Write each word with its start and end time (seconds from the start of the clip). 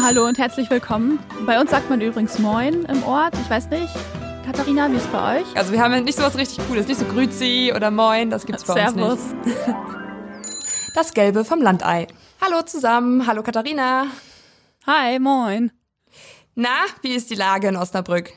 Hallo 0.00 0.26
und 0.26 0.38
herzlich 0.38 0.70
willkommen. 0.70 1.18
Bei 1.44 1.60
uns 1.60 1.72
sagt 1.72 1.90
man 1.90 2.00
übrigens 2.00 2.38
Moin 2.38 2.84
im 2.84 3.02
Ort. 3.02 3.34
Ich 3.42 3.50
weiß 3.50 3.68
nicht, 3.68 3.92
Katharina, 4.46 4.88
wie 4.90 4.96
ist 4.96 5.06
es 5.06 5.08
bei 5.08 5.40
euch? 5.40 5.56
Also 5.56 5.72
wir 5.72 5.82
haben 5.82 6.04
nicht 6.04 6.16
so 6.16 6.22
was 6.22 6.36
richtig 6.38 6.64
Cooles, 6.68 6.86
nicht 6.86 7.00
so 7.00 7.04
Grüzi 7.04 7.72
oder 7.74 7.90
Moin, 7.90 8.30
das 8.30 8.46
gibt's 8.46 8.64
bei 8.64 8.74
Servus. 8.74 9.18
uns 9.18 9.32
nicht. 9.44 9.58
Das 10.94 11.12
Gelbe 11.14 11.44
vom 11.44 11.60
Landei. 11.60 12.06
Hallo 12.40 12.62
zusammen, 12.62 13.26
hallo 13.26 13.42
Katharina. 13.42 14.06
Hi, 14.86 15.18
moin. 15.18 15.70
Na, 16.54 16.86
wie 17.02 17.12
ist 17.12 17.30
die 17.30 17.34
Lage 17.34 17.68
in 17.68 17.76
Osnabrück? 17.76 18.32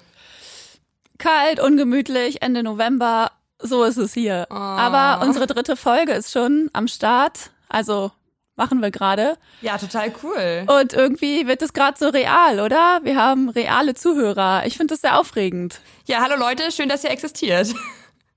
Kalt, 1.18 1.59
ungemütlich, 1.59 2.41
Ende 2.41 2.64
November. 2.64 3.32
So 3.59 3.84
ist 3.84 3.98
es 3.98 4.14
hier. 4.14 4.48
Oh. 4.50 4.55
Aber 4.55 5.25
unsere 5.25 5.48
dritte 5.48 5.75
Folge 5.75 6.12
ist 6.14 6.32
schon 6.32 6.70
am 6.73 6.88
Start. 6.88 7.52
Also 7.70 8.12
machen 8.55 8.81
wir 8.81 8.91
gerade. 8.91 9.38
Ja, 9.61 9.77
total 9.77 10.11
cool. 10.23 10.66
Und 10.67 10.94
irgendwie 10.94 11.48
wird 11.48 11.62
es 11.62 11.73
gerade 11.73 11.98
so 11.98 12.09
real, 12.09 12.59
oder? 12.59 12.99
Wir 13.03 13.16
haben 13.16 13.49
reale 13.49 13.93
Zuhörer. 13.95 14.66
Ich 14.66 14.77
finde 14.77 14.93
das 14.93 15.02
sehr 15.02 15.20
aufregend. 15.20 15.80
Ja, 16.05 16.21
hallo 16.21 16.35
Leute, 16.38 16.71
schön, 16.71 16.90
dass 16.90 17.03
ihr 17.03 17.12
existiert. 17.12 17.73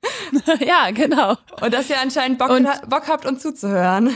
ja, 0.61 0.91
genau. 0.91 1.37
Und 1.61 1.73
dass 1.75 1.89
ihr 1.91 2.01
anscheinend 2.01 2.39
Bock, 2.39 2.51
Und- 2.51 2.69
Bock 2.89 3.09
habt, 3.09 3.27
uns 3.27 3.43
zuzuhören. 3.43 4.15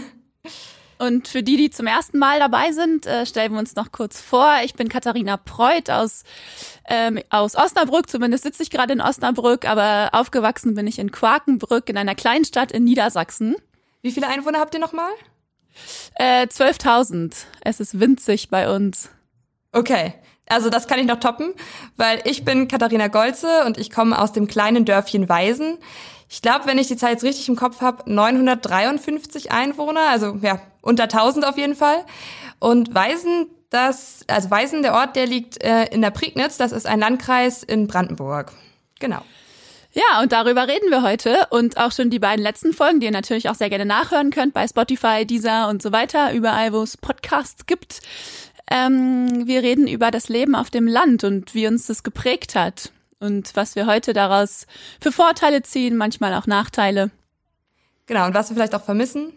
Und 1.00 1.28
für 1.28 1.44
die, 1.44 1.56
die 1.56 1.70
zum 1.70 1.86
ersten 1.86 2.18
Mal 2.18 2.40
dabei 2.40 2.72
sind, 2.72 3.06
äh, 3.06 3.24
stellen 3.24 3.52
wir 3.52 3.60
uns 3.60 3.76
noch 3.76 3.92
kurz 3.92 4.20
vor. 4.20 4.56
Ich 4.64 4.74
bin 4.74 4.88
Katharina 4.88 5.36
Preuth 5.36 5.90
aus, 5.90 6.24
ähm, 6.88 7.20
aus 7.30 7.54
Osnabrück. 7.54 8.10
Zumindest 8.10 8.42
sitze 8.42 8.64
ich 8.64 8.70
gerade 8.70 8.94
in 8.94 9.00
Osnabrück, 9.00 9.64
aber 9.64 10.08
aufgewachsen 10.10 10.74
bin 10.74 10.88
ich 10.88 10.98
in 10.98 11.12
Quakenbrück 11.12 11.88
in 11.88 11.96
einer 11.96 12.16
Kleinstadt 12.16 12.72
in 12.72 12.82
Niedersachsen. 12.82 13.54
Wie 14.02 14.10
viele 14.10 14.26
Einwohner 14.26 14.58
habt 14.58 14.74
ihr 14.74 14.80
nochmal? 14.80 15.10
Äh, 16.14 16.46
12.000. 16.46 17.34
Es 17.62 17.80
ist 17.80 18.00
winzig 18.00 18.48
bei 18.48 18.74
uns. 18.74 19.10
Okay, 19.72 20.14
also 20.48 20.70
das 20.70 20.88
kann 20.88 20.98
ich 20.98 21.06
noch 21.06 21.20
toppen, 21.20 21.52
weil 21.96 22.20
ich 22.24 22.44
bin 22.44 22.68
Katharina 22.68 23.08
Golze 23.08 23.64
und 23.66 23.78
ich 23.78 23.90
komme 23.90 24.18
aus 24.18 24.32
dem 24.32 24.46
kleinen 24.46 24.84
Dörfchen 24.84 25.28
Weisen. 25.28 25.78
Ich 26.30 26.42
glaube, 26.42 26.66
wenn 26.66 26.78
ich 26.78 26.88
die 26.88 26.96
Zahl 26.96 27.12
jetzt 27.12 27.24
richtig 27.24 27.48
im 27.48 27.56
Kopf 27.56 27.80
habe, 27.80 28.10
953 28.10 29.50
Einwohner, 29.50 30.08
also 30.10 30.38
ja, 30.42 30.60
unter 30.82 31.04
1000 31.04 31.46
auf 31.46 31.56
jeden 31.56 31.74
Fall. 31.74 32.04
Und 32.58 32.94
Weisen, 32.94 33.46
das, 33.70 34.20
also 34.26 34.50
Weisen, 34.50 34.82
der 34.82 34.94
Ort, 34.94 35.16
der 35.16 35.26
liegt 35.26 35.62
äh, 35.62 35.84
in 35.86 36.02
der 36.02 36.10
Prignitz, 36.10 36.56
das 36.56 36.72
ist 36.72 36.86
ein 36.86 37.00
Landkreis 37.00 37.62
in 37.62 37.86
Brandenburg. 37.86 38.52
Genau. 38.98 39.22
Ja, 39.98 40.20
und 40.20 40.30
darüber 40.30 40.68
reden 40.68 40.92
wir 40.92 41.02
heute 41.02 41.48
und 41.50 41.76
auch 41.76 41.90
schon 41.90 42.08
die 42.08 42.20
beiden 42.20 42.40
letzten 42.40 42.72
Folgen, 42.72 43.00
die 43.00 43.06
ihr 43.06 43.12
natürlich 43.12 43.48
auch 43.48 43.56
sehr 43.56 43.68
gerne 43.68 43.84
nachhören 43.84 44.30
könnt 44.30 44.54
bei 44.54 44.64
Spotify, 44.68 45.26
Deezer 45.26 45.68
und 45.68 45.82
so 45.82 45.90
weiter, 45.90 46.32
überall, 46.34 46.72
wo 46.72 46.82
es 46.82 46.96
Podcasts 46.96 47.66
gibt. 47.66 48.00
Ähm, 48.70 49.48
wir 49.48 49.64
reden 49.64 49.88
über 49.88 50.12
das 50.12 50.28
Leben 50.28 50.54
auf 50.54 50.70
dem 50.70 50.86
Land 50.86 51.24
und 51.24 51.52
wie 51.52 51.66
uns 51.66 51.88
das 51.88 52.04
geprägt 52.04 52.54
hat 52.54 52.92
und 53.18 53.56
was 53.56 53.74
wir 53.74 53.86
heute 53.86 54.12
daraus 54.12 54.68
für 55.00 55.10
Vorteile 55.10 55.62
ziehen, 55.62 55.96
manchmal 55.96 56.32
auch 56.34 56.46
Nachteile. 56.46 57.10
Genau, 58.06 58.26
und 58.26 58.34
was 58.34 58.50
wir 58.50 58.54
vielleicht 58.54 58.76
auch 58.76 58.84
vermissen. 58.84 59.32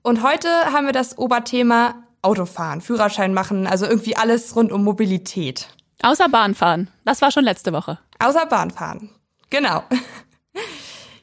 Und 0.00 0.22
heute 0.22 0.48
haben 0.72 0.86
wir 0.86 0.94
das 0.94 1.18
Oberthema 1.18 1.96
Autofahren, 2.22 2.80
Führerschein 2.80 3.34
machen, 3.34 3.66
also 3.66 3.84
irgendwie 3.84 4.16
alles 4.16 4.56
rund 4.56 4.72
um 4.72 4.84
Mobilität. 4.84 5.68
Außer 6.02 6.30
Bahnfahren. 6.30 6.88
Das 7.04 7.20
war 7.20 7.30
schon 7.30 7.44
letzte 7.44 7.74
Woche. 7.74 7.98
Außer 8.18 8.46
Bahnfahren. 8.46 9.10
Genau. 9.52 9.84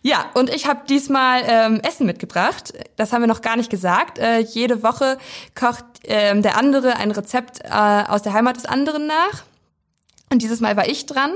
Ja, 0.02 0.30
und 0.34 0.50
ich 0.50 0.66
habe 0.66 0.86
diesmal 0.88 1.44
ähm, 1.46 1.82
Essen 1.82 2.06
mitgebracht. 2.06 2.72
Das 2.96 3.12
haben 3.12 3.22
wir 3.22 3.28
noch 3.28 3.42
gar 3.42 3.58
nicht 3.58 3.70
gesagt. 3.70 4.18
Äh, 4.18 4.40
jede 4.40 4.82
Woche 4.82 5.18
kocht 5.56 5.84
ähm, 6.04 6.42
der 6.42 6.56
andere 6.56 6.96
ein 6.96 7.12
Rezept 7.12 7.60
äh, 7.66 7.70
aus 7.70 8.22
der 8.22 8.32
Heimat 8.34 8.56
des 8.56 8.66
anderen 8.66 9.08
nach. 9.08 9.44
Und 10.32 10.42
dieses 10.42 10.62
Mal 10.62 10.78
war 10.78 10.88
ich 10.88 11.06
dran. 11.06 11.34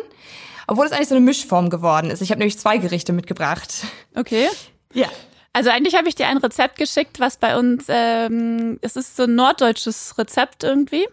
Obwohl 0.67 0.85
es 0.85 0.94
eigentlich 0.94 1.09
so 1.09 1.16
eine 1.16 1.25
Mischform 1.25 1.69
geworden 1.69 2.09
ist. 2.09 2.22
Ich 2.22 2.29
habe 2.29 2.40
nämlich 2.40 2.57
zwei 2.57 2.78
Gerichte 2.78 3.12
mitgebracht. 3.12 3.85
Okay. 4.16 4.47
Ja. 4.94 5.09
Also 5.51 5.72
eigentlich 5.72 5.95
habe 5.95 6.07
ich 6.07 6.16
dir 6.16 6.28
ein 6.28 6.38
Rezept 6.38 6.78
geschickt, 6.78 7.19
was 7.19 7.38
bei 7.38 7.57
uns, 7.57 7.85
ähm, 7.89 8.79
es 8.81 8.95
ist 8.95 9.18
so 9.18 9.23
ein 9.23 9.35
norddeutsches 9.35 10.18
Rezept 10.18 10.63
irgendwie. 10.63 11.06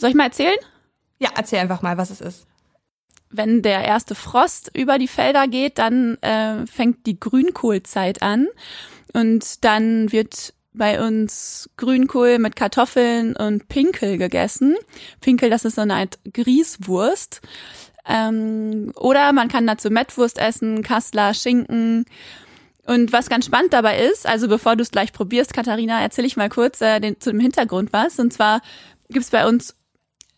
Soll 0.00 0.10
ich 0.10 0.16
mal 0.16 0.24
erzählen? 0.24 0.58
Ja, 1.18 1.28
erzähl 1.36 1.60
einfach 1.60 1.82
mal, 1.82 1.96
was 1.98 2.10
es 2.10 2.20
ist. 2.20 2.46
Wenn 3.32 3.62
der 3.62 3.84
erste 3.84 4.14
Frost 4.14 4.70
über 4.74 4.98
die 4.98 5.08
Felder 5.08 5.48
geht, 5.48 5.78
dann 5.78 6.16
äh, 6.22 6.66
fängt 6.66 7.06
die 7.06 7.18
Grünkohlzeit 7.18 8.22
an 8.22 8.46
und 9.12 9.64
dann 9.64 10.12
wird 10.12 10.54
bei 10.74 11.04
uns 11.04 11.68
Grünkohl 11.76 12.38
mit 12.38 12.56
Kartoffeln 12.56 13.36
und 13.36 13.68
Pinkel 13.68 14.16
gegessen. 14.16 14.76
Pinkel, 15.20 15.50
das 15.50 15.64
ist 15.64 15.74
so 15.74 15.82
eine 15.82 15.94
Art 15.94 16.18
Grießwurst. 16.32 17.42
Ähm, 18.08 18.92
oder 18.96 19.32
man 19.32 19.48
kann 19.48 19.66
dazu 19.66 19.90
Mettwurst 19.90 20.38
essen, 20.38 20.82
Kassler, 20.82 21.34
Schinken. 21.34 22.06
Und 22.86 23.12
was 23.12 23.28
ganz 23.28 23.46
spannend 23.46 23.72
dabei 23.72 24.00
ist, 24.00 24.26
also 24.26 24.48
bevor 24.48 24.74
du 24.74 24.82
es 24.82 24.90
gleich 24.90 25.12
probierst, 25.12 25.54
Katharina, 25.54 26.00
erzähle 26.00 26.26
ich 26.26 26.36
mal 26.36 26.48
kurz 26.48 26.80
äh, 26.80 27.00
den, 27.00 27.20
zu 27.20 27.30
dem 27.30 27.38
Hintergrund 27.38 27.92
was. 27.92 28.18
Und 28.18 28.32
zwar 28.32 28.60
gibt's 29.08 29.30
bei 29.30 29.46
uns 29.46 29.76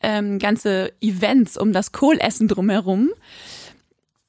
ähm, 0.05 0.39
ganze 0.39 0.93
Events 1.01 1.57
um 1.57 1.73
das 1.73 1.93
Kohlessen 1.93 2.47
drumherum. 2.49 3.11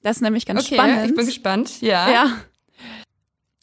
Das 0.02 0.18
ist 0.18 0.22
nämlich 0.22 0.46
ganz 0.46 0.66
Okay, 0.66 0.76
spannend. 0.76 1.10
ich 1.10 1.16
bin 1.16 1.26
gespannt. 1.26 1.82
Ja. 1.82 2.10
Ja. 2.10 2.32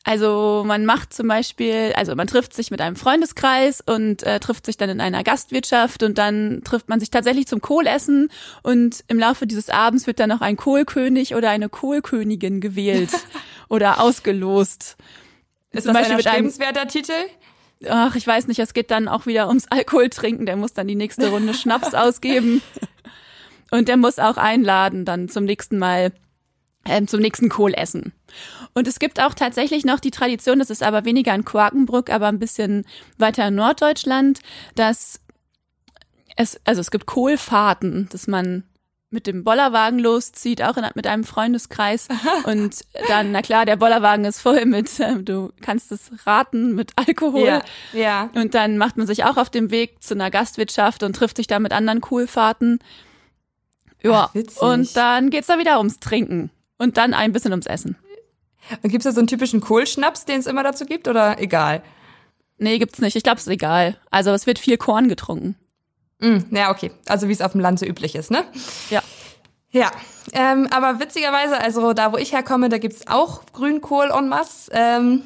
Also 0.05 0.65
man 0.67 0.85
macht 0.85 1.15
zum 1.15 1.29
Beispiel, 1.29 1.93
also 1.95 2.17
man 2.17 2.27
trifft 2.27 2.55
sich 2.55 2.73
mit 2.73 2.81
einem 2.81 2.97
Freundeskreis 2.97 3.81
und 3.81 4.25
äh, 4.25 4.41
trifft 4.41 4.67
sich 4.67 4.77
dann 4.77 4.91
in 4.91 5.01
einer 5.01 5.23
Gastwirtschaft 5.23 6.03
und 6.03 6.19
dann 6.19 6.63
trifft 6.65 6.89
man 6.89 6.99
sich 6.99 7.11
tatsächlich 7.11 7.47
zum 7.47 7.61
Kohlessen 7.61 8.29
und 8.65 9.05
im 9.07 9.19
Laufe 9.21 9.47
dieses 9.47 9.71
Abends 9.71 10.09
wird 10.09 10.19
dann 10.19 10.29
noch 10.29 10.41
ein 10.41 10.57
Kohlkönig 10.57 11.37
oder 11.37 11.51
eine 11.51 11.69
Kohlkönigin 11.69 12.61
gewählt 12.61 13.11
oder 13.69 14.01
ausgelost. 14.01 14.97
Ist 15.71 15.85
Zum 15.85 15.95
das 15.95 16.03
Beispiel 16.09 16.15
ein 16.15 16.25
erstrebenswerter 16.25 16.89
Titel? 16.89 17.13
Ach, 17.89 18.15
ich 18.15 18.27
weiß 18.27 18.47
nicht, 18.47 18.59
es 18.59 18.75
geht 18.75 18.91
dann 18.91 19.09
auch 19.09 19.27
wieder 19.27 19.49
ums 19.49 19.67
Alkohol 19.69 20.09
trinken. 20.09 20.47
Der 20.47 20.57
muss 20.57 20.73
dann 20.73 20.89
die 20.89 20.95
nächste 20.95 21.29
Runde 21.29 21.55
Schnaps 21.55 21.95
ausgeben. 21.95 22.63
Und 23.71 23.89
der 23.89 23.97
muss 23.97 24.19
auch 24.19 24.37
einladen 24.37 25.05
dann 25.05 25.29
zum 25.29 25.45
nächsten 25.45 25.79
Mal, 25.79 26.13
ähm, 26.87 27.09
zum 27.09 27.21
nächsten 27.21 27.49
Kohlessen. 27.49 28.13
Und 28.75 28.87
es 28.87 28.99
gibt 28.99 29.21
auch 29.21 29.35
tatsächlich 29.35 29.85
noch 29.85 30.01
die 30.01 30.11
Tradition, 30.11 30.59
das 30.59 30.71
ist 30.71 30.83
aber 30.83 31.05
weniger 31.05 31.35
in 31.35 31.45
Quakenbrück, 31.45 32.11
aber 32.11 32.29
ein 32.29 32.39
bisschen 32.39 32.85
weiter 33.19 33.49
in 33.49 33.55
Norddeutschland, 33.55 34.41
dass 34.75 35.21
es, 36.37 36.61
also 36.65 36.81
es 36.81 36.91
gibt 36.91 37.07
Kohlfahrten, 37.07 38.09
dass 38.11 38.27
man 38.27 38.65
mit 39.13 39.27
dem 39.27 39.45
Bollerwagen 39.45 39.99
loszieht, 39.99 40.63
auch 40.63 40.77
in, 40.77 40.85
mit 40.95 41.07
einem 41.07 41.25
Freundeskreis. 41.25 42.09
Und 42.45 42.81
dann, 43.09 43.33
na 43.33 43.43
klar, 43.43 43.67
der 43.67 43.77
Bollerwagen 43.77 44.25
ist 44.25 44.41
voll 44.41 44.65
mit, 44.67 44.99
äh, 45.01 45.23
du 45.23 45.53
kannst 45.61 45.93
es 45.93 46.11
raten, 46.27 46.75
mit 46.75 46.93
Alkohol. 46.97 47.47
Ja. 47.47 47.63
Ja. 47.93 48.31
Und 48.35 48.55
dann 48.55 48.79
macht 48.79 48.97
man 48.97 49.07
sich 49.07 49.25
auch 49.25 49.37
auf 49.37 49.51
dem 49.51 49.71
Weg 49.71 50.03
zu 50.03 50.15
einer 50.15 50.31
Gastwirtschaft 50.31 51.03
und 51.03 51.15
trifft 51.15 51.37
sich 51.37 51.47
da 51.47 51.59
mit 51.59 51.73
anderen 51.73 52.01
Kohlfahrten. 52.01 52.79
Ja, 54.03 54.31
Ach, 54.35 54.63
und 54.63 54.97
dann 54.97 55.31
geht's 55.31 55.47
da 55.47 55.59
wieder 55.59 55.79
ums 55.79 56.01
Trinken. 56.01 56.51
Und 56.79 56.97
dann 56.97 57.15
ein 57.15 57.33
bisschen 57.33 57.53
ums 57.53 57.67
Essen. 57.67 57.97
Und 58.83 58.91
gibt's 58.91 59.05
da 59.05 59.13
so 59.13 59.21
einen 59.21 59.29
typischen 59.29 59.61
Kohlschnaps, 59.61 60.25
den 60.25 60.41
es 60.41 60.47
immer 60.47 60.63
dazu 60.63 60.85
gibt, 60.85 61.07
oder 61.07 61.41
egal? 61.41 61.83
Nee, 62.59 62.79
gibt's 62.79 63.01
nicht. 63.01 63.17
Ich 63.17 63.23
glaube, 63.23 63.39
es 63.39 63.47
ist 63.47 63.53
egal. 63.53 63.99
Also 64.11 64.31
es 64.31 64.47
wird 64.47 64.59
viel 64.59 64.77
Korn 64.77 65.09
getrunken. 65.09 65.57
Mm, 66.23 66.55
ja, 66.55 66.71
okay. 66.71 66.93
Also 67.07 67.29
wie 67.29 67.33
es 67.33 67.43
auf 67.43 67.53
dem 67.53 67.61
Land 67.61 67.81
so 67.81 67.87
üblich 67.87 68.15
ist, 68.15 68.31
ne? 68.31 68.45
Ja. 68.89 69.03
Ja, 69.75 69.91
ähm, 70.35 70.69
aber 70.71 71.01
witzigerweise, 71.01 71.59
also 71.59 71.95
da, 71.95 72.13
wo 72.13 72.19
ich 72.19 72.33
herkomme, 72.33 72.69
da 72.69 72.77
gibt's 72.77 73.07
auch 73.07 73.43
Grünkohl 73.55 74.11
en 74.11 74.29
masse. 74.29 74.71
Ähm, 74.73 75.23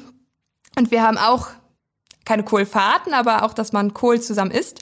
und 0.77 0.89
wir 0.89 1.03
haben 1.03 1.17
auch 1.17 1.49
keine 2.23 2.43
Kohlfahrten, 2.43 3.13
aber 3.13 3.43
auch, 3.43 3.53
dass 3.53 3.73
man 3.73 3.93
Kohl 3.93 4.21
zusammen 4.21 4.51
isst. 4.51 4.79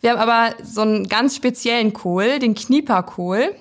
Wir 0.00 0.10
haben 0.10 0.18
aber 0.18 0.54
so 0.62 0.82
einen 0.82 1.08
ganz 1.08 1.34
speziellen 1.34 1.94
Kohl, 1.94 2.38
den 2.38 2.54
Knieperkohl. 2.54 3.56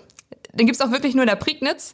Den 0.53 0.67
gibt's 0.67 0.81
auch 0.81 0.91
wirklich 0.91 1.15
nur 1.15 1.23
in 1.23 1.29
der 1.29 1.35
Prignitz. 1.35 1.93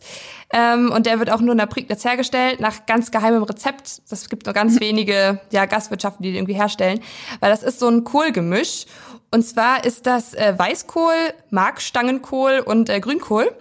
Ähm, 0.54 0.92
und 0.92 1.06
der 1.06 1.20
wird 1.20 1.32
auch 1.32 1.40
nur 1.40 1.54
in 1.54 1.58
der 1.58 1.66
Prignitz 1.68 2.04
hergestellt, 2.04 2.60
nach 2.60 2.86
ganz 2.86 3.12
geheimem 3.12 3.44
Rezept. 3.44 4.02
Das 4.10 4.30
gibt 4.30 4.46
nur 4.46 4.54
ganz 4.54 4.80
wenige 4.80 5.40
ja, 5.52 5.66
Gastwirtschaften, 5.66 6.24
die 6.24 6.30
den 6.30 6.38
irgendwie 6.38 6.54
herstellen. 6.54 7.02
Weil 7.40 7.52
das 7.52 7.64
ist 7.64 7.80
so 7.80 7.88
ein 7.88 8.04
Kohlgemisch. 8.04 8.86
Und 9.32 9.44
zwar 9.44 9.86
ist 9.86 10.06
das 10.06 10.34
äh, 10.34 10.54
Weißkohl, 10.58 11.16
Markstangenkohl 11.50 12.60
und 12.60 12.90
äh, 12.90 13.00
Grünkohl. 13.00 13.52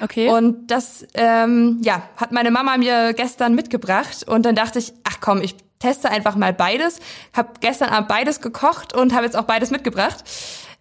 Okay. 0.00 0.28
Und 0.28 0.66
das, 0.66 1.06
ähm, 1.14 1.78
ja, 1.82 2.02
hat 2.16 2.32
meine 2.32 2.50
Mama 2.50 2.76
mir 2.76 3.12
gestern 3.12 3.54
mitgebracht. 3.54 4.24
Und 4.26 4.44
dann 4.44 4.56
dachte 4.56 4.80
ich, 4.80 4.92
ach 5.04 5.18
komm, 5.20 5.40
ich 5.40 5.54
teste 5.78 6.10
einfach 6.10 6.34
mal 6.34 6.52
beides. 6.52 6.98
Hab 7.32 7.60
gestern 7.60 7.90
Abend 7.90 8.08
beides 8.08 8.40
gekocht 8.40 8.94
und 8.94 9.14
habe 9.14 9.24
jetzt 9.24 9.36
auch 9.36 9.44
beides 9.44 9.70
mitgebracht. 9.70 10.24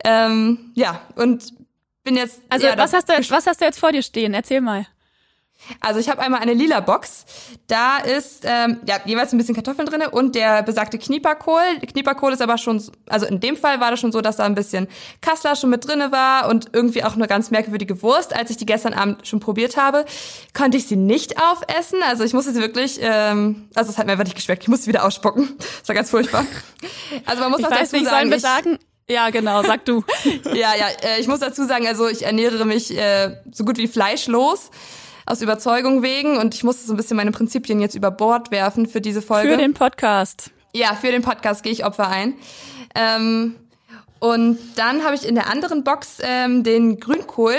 Ähm, 0.04 0.72
ja, 0.74 1.02
und 1.16 1.54
bin 2.04 2.16
jetzt. 2.16 2.42
also 2.50 2.66
ja, 2.66 2.78
was 2.78 2.94
hast 2.94 3.10
du 3.10 3.14
jetzt, 3.14 3.30
was 3.30 3.46
hast 3.46 3.62
du 3.62 3.66
jetzt 3.66 3.80
vor 3.80 3.92
dir 3.92 4.02
stehen? 4.02 4.34
Erzähl 4.34 4.62
mal. 4.62 4.88
Also 5.80 6.00
ich 6.00 6.10
habe 6.10 6.22
einmal 6.22 6.42
eine 6.42 6.54
lila 6.54 6.80
Box. 6.80 7.26
Da 7.68 7.98
ist 7.98 8.44
ähm, 8.46 8.82
ja 8.86 8.98
jeweils 9.06 9.32
ein 9.32 9.38
bisschen 9.38 9.56
Kartoffeln 9.56 9.88
drinne 9.88 10.10
und 10.10 10.36
der 10.36 10.64
besagte 10.64 10.98
Knieperkohl. 10.98 11.62
Knieperkohl 11.88 12.34
ist 12.34 12.42
aber 12.42 12.58
schon, 12.58 12.82
also 13.08 13.26
in 13.26 13.40
dem 13.40 13.56
Fall 13.56 13.80
war 13.80 13.92
das 13.92 14.00
schon 14.00 14.12
so, 14.12 14.22
dass 14.22 14.38
da 14.38 14.44
ein 14.44 14.56
bisschen 14.56 14.88
Kassler 15.22 15.56
schon 15.56 15.70
mit 15.70 15.88
drinne 15.88 16.12
war 16.12 16.50
und 16.50 16.70
irgendwie 16.74 17.04
auch 17.04 17.16
eine 17.16 17.28
ganz 17.28 17.52
merkwürdige 17.52 18.02
Wurst. 18.02 18.36
Als 18.36 18.50
ich 18.50 18.58
die 18.58 18.66
gestern 18.66 18.94
Abend 18.94 19.28
schon 19.28 19.40
probiert 19.40 19.78
habe, 19.78 20.06
konnte 20.54 20.78
ich 20.78 20.88
sie 20.88 20.96
nicht 20.96 21.42
aufessen. 21.42 22.00
Also 22.08 22.24
ich 22.24 22.34
musste 22.34 22.52
sie 22.52 22.60
wirklich, 22.60 23.00
ähm, 23.02 23.70
also 23.76 23.92
es 23.92 23.98
hat 23.98 24.06
mir 24.06 24.14
einfach 24.14 24.26
nicht 24.26 24.36
geschmeckt. 24.36 24.64
Ich 24.64 24.70
musste 24.70 24.86
sie 24.86 24.90
wieder 24.90 25.06
ausspucken. 25.06 25.58
Das 25.58 25.88
war 25.88 25.96
ganz 25.96 26.10
furchtbar. 26.10 26.46
Also 27.26 27.42
man 27.42 27.52
muss 27.52 27.60
ich 27.60 27.66
auch 27.66 27.72
weiß 27.72 27.92
dazu 27.92 27.96
nicht, 27.98 28.10
sagen, 28.10 28.32
ich, 28.32 28.42
sagen? 28.42 28.80
Ja, 29.10 29.30
genau, 29.30 29.64
sag 29.64 29.86
du. 29.86 30.04
ja, 30.54 30.74
ja, 30.76 30.88
äh, 31.04 31.20
ich 31.20 31.28
muss 31.28 31.40
dazu 31.40 31.66
sagen, 31.66 31.88
also 31.88 32.08
ich 32.08 32.24
ernähre 32.24 32.66
mich 32.66 32.98
äh, 32.98 33.38
so 33.52 33.66
gut 33.66 33.78
wie 33.78 33.88
fleischlos 33.88 34.70
aus 35.26 35.42
Überzeugung 35.42 36.04
wegen 36.04 36.38
und 36.38 36.54
ich 36.54 36.64
musste 36.64 36.86
so 36.86 36.94
ein 36.94 36.98
bisschen 36.98 37.18
meine 37.18 37.32
Prinzipien 37.32 37.80
jetzt 37.80 37.96
über 37.96 38.12
Bord 38.12 38.52
werfen 38.52 38.88
für 38.88 39.02
diese 39.02 39.22
Folge. 39.22 39.52
Für 39.52 39.58
den 39.58 39.74
Podcast. 39.74 40.52
Ja, 40.74 40.96
für 40.96 41.12
den 41.12 41.22
Podcast 41.22 41.64
gehe 41.64 41.72
ich 41.72 41.86
Opfer 41.86 42.08
ein. 42.08 42.36
Ähm, 42.96 43.56
und 44.20 44.60
dann 44.76 45.04
habe 45.04 45.16
ich 45.16 45.28
in 45.28 45.36
der 45.36 45.50
anderen 45.50 45.84
Box 45.84 46.20
ähm, 46.22 46.64
den 46.64 47.00
Grünkohl, 47.00 47.56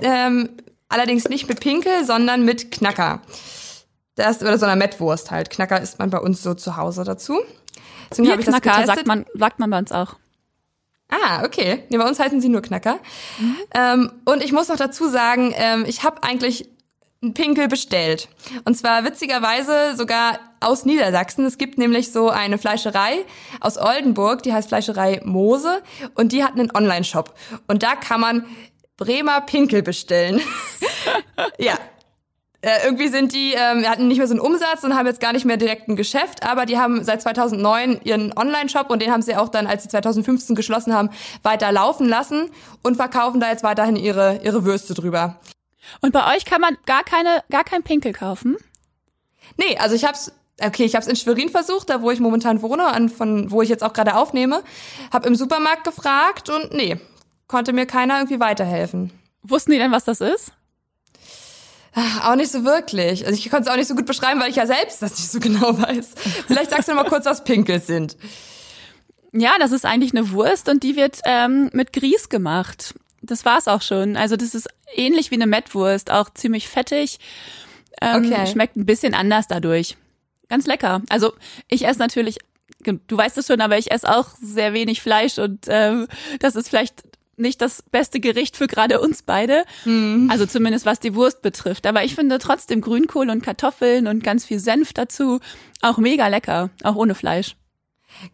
ähm, 0.00 0.48
allerdings 0.88 1.28
nicht 1.28 1.48
mit 1.48 1.60
Pinkel, 1.60 2.04
sondern 2.04 2.44
mit 2.44 2.70
Knacker. 2.70 3.20
Das 4.14 4.42
oder 4.42 4.58
so 4.58 4.66
einer 4.66 4.76
Mettwurst 4.76 5.30
halt. 5.30 5.50
Knacker 5.50 5.80
isst 5.80 5.98
man 5.98 6.10
bei 6.10 6.18
uns 6.18 6.42
so 6.42 6.54
zu 6.54 6.76
Hause 6.76 7.04
dazu. 7.04 7.38
Deswegen 8.10 8.30
habe 8.30 8.40
ich 8.40 8.46
das 8.46 8.60
getestet. 8.60 8.86
sagt 8.86 9.06
man, 9.06 9.24
sagt 9.34 9.58
man 9.58 9.70
bei 9.70 9.78
uns 9.78 9.92
auch. 9.92 10.16
Ah, 11.10 11.44
okay. 11.44 11.84
Nee, 11.90 11.98
bei 11.98 12.06
uns 12.06 12.18
heißen 12.18 12.40
sie 12.40 12.48
nur 12.48 12.62
Knacker. 12.62 12.98
Mhm. 13.38 13.56
Ähm, 13.74 14.12
und 14.24 14.42
ich 14.42 14.52
muss 14.52 14.68
noch 14.68 14.76
dazu 14.76 15.08
sagen, 15.08 15.52
ähm, 15.56 15.84
ich 15.86 16.02
habe 16.04 16.22
eigentlich 16.22 16.68
einen 17.22 17.34
Pinkel 17.34 17.68
bestellt. 17.68 18.28
Und 18.64 18.76
zwar 18.76 19.04
witzigerweise 19.04 19.94
sogar 19.96 20.38
aus 20.60 20.86
Niedersachsen. 20.86 21.44
Es 21.44 21.58
gibt 21.58 21.76
nämlich 21.76 22.12
so 22.12 22.30
eine 22.30 22.56
Fleischerei 22.56 23.24
aus 23.60 23.76
Oldenburg, 23.76 24.42
die 24.42 24.52
heißt 24.52 24.68
Fleischerei 24.68 25.20
Mose 25.24 25.82
und 26.14 26.32
die 26.32 26.42
hat 26.42 26.52
einen 26.52 26.74
Online-Shop. 26.74 27.34
Und 27.66 27.82
da 27.82 27.94
kann 27.94 28.20
man 28.20 28.46
Bremer 28.96 29.42
Pinkel 29.42 29.82
bestellen. 29.82 30.40
ja, 31.58 31.74
äh, 32.62 32.84
irgendwie 32.84 33.08
sind 33.08 33.34
die, 33.34 33.52
ähm, 33.54 33.86
hatten 33.86 34.08
nicht 34.08 34.18
mehr 34.18 34.26
so 34.26 34.34
einen 34.34 34.40
Umsatz 34.40 34.82
und 34.84 34.94
haben 34.94 35.06
jetzt 35.06 35.20
gar 35.20 35.32
nicht 35.32 35.44
mehr 35.44 35.56
direkt 35.56 35.88
ein 35.88 35.96
Geschäft, 35.96 36.42
aber 36.42 36.66
die 36.66 36.78
haben 36.78 37.04
seit 37.04 37.22
2009 37.22 38.00
ihren 38.04 38.36
Online-Shop 38.36 38.90
und 38.90 39.00
den 39.00 39.10
haben 39.10 39.22
sie 39.22 39.36
auch 39.36 39.48
dann, 39.48 39.66
als 39.66 39.82
sie 39.82 39.88
2015 39.90 40.56
geschlossen 40.56 40.94
haben, 40.94 41.10
weiter 41.42 41.72
laufen 41.72 42.06
lassen 42.06 42.50
und 42.82 42.96
verkaufen 42.96 43.40
da 43.40 43.50
jetzt 43.50 43.62
weiterhin 43.62 43.96
ihre, 43.96 44.40
ihre 44.42 44.64
Würste 44.64 44.92
drüber. 44.94 45.38
Und 46.00 46.12
bei 46.12 46.36
euch 46.36 46.44
kann 46.44 46.60
man 46.60 46.76
gar 46.86 47.04
keine, 47.04 47.42
gar 47.50 47.64
kein 47.64 47.82
Pinkel 47.82 48.12
kaufen? 48.12 48.56
Nee, 49.56 49.76
also 49.78 49.94
ich 49.94 50.04
hab's, 50.04 50.32
okay, 50.60 50.84
ich 50.84 50.94
hab's 50.94 51.06
in 51.06 51.16
Schwerin 51.16 51.48
versucht, 51.48 51.90
da 51.90 52.02
wo 52.02 52.10
ich 52.10 52.20
momentan 52.20 52.62
wohne, 52.62 52.86
an, 52.86 53.08
von 53.08 53.50
wo 53.50 53.62
ich 53.62 53.68
jetzt 53.68 53.82
auch 53.82 53.92
gerade 53.92 54.14
aufnehme, 54.14 54.62
hab 55.12 55.26
im 55.26 55.34
Supermarkt 55.34 55.84
gefragt 55.84 56.48
und 56.48 56.72
nee, 56.72 56.98
konnte 57.46 57.72
mir 57.72 57.86
keiner 57.86 58.18
irgendwie 58.18 58.40
weiterhelfen. 58.40 59.12
Wussten 59.42 59.72
die 59.72 59.78
denn, 59.78 59.92
was 59.92 60.04
das 60.04 60.20
ist? 60.20 60.52
Auch 62.24 62.36
nicht 62.36 62.52
so 62.52 62.64
wirklich. 62.64 63.26
Also 63.26 63.36
ich 63.36 63.50
konnte 63.50 63.68
es 63.68 63.72
auch 63.72 63.76
nicht 63.76 63.88
so 63.88 63.96
gut 63.96 64.06
beschreiben, 64.06 64.40
weil 64.40 64.50
ich 64.50 64.56
ja 64.56 64.66
selbst 64.66 65.02
das 65.02 65.12
nicht 65.12 65.30
so 65.30 65.40
genau 65.40 65.76
weiß. 65.78 66.10
Vielleicht 66.46 66.70
sagst 66.70 66.88
du 66.88 66.94
noch 66.94 67.02
mal 67.02 67.08
kurz, 67.08 67.24
was 67.24 67.42
Pinkel 67.42 67.80
sind. 67.80 68.16
Ja, 69.32 69.52
das 69.58 69.72
ist 69.72 69.84
eigentlich 69.84 70.12
eine 70.12 70.30
Wurst 70.30 70.68
und 70.68 70.82
die 70.82 70.96
wird 70.96 71.20
ähm, 71.24 71.70
mit 71.72 71.92
Grieß 71.92 72.28
gemacht. 72.28 72.94
Das 73.30 73.44
war's 73.44 73.68
auch 73.68 73.82
schon. 73.82 74.16
Also 74.16 74.36
das 74.36 74.54
ist 74.54 74.68
ähnlich 74.94 75.30
wie 75.30 75.36
eine 75.36 75.46
Mettwurst, 75.46 76.10
auch 76.10 76.30
ziemlich 76.30 76.68
fettig. 76.68 77.18
Ähm, 78.00 78.24
okay. 78.24 78.46
Schmeckt 78.46 78.76
ein 78.76 78.86
bisschen 78.86 79.14
anders 79.14 79.46
dadurch. 79.46 79.96
Ganz 80.48 80.66
lecker. 80.66 81.02
Also 81.08 81.32
ich 81.68 81.86
esse 81.86 82.00
natürlich, 82.00 82.38
du 82.82 83.16
weißt 83.16 83.38
es 83.38 83.46
schon, 83.46 83.60
aber 83.60 83.78
ich 83.78 83.92
esse 83.92 84.08
auch 84.08 84.30
sehr 84.40 84.72
wenig 84.72 85.00
Fleisch 85.00 85.38
und 85.38 85.66
ähm, 85.68 86.08
das 86.40 86.56
ist 86.56 86.68
vielleicht 86.68 87.04
nicht 87.36 87.60
das 87.62 87.82
beste 87.82 88.20
Gericht 88.20 88.56
für 88.56 88.66
gerade 88.66 89.00
uns 89.00 89.22
beide. 89.22 89.64
Hm. 89.84 90.28
Also 90.30 90.44
zumindest 90.46 90.86
was 90.86 91.00
die 91.00 91.14
Wurst 91.14 91.40
betrifft. 91.40 91.86
Aber 91.86 92.04
ich 92.04 92.14
finde 92.14 92.38
trotzdem 92.38 92.80
Grünkohl 92.80 93.30
und 93.30 93.42
Kartoffeln 93.42 94.06
und 94.06 94.22
ganz 94.22 94.44
viel 94.44 94.58
Senf 94.58 94.92
dazu 94.92 95.40
auch 95.80 95.98
mega 95.98 96.26
lecker, 96.28 96.70
auch 96.82 96.96
ohne 96.96 97.14
Fleisch. 97.14 97.56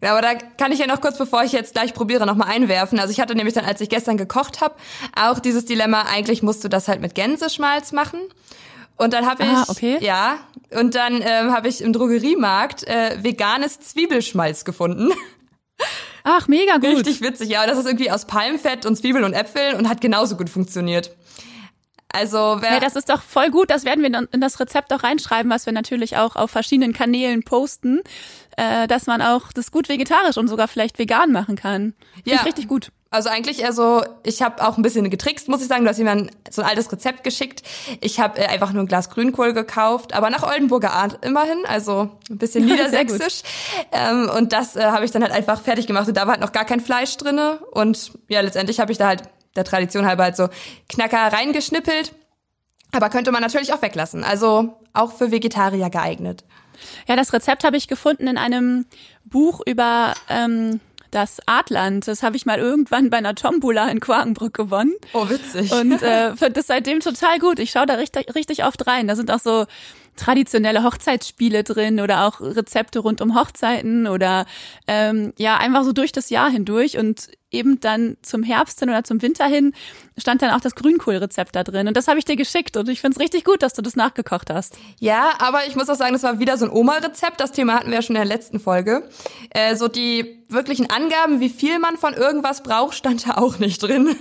Ja, 0.01 0.11
aber 0.11 0.21
da 0.21 0.35
kann 0.35 0.71
ich 0.71 0.79
ja 0.79 0.87
noch 0.87 1.01
kurz, 1.01 1.17
bevor 1.17 1.43
ich 1.43 1.51
jetzt 1.51 1.73
gleich 1.73 1.93
probiere, 1.93 2.25
nochmal 2.25 2.49
einwerfen. 2.49 2.99
Also 2.99 3.11
ich 3.11 3.19
hatte 3.19 3.35
nämlich 3.35 3.53
dann, 3.53 3.65
als 3.65 3.81
ich 3.81 3.89
gestern 3.89 4.17
gekocht 4.17 4.61
habe, 4.61 4.75
auch 5.15 5.39
dieses 5.39 5.65
Dilemma, 5.65 6.03
eigentlich 6.03 6.43
musst 6.43 6.63
du 6.63 6.67
das 6.67 6.87
halt 6.87 7.01
mit 7.01 7.15
Gänseschmalz 7.15 7.91
machen. 7.91 8.19
Und 8.97 9.13
dann 9.13 9.25
habe 9.25 9.43
ich, 9.43 9.49
ah, 9.49 9.65
okay. 9.67 9.97
ja, 10.01 10.39
und 10.71 10.95
dann 10.95 11.21
ähm, 11.21 11.53
habe 11.53 11.67
ich 11.67 11.81
im 11.81 11.93
Drogeriemarkt 11.93 12.87
äh, 12.87 13.17
veganes 13.21 13.79
Zwiebelschmalz 13.79 14.65
gefunden. 14.65 15.11
Ach, 16.23 16.47
mega 16.47 16.73
gut. 16.77 16.97
Richtig 16.97 17.21
witzig, 17.21 17.49
ja. 17.49 17.65
Das 17.65 17.77
ist 17.77 17.85
irgendwie 17.85 18.11
aus 18.11 18.25
Palmfett 18.25 18.85
und 18.85 18.97
Zwiebeln 18.97 19.23
und 19.23 19.33
Äpfeln 19.33 19.75
und 19.75 19.87
hat 19.87 20.01
genauso 20.01 20.35
gut 20.35 20.49
funktioniert. 20.49 21.15
Also 22.17 22.57
wer 22.61 22.71
hey, 22.71 22.79
das 22.79 22.95
ist 22.95 23.09
doch 23.09 23.21
voll 23.21 23.51
gut. 23.51 23.69
Das 23.69 23.85
werden 23.85 24.01
wir 24.01 24.27
in 24.31 24.41
das 24.41 24.59
Rezept 24.59 24.91
auch 24.91 25.03
reinschreiben, 25.03 25.51
was 25.51 25.67
wir 25.67 25.73
natürlich 25.73 26.17
auch 26.17 26.35
auf 26.35 26.49
verschiedenen 26.49 26.91
Kanälen 26.91 27.43
posten, 27.43 28.01
äh, 28.57 28.87
dass 28.87 29.05
man 29.05 29.21
auch 29.21 29.53
das 29.53 29.71
gut 29.71 29.87
vegetarisch 29.87 30.37
und 30.37 30.47
sogar 30.47 30.67
vielleicht 30.67 30.97
vegan 30.97 31.31
machen 31.31 31.55
kann. 31.55 31.93
Finde 32.15 32.31
ja. 32.31 32.35
ich 32.37 32.45
richtig 32.45 32.67
gut. 32.67 32.91
Also 33.09 33.29
eigentlich 33.29 33.61
eher 33.61 33.71
so, 33.71 34.03
ich 34.23 34.41
habe 34.41 34.67
auch 34.67 34.77
ein 34.77 34.81
bisschen 34.81 35.09
getrickst, 35.09 35.47
muss 35.47 35.61
ich 35.61 35.67
sagen. 35.67 35.83
Du 35.83 35.89
hast 35.89 35.97
jemand 35.97 36.31
so 36.49 36.61
ein 36.61 36.67
altes 36.67 36.91
Rezept 36.91 37.23
geschickt. 37.23 37.61
Ich 38.01 38.19
habe 38.19 38.39
äh, 38.39 38.47
einfach 38.47 38.73
nur 38.73 38.83
ein 38.83 38.87
Glas 38.87 39.09
Grünkohl 39.11 39.53
gekauft, 39.53 40.13
aber 40.13 40.29
nach 40.29 40.43
Oldenburger 40.43 40.91
Art 40.91 41.23
immerhin, 41.23 41.59
also 41.67 42.09
ein 42.29 42.37
bisschen 42.37 42.65
niedersächsisch. 42.67 43.43
Ähm, 43.91 44.29
und 44.35 44.53
das 44.53 44.75
äh, 44.75 44.83
habe 44.85 45.05
ich 45.05 45.11
dann 45.11 45.21
halt 45.21 45.31
einfach 45.31 45.61
fertig 45.61 45.85
gemacht. 45.87 46.07
Und 46.07 46.17
da 46.17 46.23
war 46.23 46.31
halt 46.31 46.41
noch 46.41 46.51
gar 46.51 46.65
kein 46.65 46.81
Fleisch 46.81 47.15
drinne. 47.15 47.59
Und 47.71 48.11
ja, 48.27 48.41
letztendlich 48.41 48.79
habe 48.79 48.91
ich 48.91 48.97
da 48.97 49.07
halt 49.07 49.23
der 49.55 49.63
Tradition 49.63 50.05
halber 50.05 50.23
halt 50.23 50.35
so 50.35 50.49
Knacker 50.89 51.31
reingeschnippelt. 51.31 52.13
Aber 52.91 53.09
könnte 53.09 53.31
man 53.31 53.41
natürlich 53.41 53.73
auch 53.73 53.81
weglassen. 53.81 54.23
Also 54.23 54.77
auch 54.93 55.13
für 55.13 55.31
Vegetarier 55.31 55.89
geeignet. 55.89 56.43
Ja, 57.07 57.15
das 57.15 57.33
Rezept 57.33 57.63
habe 57.63 57.77
ich 57.77 57.87
gefunden 57.87 58.27
in 58.27 58.37
einem 58.37 58.85
Buch 59.25 59.61
über 59.65 60.13
ähm, 60.29 60.79
das 61.11 61.39
Adland. 61.45 62.07
Das 62.07 62.23
habe 62.23 62.37
ich 62.37 62.45
mal 62.45 62.59
irgendwann 62.59 63.09
bei 63.09 63.17
einer 63.17 63.35
Tombola 63.35 63.89
in 63.89 63.99
Quakenbrück 63.99 64.53
gewonnen. 64.53 64.93
Oh, 65.13 65.29
witzig. 65.29 65.71
Und 65.71 66.01
äh, 66.01 66.35
finde 66.35 66.53
das 66.53 66.67
seitdem 66.67 66.99
total 66.99 67.39
gut. 67.39 67.59
Ich 67.59 67.71
schaue 67.71 67.85
da 67.85 67.95
richtig, 67.95 68.33
richtig 68.35 68.65
oft 68.65 68.85
rein. 68.87 69.07
Da 69.07 69.15
sind 69.15 69.31
auch 69.31 69.39
so 69.39 69.65
traditionelle 70.17 70.83
Hochzeitsspiele 70.83 71.63
drin 71.63 72.01
oder 72.01 72.25
auch 72.25 72.41
Rezepte 72.41 72.99
rund 72.99 73.21
um 73.21 73.39
Hochzeiten 73.39 74.07
oder 74.07 74.45
ähm, 74.87 75.33
ja, 75.37 75.57
einfach 75.57 75.83
so 75.83 75.93
durch 75.93 76.11
das 76.11 76.29
Jahr 76.29 76.49
hindurch. 76.49 76.97
Und 76.97 77.29
eben 77.49 77.79
dann 77.79 78.17
zum 78.21 78.43
Herbst 78.43 78.79
hin 78.79 78.89
oder 78.89 79.03
zum 79.03 79.21
Winter 79.21 79.45
hin 79.45 79.73
stand 80.17 80.41
dann 80.41 80.51
auch 80.51 80.59
das 80.59 80.75
Grünkohlrezept 80.75 81.55
da 81.55 81.63
drin. 81.63 81.87
Und 81.87 81.95
das 81.95 82.07
habe 82.07 82.19
ich 82.19 82.25
dir 82.25 82.35
geschickt 82.35 82.75
und 82.75 82.89
ich 82.89 82.99
finde 82.99 83.15
es 83.15 83.21
richtig 83.21 83.45
gut, 83.45 83.61
dass 83.61 83.73
du 83.73 83.81
das 83.81 83.95
nachgekocht 83.95 84.49
hast. 84.49 84.77
Ja, 84.99 85.31
aber 85.39 85.65
ich 85.65 85.75
muss 85.75 85.89
auch 85.89 85.95
sagen, 85.95 86.13
das 86.13 86.23
war 86.23 86.39
wieder 86.39 86.57
so 86.57 86.65
ein 86.65 86.71
Oma-Rezept. 86.71 87.39
Das 87.39 87.51
Thema 87.51 87.75
hatten 87.75 87.87
wir 87.87 87.95
ja 87.95 88.01
schon 88.01 88.15
in 88.15 88.21
der 88.21 88.37
letzten 88.37 88.59
Folge. 88.59 89.07
Äh, 89.51 89.75
so 89.75 89.87
die 89.87 90.43
wirklichen 90.49 90.89
Angaben, 90.89 91.39
wie 91.39 91.49
viel 91.49 91.79
man 91.79 91.97
von 91.97 92.13
irgendwas 92.13 92.63
braucht, 92.63 92.95
stand 92.95 93.27
da 93.27 93.35
auch 93.35 93.59
nicht 93.59 93.81
drin. 93.81 94.15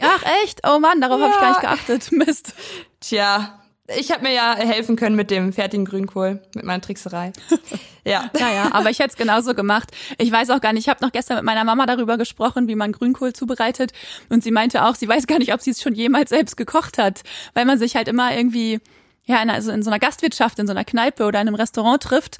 Ach 0.00 0.22
echt? 0.42 0.60
Oh 0.66 0.78
Mann, 0.78 1.00
darauf 1.00 1.20
ja. 1.20 1.26
habe 1.26 1.34
ich 1.34 1.40
gar 1.40 1.50
nicht 1.50 1.60
geachtet. 1.60 2.12
Mist. 2.12 2.54
Tja, 3.00 3.60
ich 3.88 4.10
habe 4.10 4.22
mir 4.22 4.32
ja 4.32 4.54
helfen 4.56 4.96
können 4.96 5.16
mit 5.16 5.30
dem 5.30 5.52
fertigen 5.52 5.84
Grünkohl, 5.84 6.40
mit 6.54 6.64
meiner 6.64 6.80
Trickserei. 6.80 7.32
Ja. 8.06 8.30
Naja, 8.38 8.68
aber 8.70 8.88
ich 8.88 9.00
hätte 9.00 9.10
es 9.10 9.16
genauso 9.16 9.52
gemacht. 9.52 9.90
Ich 10.18 10.30
weiß 10.30 10.50
auch 10.50 10.60
gar 10.60 10.72
nicht, 10.72 10.84
ich 10.84 10.88
habe 10.88 11.04
noch 11.04 11.10
gestern 11.10 11.38
mit 11.38 11.44
meiner 11.44 11.64
Mama 11.64 11.86
darüber 11.86 12.16
gesprochen, 12.16 12.68
wie 12.68 12.76
man 12.76 12.92
Grünkohl 12.92 13.32
zubereitet. 13.32 13.90
Und 14.28 14.44
sie 14.44 14.52
meinte 14.52 14.84
auch, 14.84 14.94
sie 14.94 15.08
weiß 15.08 15.26
gar 15.26 15.40
nicht, 15.40 15.52
ob 15.52 15.60
sie 15.60 15.72
es 15.72 15.82
schon 15.82 15.92
jemals 15.92 16.30
selbst 16.30 16.56
gekocht 16.56 16.98
hat. 16.98 17.24
Weil 17.54 17.64
man 17.64 17.80
sich 17.80 17.96
halt 17.96 18.06
immer 18.06 18.32
irgendwie, 18.32 18.78
ja, 19.24 19.42
in, 19.42 19.50
also 19.50 19.72
in 19.72 19.82
so 19.82 19.90
einer 19.90 19.98
Gastwirtschaft, 19.98 20.60
in 20.60 20.68
so 20.68 20.72
einer 20.72 20.84
Kneipe 20.84 21.24
oder 21.24 21.40
in 21.40 21.48
einem 21.48 21.56
Restaurant 21.56 22.00
trifft. 22.00 22.38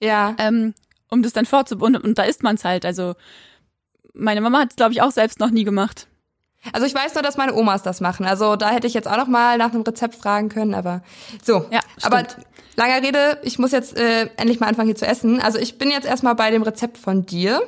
Ja. 0.00 0.36
Ähm, 0.38 0.72
um 1.10 1.24
das 1.24 1.32
dann 1.32 1.46
vorzubereiten. 1.46 1.96
Und, 1.96 2.04
und 2.04 2.18
da 2.18 2.22
isst 2.22 2.44
man 2.44 2.54
es 2.54 2.64
halt. 2.64 2.86
Also 2.86 3.16
meine 4.14 4.40
Mama 4.40 4.60
hat 4.60 4.70
es, 4.70 4.76
glaube 4.76 4.92
ich, 4.92 5.02
auch 5.02 5.10
selbst 5.10 5.40
noch 5.40 5.50
nie 5.50 5.64
gemacht. 5.64 6.06
Also 6.72 6.86
ich 6.86 6.94
weiß 6.94 7.14
nur, 7.14 7.22
dass 7.22 7.36
meine 7.36 7.54
Omas 7.54 7.82
das 7.82 8.00
machen. 8.00 8.24
Also 8.24 8.54
da 8.56 8.70
hätte 8.70 8.86
ich 8.86 8.94
jetzt 8.94 9.08
auch 9.08 9.16
noch 9.16 9.26
mal 9.26 9.58
nach 9.58 9.72
einem 9.72 9.82
Rezept 9.82 10.14
fragen 10.14 10.48
können, 10.48 10.74
aber 10.74 11.02
so. 11.42 11.66
Ja, 11.70 11.80
stimmt. 11.98 12.04
aber 12.04 12.24
langer 12.76 13.02
Rede, 13.02 13.38
ich 13.42 13.58
muss 13.58 13.72
jetzt 13.72 13.96
äh, 13.96 14.28
endlich 14.36 14.60
mal 14.60 14.68
anfangen 14.68 14.86
hier 14.86 14.96
zu 14.96 15.06
essen. 15.06 15.40
Also 15.40 15.58
ich 15.58 15.78
bin 15.78 15.90
jetzt 15.90 16.06
erstmal 16.06 16.36
bei 16.36 16.50
dem 16.50 16.62
Rezept 16.62 16.98
von 16.98 17.26
dir 17.26 17.62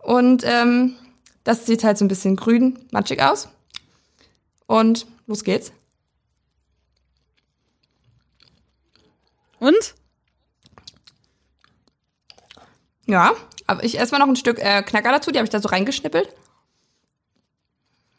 und 0.00 0.44
ähm, 0.44 0.96
das 1.44 1.64
sieht 1.64 1.84
halt 1.84 1.96
so 1.96 2.04
ein 2.04 2.08
bisschen 2.08 2.36
grün, 2.36 2.78
matschig 2.90 3.22
aus. 3.22 3.48
Und 4.66 5.06
los 5.26 5.44
geht's. 5.44 5.72
Und? 9.58 9.94
Ja, 13.06 13.32
aber 13.66 13.82
ich 13.82 13.98
esse 13.98 14.12
mal 14.12 14.18
noch 14.18 14.28
ein 14.28 14.36
Stück 14.36 14.58
äh, 14.58 14.82
Knacker 14.82 15.10
dazu, 15.10 15.30
die 15.30 15.38
habe 15.38 15.46
ich 15.46 15.50
da 15.50 15.60
so 15.60 15.68
reingeschnippelt. 15.68 16.28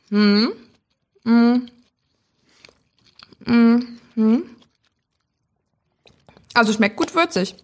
Hm. 0.09 0.53
Hm. 1.23 1.69
Hm. 3.45 4.49
Also 6.53 6.73
schmeckt 6.73 6.97
gut 6.97 7.15
würzig. 7.15 7.55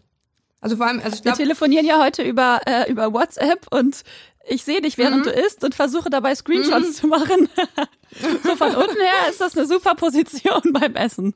Also 0.62 0.78
vor 0.78 0.88
allem, 0.88 1.00
also 1.00 1.10
ich 1.10 1.16
Wir 1.16 1.32
glaube, 1.32 1.38
telefonieren 1.38 1.86
ja 1.86 2.02
heute 2.02 2.24
über, 2.24 2.62
äh, 2.66 2.90
über 2.90 3.14
WhatsApp 3.14 3.68
und 3.72 4.04
ich 4.48 4.64
sehe 4.64 4.82
dich, 4.82 4.98
während 4.98 5.25
du 5.25 5.32
isst 5.32 5.64
und 5.64 5.75
versuche 5.75 6.10
dabei 6.10 6.36
Screenshots 6.36 6.94
zu 6.98 7.08
machen. 7.08 7.50
so 8.44 8.56
von 8.56 8.75
unten 8.75 9.00
her 9.02 9.30
ist 9.30 9.42
das 9.42 9.58
eine 9.58 9.68
super 9.68 9.96
Position 9.96 10.62
beim 10.74 10.96
Essen. 10.96 11.34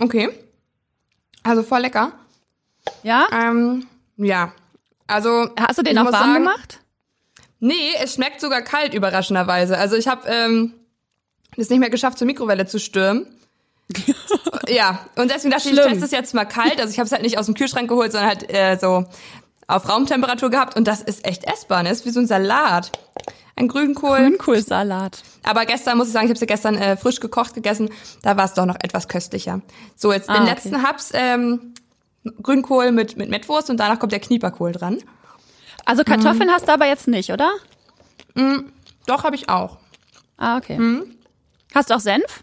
okay. 0.00 0.28
Also 1.42 1.62
voll 1.62 1.80
lecker. 1.80 2.12
Ja? 3.02 3.28
Ähm, 3.32 3.86
ja. 4.16 4.52
Also. 5.06 5.48
Hast 5.58 5.78
du 5.78 5.82
den 5.82 5.94
ich 5.94 5.98
auch 5.98 6.04
warm 6.04 6.12
sagen, 6.12 6.34
gemacht? 6.34 6.80
Nee, 7.60 7.92
es 8.02 8.14
schmeckt 8.14 8.40
sogar 8.40 8.62
kalt, 8.62 8.94
überraschenderweise. 8.94 9.78
Also 9.78 9.96
ich 9.96 10.08
habe 10.08 10.28
ähm, 10.28 10.74
es 11.56 11.70
nicht 11.70 11.78
mehr 11.78 11.90
geschafft, 11.90 12.18
zur 12.18 12.26
Mikrowelle 12.26 12.66
zu 12.66 12.78
stürmen. 12.78 13.26
ja, 14.68 15.00
und 15.16 15.30
deswegen 15.30 15.50
dachte 15.50 15.68
ich, 15.68 15.74
ich 15.74 15.80
Schlimm. 15.80 15.90
teste 15.90 16.04
es 16.06 16.10
jetzt 16.10 16.34
mal 16.34 16.44
kalt. 16.44 16.78
Also 16.80 16.90
ich 16.92 16.98
habe 16.98 17.06
es 17.06 17.12
halt 17.12 17.22
nicht 17.22 17.38
aus 17.38 17.46
dem 17.46 17.54
Kühlschrank 17.54 17.88
geholt, 17.88 18.12
sondern 18.12 18.28
halt 18.28 18.52
äh, 18.52 18.76
so 18.80 19.04
auf 19.66 19.88
Raumtemperatur 19.88 20.50
gehabt. 20.50 20.76
Und 20.76 20.86
das 20.88 21.00
ist 21.00 21.24
echt 21.26 21.44
essbar. 21.44 21.82
Ne? 21.82 21.90
ist 21.90 22.04
wie 22.04 22.10
so 22.10 22.20
ein 22.20 22.26
Salat. 22.26 22.92
Ein 23.56 23.68
Grünkohl. 23.68 24.18
Grünkohlsalat. 24.18 25.22
Aber 25.44 25.64
gestern 25.64 25.96
muss 25.96 26.08
ich 26.08 26.12
sagen, 26.12 26.26
ich 26.26 26.30
habe 26.30 26.38
sie 26.38 26.46
gestern 26.46 26.76
äh, 26.76 26.96
frisch 26.96 27.20
gekocht 27.20 27.54
gegessen. 27.54 27.90
Da 28.22 28.36
war 28.36 28.46
es 28.46 28.54
doch 28.54 28.66
noch 28.66 28.76
etwas 28.82 29.06
köstlicher. 29.06 29.60
So, 29.94 30.12
jetzt 30.12 30.28
Ah, 30.28 30.34
den 30.34 30.42
okay. 30.42 30.50
letzten 30.52 30.82
Haps 30.82 31.10
ähm, 31.14 31.73
Grünkohl 32.42 32.92
mit, 32.92 33.16
mit 33.16 33.28
Mettwurst 33.30 33.70
und 33.70 33.78
danach 33.78 33.98
kommt 33.98 34.12
der 34.12 34.20
Knieperkohl 34.20 34.72
dran. 34.72 34.98
Also 35.84 36.04
Kartoffeln 36.04 36.50
hast 36.50 36.68
du 36.68 36.72
aber 36.72 36.86
jetzt 36.86 37.08
nicht, 37.08 37.30
oder? 37.30 37.50
Doch, 39.06 39.24
habe 39.24 39.36
ich 39.36 39.48
auch. 39.48 39.78
Ah, 40.36 40.56
okay. 40.56 40.78
Hast 41.74 41.90
du 41.90 41.94
auch 41.94 42.00
Senf? 42.00 42.42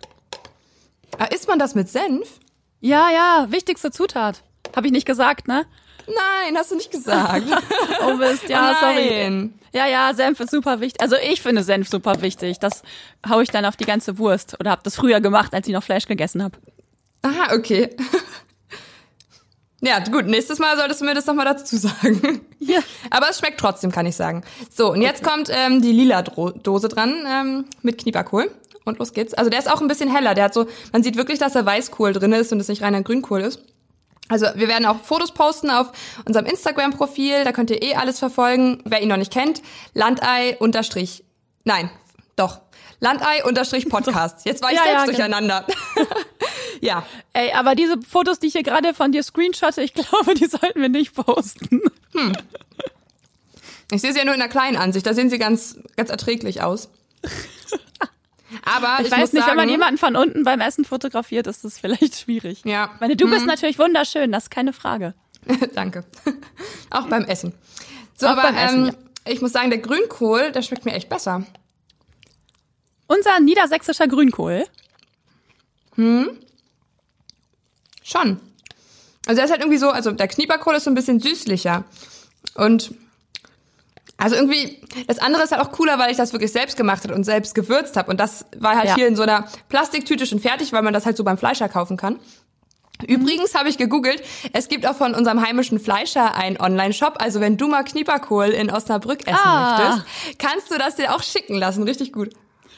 Ah, 1.18 1.26
isst 1.26 1.48
man 1.48 1.60
das 1.60 1.76
mit 1.76 1.90
Senf? 1.90 2.40
Ja, 2.80 3.10
ja, 3.12 3.48
wichtigste 3.50 3.92
Zutat. 3.92 4.44
Habe 4.76 4.88
ich 4.88 4.94
nicht 4.94 5.06
gesagt, 5.06 5.48
ne? 5.48 5.66
Nein, 6.08 6.58
hast 6.58 6.72
du 6.72 6.76
nicht 6.76 6.92
gesagt. 6.92 7.46
Oh 8.04 8.16
Mist, 8.16 8.50
ja, 8.50 8.72
Oh 8.72 8.76
sorry. 8.80 9.10
nein. 9.30 9.60
Ja, 9.74 9.86
ja, 9.86 10.14
Senf 10.14 10.40
ist 10.40 10.50
super 10.52 10.80
wichtig. 10.82 11.00
Also 11.02 11.16
ich 11.18 11.42
finde 11.42 11.64
Senf 11.64 11.88
super 11.90 12.22
wichtig. 12.22 12.58
Das 12.60 12.82
hau 13.30 13.40
ich 13.42 13.50
dann 13.50 13.66
auf 13.66 13.76
die 13.76 13.86
ganze 13.86 14.18
Wurst. 14.18 14.58
Oder 14.60 14.72
habe 14.72 14.82
das 14.84 14.96
früher 14.96 15.22
gemacht, 15.22 15.54
als 15.54 15.68
ich 15.68 15.74
noch 15.74 15.84
Fleisch 15.84 16.08
gegessen 16.08 16.42
habe. 16.44 16.58
Aha, 17.22 17.54
okay. 17.56 17.96
Ja, 19.82 20.00
gut, 20.00 20.28
nächstes 20.28 20.60
Mal 20.60 20.78
solltest 20.78 21.02
du 21.02 21.06
mir 21.06 21.16
das 21.16 21.26
nochmal 21.26 21.46
dazu 21.46 21.76
sagen. 21.78 22.42
Ja. 22.60 22.80
Aber 23.10 23.30
es 23.30 23.40
schmeckt 23.40 23.60
trotzdem, 23.60 23.92
kann 23.92 24.06
ich 24.06 24.16
sagen. 24.16 24.44
So, 24.70 24.92
und 24.92 25.02
jetzt 25.02 25.24
kommt 25.24 25.50
ähm, 25.52 25.82
die 25.82 25.92
lila 25.92 26.22
Dro 26.22 26.52
Dose 26.52 26.88
dran 26.88 27.26
ähm, 27.28 27.66
mit 27.82 27.98
Knieperkohl. 27.98 28.52
Und 28.84 29.00
los 29.00 29.14
geht's. 29.14 29.34
Also 29.34 29.50
der 29.50 29.60
ist 29.60 29.70
auch 29.70 29.82
ein 29.82 29.88
bisschen 29.88 30.14
heller. 30.14 30.34
Der 30.34 30.46
hat 30.46 30.54
so, 30.54 30.68
man 30.92 31.04
sieht 31.04 31.16
wirklich, 31.16 31.40
dass 31.40 31.54
da 31.54 31.66
Weißkohl 31.66 32.14
drin 32.14 32.34
ist 32.34 32.52
und 32.52 32.60
es 32.60 32.68
nicht 32.68 32.82
reiner 32.82 33.02
Grünkohl 33.04 33.42
ist. 33.42 33.60
Also 34.28 34.48
wir 34.56 34.68
werden 34.68 34.86
auch 34.86 35.02
Fotos 35.02 35.34
posten 35.34 35.70
auf 35.70 35.92
unserem 36.26 36.46
Instagram-Profil. 36.46 37.44
Da 37.44 37.52
könnt 37.52 37.70
ihr 37.70 37.82
eh 37.82 37.96
alles 37.96 38.18
verfolgen. 38.18 38.82
Wer 38.86 39.02
ihn 39.02 39.10
noch 39.10 39.18
nicht 39.18 39.34
kennt, 39.34 39.62
Landei 39.94 40.58
unterstrich, 40.58 41.24
nein, 41.64 41.92
doch, 42.36 42.62
Landei 43.02 43.44
unterstrich 43.44 43.90
Podcast. 43.90 44.46
Jetzt 44.46 44.62
war 44.62 44.72
ich 44.72 44.78
Ja, 44.78 44.84
selbst 44.84 45.18
ja, 45.18 45.28
genau. 45.28 45.40
durcheinander. 45.40 45.68
ja, 46.82 47.06
Ey, 47.34 47.52
aber 47.54 47.74
diese 47.76 48.00
Fotos, 48.02 48.38
die 48.40 48.48
ich 48.48 48.54
hier 48.54 48.64
gerade 48.64 48.94
von 48.94 49.12
dir 49.12 49.24
screenshotte, 49.24 49.82
ich 49.82 49.94
glaube, 49.96 50.36
die 50.36 50.46
sollten 50.46 50.80
wir 50.82 50.88
nicht 50.90 51.14
posten. 51.16 51.82
ich 53.92 54.02
sehe 54.02 54.14
sie 54.14 54.20
ja 54.20 54.26
nur 54.26 54.36
in 54.36 54.40
der 54.40 54.50
kleinen 54.50 54.78
Ansicht. 54.78 55.06
Da 55.06 55.16
sehen 55.16 55.32
sie 55.32 55.40
ganz, 55.40 55.78
ganz 55.98 56.12
erträglich 56.12 56.62
aus. 56.62 56.90
Aber 58.66 58.98
ich, 59.00 59.08
Ich 59.08 59.12
weiß 59.12 59.34
nicht, 59.34 59.44
sagen, 59.46 59.52
wenn 59.52 59.66
man 59.66 59.70
jemanden 59.70 59.98
von 59.98 60.16
unten 60.16 60.44
beim 60.44 60.62
Essen 60.62 60.86
fotografiert, 60.86 61.48
ist 61.48 61.64
das 61.66 61.80
vielleicht 61.80 62.20
schwierig. 62.20 62.62
Ja. 62.66 62.92
Ich 62.96 63.02
meine, 63.02 63.16
du 63.16 63.28
bist 63.30 63.48
natürlich 63.48 63.80
wunderschön, 63.80 64.32
das 64.32 64.44
ist 64.44 64.50
keine 64.52 64.74
Frage. 64.74 65.16
Danke. 65.74 66.04
Auch 66.92 67.08
beim 67.08 67.26
Essen. 67.26 67.54
So, 68.16 68.28
Auch 68.28 68.32
aber 68.32 68.44
beim 68.44 68.58
Essen, 68.58 68.88
ähm, 68.90 68.96
ich 69.26 69.42
muss 69.42 69.54
sagen, 69.54 69.72
der 69.72 69.80
Grünkohl, 69.80 70.52
der 70.52 70.62
schmeckt 70.62 70.86
mir 70.86 70.94
echt 70.94 71.10
besser. 71.10 71.44
Unser 73.12 73.40
niedersächsischer 73.40 74.08
Grünkohl. 74.08 74.66
Schon. 78.04 78.40
Also 79.28 79.40
er 79.40 79.46
ist 79.46 79.52
halt 79.52 79.62
irgendwie 79.62 79.78
so, 79.78 79.90
also 79.90 80.12
der 80.12 80.28
Knieperkohl 80.28 80.76
ist 80.76 80.86
so 80.86 80.92
ein 80.92 80.96
bisschen 80.96 81.20
süßlicher. 81.20 81.84
Und 82.56 82.94
also 84.18 84.36
irgendwie, 84.36 84.82
das 85.08 85.20
andere 85.20 85.44
ist 85.44 85.52
halt 85.52 85.62
auch 85.62 85.72
cooler, 85.72 85.98
weil 86.00 86.12
ich 86.12 86.18
das 86.18 86.32
wirklich 86.34 86.52
selbst 86.52 86.78
gemacht 86.78 87.04
habe 87.04 87.14
und 87.14 87.24
selbst 87.24 87.54
gewürzt 87.56 87.98
habe. 87.98 88.10
Und 88.12 88.20
das 88.20 88.46
war 88.58 88.76
halt 88.76 88.90
Ja. 88.90 88.96
hier 88.96 89.08
in 89.08 89.16
so 89.16 89.24
einer 89.24 89.48
Plastiktüte 89.70 90.26
schon 90.26 90.40
fertig, 90.40 90.74
weil 90.74 90.82
man 90.84 90.94
das 90.94 91.06
halt 91.06 91.18
so 91.18 91.24
beim 91.24 91.38
Fleischer 91.38 91.70
kaufen 91.70 91.98
kann. 91.98 92.20
Übrigens 93.08 93.56
habe 93.56 93.68
ich 93.68 93.78
gegoogelt, 93.80 94.22
es 94.54 94.68
gibt 94.68 94.86
auch 94.86 94.96
von 94.96 95.16
unserem 95.16 95.42
heimischen 95.42 95.80
Fleischer 95.80 96.36
einen 96.36 96.60
Online-Shop. 96.60 97.16
Also 97.20 97.40
wenn 97.42 97.58
du 97.58 97.68
mal 97.68 97.84
Knieperkohl 97.84 98.50
in 98.50 98.70
Osnabrück 98.72 99.28
essen 99.28 99.40
Ah. 99.44 99.96
möchtest, 100.00 100.38
kannst 100.40 100.72
du 100.72 100.78
das 100.78 100.96
dir 100.98 101.16
auch 101.16 101.24
schicken 101.24 101.56
lassen. 101.56 101.82
Richtig 101.84 102.12
gut. 102.14 102.30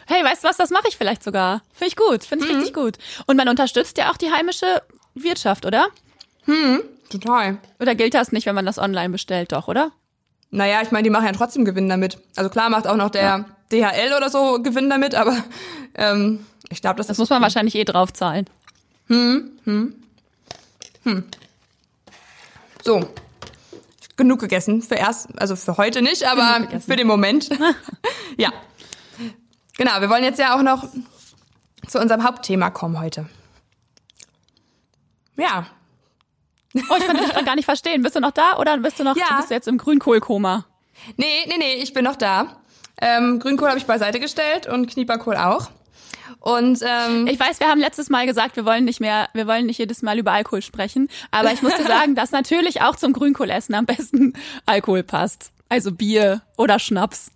Hey, 0.07 0.23
weißt 0.23 0.43
du 0.43 0.47
was, 0.47 0.57
das 0.57 0.69
mache 0.69 0.87
ich 0.87 0.97
vielleicht 0.97 1.23
sogar. 1.23 1.61
Finde 1.73 1.87
ich 1.87 1.95
gut, 1.95 2.23
finde 2.23 2.45
ich 2.45 2.51
richtig 2.55 2.73
gut. 2.73 2.97
Und 3.25 3.37
man 3.37 3.47
unterstützt 3.49 3.97
ja 3.97 4.11
auch 4.11 4.17
die 4.17 4.31
heimische 4.31 4.81
Wirtschaft, 5.15 5.65
oder? 5.65 5.87
Total. 7.09 7.57
Oder 7.79 7.95
gilt 7.95 8.13
das 8.13 8.31
nicht, 8.31 8.45
wenn 8.45 8.55
man 8.55 8.65
das 8.65 8.77
online 8.79 9.09
bestellt, 9.09 9.51
doch, 9.51 9.67
oder? 9.67 9.91
Naja, 10.49 10.81
ich 10.81 10.91
meine, 10.91 11.03
die 11.03 11.09
machen 11.09 11.25
ja 11.25 11.31
trotzdem 11.31 11.65
Gewinn 11.65 11.89
damit. 11.89 12.17
Also 12.35 12.49
klar 12.49 12.69
macht 12.69 12.87
auch 12.87 12.95
noch 12.95 13.09
der 13.09 13.45
DHL 13.71 14.13
oder 14.15 14.29
so 14.29 14.61
Gewinn 14.61 14.89
damit, 14.89 15.15
aber 15.15 15.37
ähm, 15.95 16.45
ich 16.69 16.81
glaube, 16.81 16.97
das, 16.97 17.07
Das 17.07 17.17
muss 17.17 17.29
man 17.29 17.41
wahrscheinlich 17.41 17.75
eh 17.75 17.83
draufzahlen. 17.83 18.47
so. 22.83 23.09
Genug 24.15 24.41
gegessen 24.41 24.81
für 24.83 24.95
erst, 24.95 25.29
also 25.39 25.55
für 25.55 25.77
heute 25.77 26.03
nicht, 26.03 26.23
aber 26.27 26.67
für 26.85 26.95
den 26.95 27.07
Moment. 27.07 27.49
ja. 28.37 28.51
Genau, 29.77 29.99
wir 30.01 30.09
wollen 30.09 30.23
jetzt 30.23 30.39
ja 30.39 30.55
auch 30.55 30.61
noch 30.61 30.87
zu 31.87 31.99
unserem 31.99 32.23
Hauptthema 32.23 32.69
kommen 32.69 32.99
heute. 32.99 33.27
Ja, 35.37 35.65
Oh, 36.75 36.95
ich 36.97 37.05
konnte 37.05 37.23
dich 37.23 37.45
gar 37.45 37.55
nicht 37.55 37.65
verstehen. 37.65 38.01
Bist 38.01 38.15
du 38.15 38.19
noch 38.19 38.31
da 38.31 38.57
oder 38.57 38.75
bist 38.79 38.99
du 38.99 39.03
noch 39.03 39.15
Ja. 39.15 39.35
bist 39.37 39.51
du 39.51 39.53
jetzt 39.53 39.67
im 39.67 39.77
Grünkohlkoma? 39.77 40.65
nee, 41.17 41.45
nee, 41.47 41.57
nee, 41.59 41.75
ich 41.75 41.93
bin 41.93 42.03
noch 42.03 42.15
da. 42.15 42.61
Ähm, 42.99 43.37
Grünkohl 43.39 43.67
habe 43.69 43.77
ich 43.77 43.85
beiseite 43.85 44.19
gestellt 44.19 44.65
und 44.67 44.87
Knieperkohl 44.87 45.35
auch. 45.37 45.69
Und 46.39 46.79
ähm, 46.83 47.27
Ich 47.27 47.39
weiß, 47.39 47.59
wir 47.59 47.67
haben 47.67 47.79
letztes 47.79 48.09
Mal 48.09 48.25
gesagt, 48.25 48.55
wir 48.55 48.65
wollen 48.65 48.85
nicht 48.85 48.99
mehr, 48.99 49.29
wir 49.33 49.45
wollen 49.45 49.67
nicht 49.67 49.77
jedes 49.77 50.01
Mal 50.01 50.17
über 50.17 50.31
Alkohol 50.31 50.63
sprechen, 50.63 51.09
aber 51.29 51.51
ich 51.53 51.61
muss 51.61 51.75
dir 51.75 51.83
sagen, 51.87 52.15
dass 52.15 52.31
natürlich 52.31 52.81
auch 52.81 52.95
zum 52.95 53.13
Grünkohlessen 53.13 53.75
am 53.75 53.85
besten 53.85 54.33
Alkohol 54.65 55.03
passt. 55.03 55.51
Also 55.69 55.91
Bier 55.91 56.41
oder 56.57 56.79
Schnaps. 56.79 57.29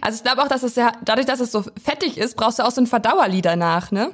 Also 0.00 0.16
ich 0.16 0.22
glaube 0.22 0.42
auch, 0.42 0.48
dass 0.48 0.62
es 0.62 0.76
ja, 0.76 0.92
dadurch, 1.02 1.26
dass 1.26 1.40
es 1.40 1.52
so 1.52 1.64
fettig 1.82 2.18
ist, 2.18 2.36
brauchst 2.36 2.58
du 2.58 2.64
auch 2.64 2.70
so 2.70 2.80
ein 2.80 2.86
Verdauerli 2.86 3.42
danach, 3.42 3.90
ne? 3.90 4.12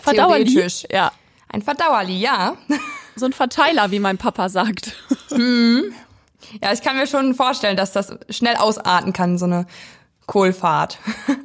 Verdauerli. 0.00 0.66
Ja. 0.90 1.12
Ein 1.48 1.62
Verdauerli, 1.62 2.18
ja. 2.18 2.56
So 3.16 3.26
ein 3.26 3.32
Verteiler, 3.32 3.90
wie 3.90 3.98
mein 3.98 4.16
Papa 4.18 4.48
sagt. 4.48 4.94
Ja, 6.62 6.72
ich 6.72 6.80
kann 6.80 6.96
mir 6.96 7.06
schon 7.06 7.34
vorstellen, 7.34 7.76
dass 7.76 7.92
das 7.92 8.16
schnell 8.30 8.56
ausarten 8.56 9.12
kann, 9.12 9.36
so 9.36 9.44
eine 9.44 9.66
Kohlfahrt. 10.26 10.98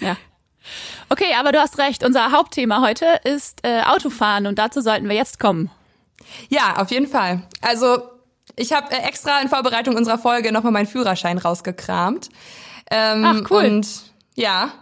Ja. 0.00 0.16
Okay, 1.08 1.34
aber 1.38 1.50
du 1.50 1.60
hast 1.60 1.78
recht. 1.78 2.04
Unser 2.04 2.30
Hauptthema 2.30 2.82
heute 2.82 3.06
ist 3.24 3.60
äh, 3.62 3.82
Autofahren 3.82 4.46
und 4.46 4.58
dazu 4.58 4.80
sollten 4.80 5.08
wir 5.08 5.16
jetzt 5.16 5.40
kommen. 5.40 5.70
Ja, 6.48 6.76
auf 6.76 6.90
jeden 6.90 7.08
Fall. 7.08 7.42
Also 7.60 8.02
ich 8.56 8.72
habe 8.72 8.90
äh, 8.90 9.06
extra 9.06 9.40
in 9.40 9.48
Vorbereitung 9.48 9.96
unserer 9.96 10.18
Folge 10.18 10.52
nochmal 10.52 10.72
meinen 10.72 10.86
Führerschein 10.86 11.38
rausgekramt. 11.38 12.28
Ähm, 12.90 13.24
Ach, 13.24 13.40
cool. 13.50 13.64
Und 13.64 13.88
ja. 14.34 14.72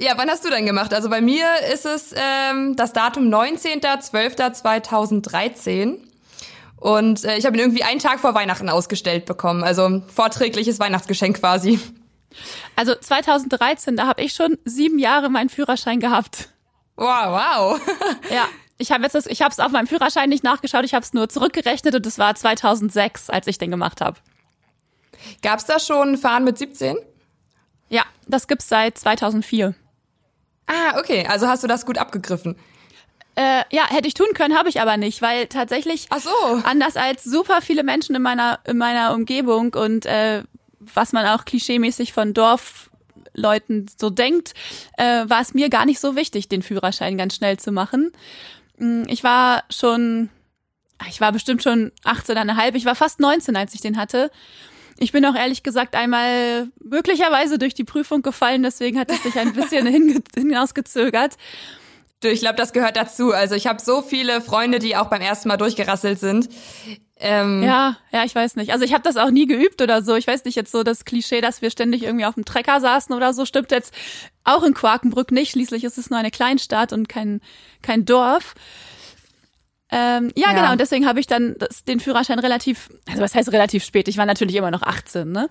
Ja, 0.00 0.12
wann 0.16 0.30
hast 0.30 0.44
du 0.44 0.50
denn 0.50 0.64
gemacht? 0.64 0.94
Also 0.94 1.10
bei 1.10 1.20
mir 1.20 1.44
ist 1.72 1.84
es 1.84 2.14
ähm, 2.16 2.76
das 2.76 2.92
Datum 2.92 3.34
19.12.2013. 3.34 5.96
Und 6.76 7.24
äh, 7.24 7.36
ich 7.36 7.46
habe 7.46 7.56
ihn 7.56 7.60
irgendwie 7.60 7.82
einen 7.82 7.98
Tag 7.98 8.20
vor 8.20 8.32
Weihnachten 8.34 8.68
ausgestellt 8.68 9.26
bekommen. 9.26 9.64
Also 9.64 10.02
vorträgliches 10.14 10.78
Weihnachtsgeschenk 10.78 11.40
quasi. 11.40 11.80
Also 12.76 12.94
2013, 12.94 13.96
da 13.96 14.06
habe 14.06 14.22
ich 14.22 14.34
schon 14.34 14.56
sieben 14.64 15.00
Jahre 15.00 15.30
meinen 15.30 15.48
Führerschein 15.48 15.98
gehabt. 15.98 16.48
Wow, 16.94 17.06
wow. 17.06 17.80
Ja, 18.30 18.46
ich 18.78 18.92
habe 18.92 19.02
jetzt 19.02 19.14
das, 19.14 19.26
ich 19.26 19.42
habe 19.42 19.52
es 19.52 19.58
auf 19.58 19.72
meinem 19.72 19.86
Führerschein 19.86 20.28
nicht 20.28 20.44
nachgeschaut, 20.44 20.84
ich 20.84 20.94
habe 20.94 21.04
es 21.04 21.12
nur 21.12 21.28
zurückgerechnet 21.28 21.94
und 21.94 22.06
es 22.06 22.18
war 22.18 22.34
2006, 22.34 23.28
als 23.30 23.46
ich 23.46 23.58
den 23.58 23.70
gemacht 23.70 24.00
habe. 24.00 24.18
Gab's 25.42 25.66
da 25.66 25.78
schon 25.80 26.16
Fahren 26.16 26.44
mit 26.44 26.58
17? 26.58 26.96
Ja, 27.88 28.04
das 28.26 28.46
gibt's 28.46 28.68
seit 28.68 28.98
2004. 28.98 29.74
Ah, 30.66 30.98
okay. 30.98 31.26
Also 31.26 31.48
hast 31.48 31.62
du 31.62 31.66
das 31.66 31.86
gut 31.86 31.98
abgegriffen. 31.98 32.56
Äh, 33.34 33.62
ja, 33.70 33.88
hätte 33.88 34.08
ich 34.08 34.14
tun 34.14 34.28
können, 34.34 34.56
habe 34.56 34.68
ich 34.68 34.80
aber 34.80 34.96
nicht, 34.96 35.22
weil 35.22 35.46
tatsächlich 35.46 36.06
Ach 36.10 36.18
so. 36.18 36.30
anders 36.64 36.96
als 36.96 37.24
super 37.24 37.60
viele 37.62 37.84
Menschen 37.84 38.16
in 38.16 38.22
meiner 38.22 38.58
in 38.64 38.76
meiner 38.76 39.14
Umgebung 39.14 39.74
und 39.74 40.06
äh, 40.06 40.42
was 40.80 41.12
man 41.12 41.24
auch 41.26 41.44
klischeemäßig 41.44 42.12
von 42.12 42.34
Leuten 43.34 43.86
so 43.96 44.10
denkt, 44.10 44.54
äh, 44.96 45.28
war 45.28 45.40
es 45.40 45.54
mir 45.54 45.68
gar 45.70 45.86
nicht 45.86 46.00
so 46.00 46.16
wichtig, 46.16 46.48
den 46.48 46.62
Führerschein 46.62 47.16
ganz 47.16 47.36
schnell 47.36 47.58
zu 47.58 47.70
machen. 47.70 48.12
Mm, 48.78 49.04
ich 49.06 49.24
war 49.24 49.64
schon, 49.70 50.30
ich 51.08 51.20
war 51.20 51.32
bestimmt 51.32 51.62
schon 51.62 51.92
18,5, 52.04 52.74
ich 52.74 52.84
war 52.84 52.94
fast 52.94 53.20
19, 53.20 53.56
als 53.56 53.74
ich 53.74 53.80
den 53.80 53.96
hatte. 53.96 54.30
Ich 54.98 55.12
bin 55.12 55.24
auch 55.24 55.36
ehrlich 55.36 55.62
gesagt 55.62 55.94
einmal 55.94 56.68
möglicherweise 56.82 57.58
durch 57.58 57.74
die 57.74 57.84
Prüfung 57.84 58.22
gefallen, 58.22 58.62
deswegen 58.62 58.98
hat 58.98 59.10
es 59.10 59.22
sich 59.22 59.38
ein 59.38 59.52
bisschen 59.52 59.86
hinausgezögert. 60.34 61.36
Du, 62.20 62.28
ich 62.28 62.40
glaube, 62.40 62.56
das 62.56 62.72
gehört 62.72 62.96
dazu. 62.96 63.32
Also 63.32 63.54
ich 63.54 63.68
habe 63.68 63.80
so 63.80 64.02
viele 64.02 64.40
Freunde, 64.40 64.80
die 64.80 64.96
auch 64.96 65.06
beim 65.06 65.20
ersten 65.20 65.48
Mal 65.48 65.56
durchgerasselt 65.56 66.18
sind. 66.18 66.48
Ähm, 67.20 67.62
ja, 67.62 67.96
ja, 68.12 68.24
ich 68.24 68.34
weiß 68.34 68.56
nicht. 68.56 68.72
Also 68.72 68.84
ich 68.84 68.92
habe 68.92 69.02
das 69.02 69.16
auch 69.16 69.30
nie 69.30 69.46
geübt 69.46 69.82
oder 69.82 70.02
so. 70.02 70.14
Ich 70.14 70.26
weiß 70.26 70.44
nicht 70.44 70.54
jetzt 70.54 70.70
so 70.70 70.84
das 70.84 71.04
Klischee, 71.04 71.40
dass 71.40 71.62
wir 71.62 71.70
ständig 71.70 72.04
irgendwie 72.04 72.24
auf 72.24 72.34
dem 72.34 72.44
Trecker 72.44 72.80
saßen 72.80 73.14
oder 73.14 73.32
so, 73.32 73.44
stimmt 73.44 73.72
jetzt 73.72 73.92
auch 74.44 74.62
in 74.62 74.74
Quakenbrück 74.74 75.32
nicht. 75.32 75.50
Schließlich 75.50 75.82
ist 75.84 75.98
es 75.98 76.10
nur 76.10 76.18
eine 76.18 76.30
Kleinstadt 76.30 76.92
und 76.92 77.08
kein 77.08 77.40
kein 77.82 78.04
Dorf. 78.04 78.54
Ähm, 79.90 80.30
ja, 80.36 80.48
ja, 80.48 80.54
genau. 80.54 80.72
Und 80.72 80.80
deswegen 80.80 81.06
habe 81.06 81.18
ich 81.18 81.26
dann 81.26 81.56
das, 81.58 81.82
den 81.84 81.98
Führerschein 81.98 82.38
relativ, 82.38 82.90
also 83.08 83.22
was 83.22 83.34
heißt 83.34 83.50
relativ 83.52 83.84
spät? 83.84 84.06
Ich 84.06 84.18
war 84.18 84.26
natürlich 84.26 84.54
immer 84.54 84.70
noch 84.70 84.82
18, 84.82 85.30
ne? 85.30 85.48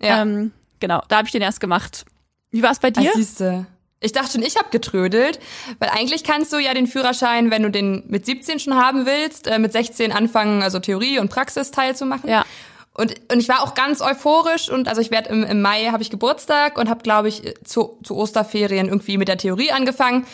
Ja. 0.00 0.22
Ähm, 0.22 0.52
genau, 0.78 1.02
da 1.08 1.16
habe 1.16 1.26
ich 1.26 1.32
den 1.32 1.42
erst 1.42 1.60
gemacht. 1.60 2.04
Wie 2.50 2.62
war 2.62 2.70
es 2.70 2.78
bei 2.78 2.90
dir? 2.90 3.10
siehste. 3.14 3.66
Ich 4.00 4.12
dachte 4.12 4.32
schon, 4.32 4.42
ich 4.42 4.56
habe 4.56 4.68
getrödelt, 4.70 5.38
weil 5.78 5.88
eigentlich 5.88 6.22
kannst 6.22 6.52
du 6.52 6.58
ja 6.58 6.74
den 6.74 6.86
Führerschein, 6.86 7.50
wenn 7.50 7.62
du 7.62 7.70
den 7.70 8.04
mit 8.08 8.26
17 8.26 8.58
schon 8.58 8.74
haben 8.74 9.06
willst, 9.06 9.46
äh, 9.46 9.58
mit 9.58 9.72
16 9.72 10.12
anfangen, 10.12 10.62
also 10.62 10.78
Theorie 10.78 11.18
und 11.18 11.30
Praxis 11.30 11.70
teilzumachen. 11.70 12.28
Ja. 12.28 12.44
Und, 12.92 13.14
und 13.30 13.40
ich 13.40 13.48
war 13.48 13.62
auch 13.62 13.74
ganz 13.74 14.00
euphorisch 14.00 14.70
und 14.70 14.88
also 14.88 15.00
ich 15.00 15.10
werde 15.10 15.28
im, 15.30 15.44
im 15.44 15.60
Mai 15.60 15.86
habe 15.92 16.02
ich 16.02 16.10
Geburtstag 16.10 16.78
und 16.78 16.88
habe 16.88 17.02
glaube 17.02 17.28
ich 17.28 17.54
zu, 17.64 17.98
zu 18.02 18.16
Osterferien 18.16 18.88
irgendwie 18.88 19.18
mit 19.18 19.28
der 19.28 19.36
Theorie 19.36 19.70
angefangen 19.70 20.26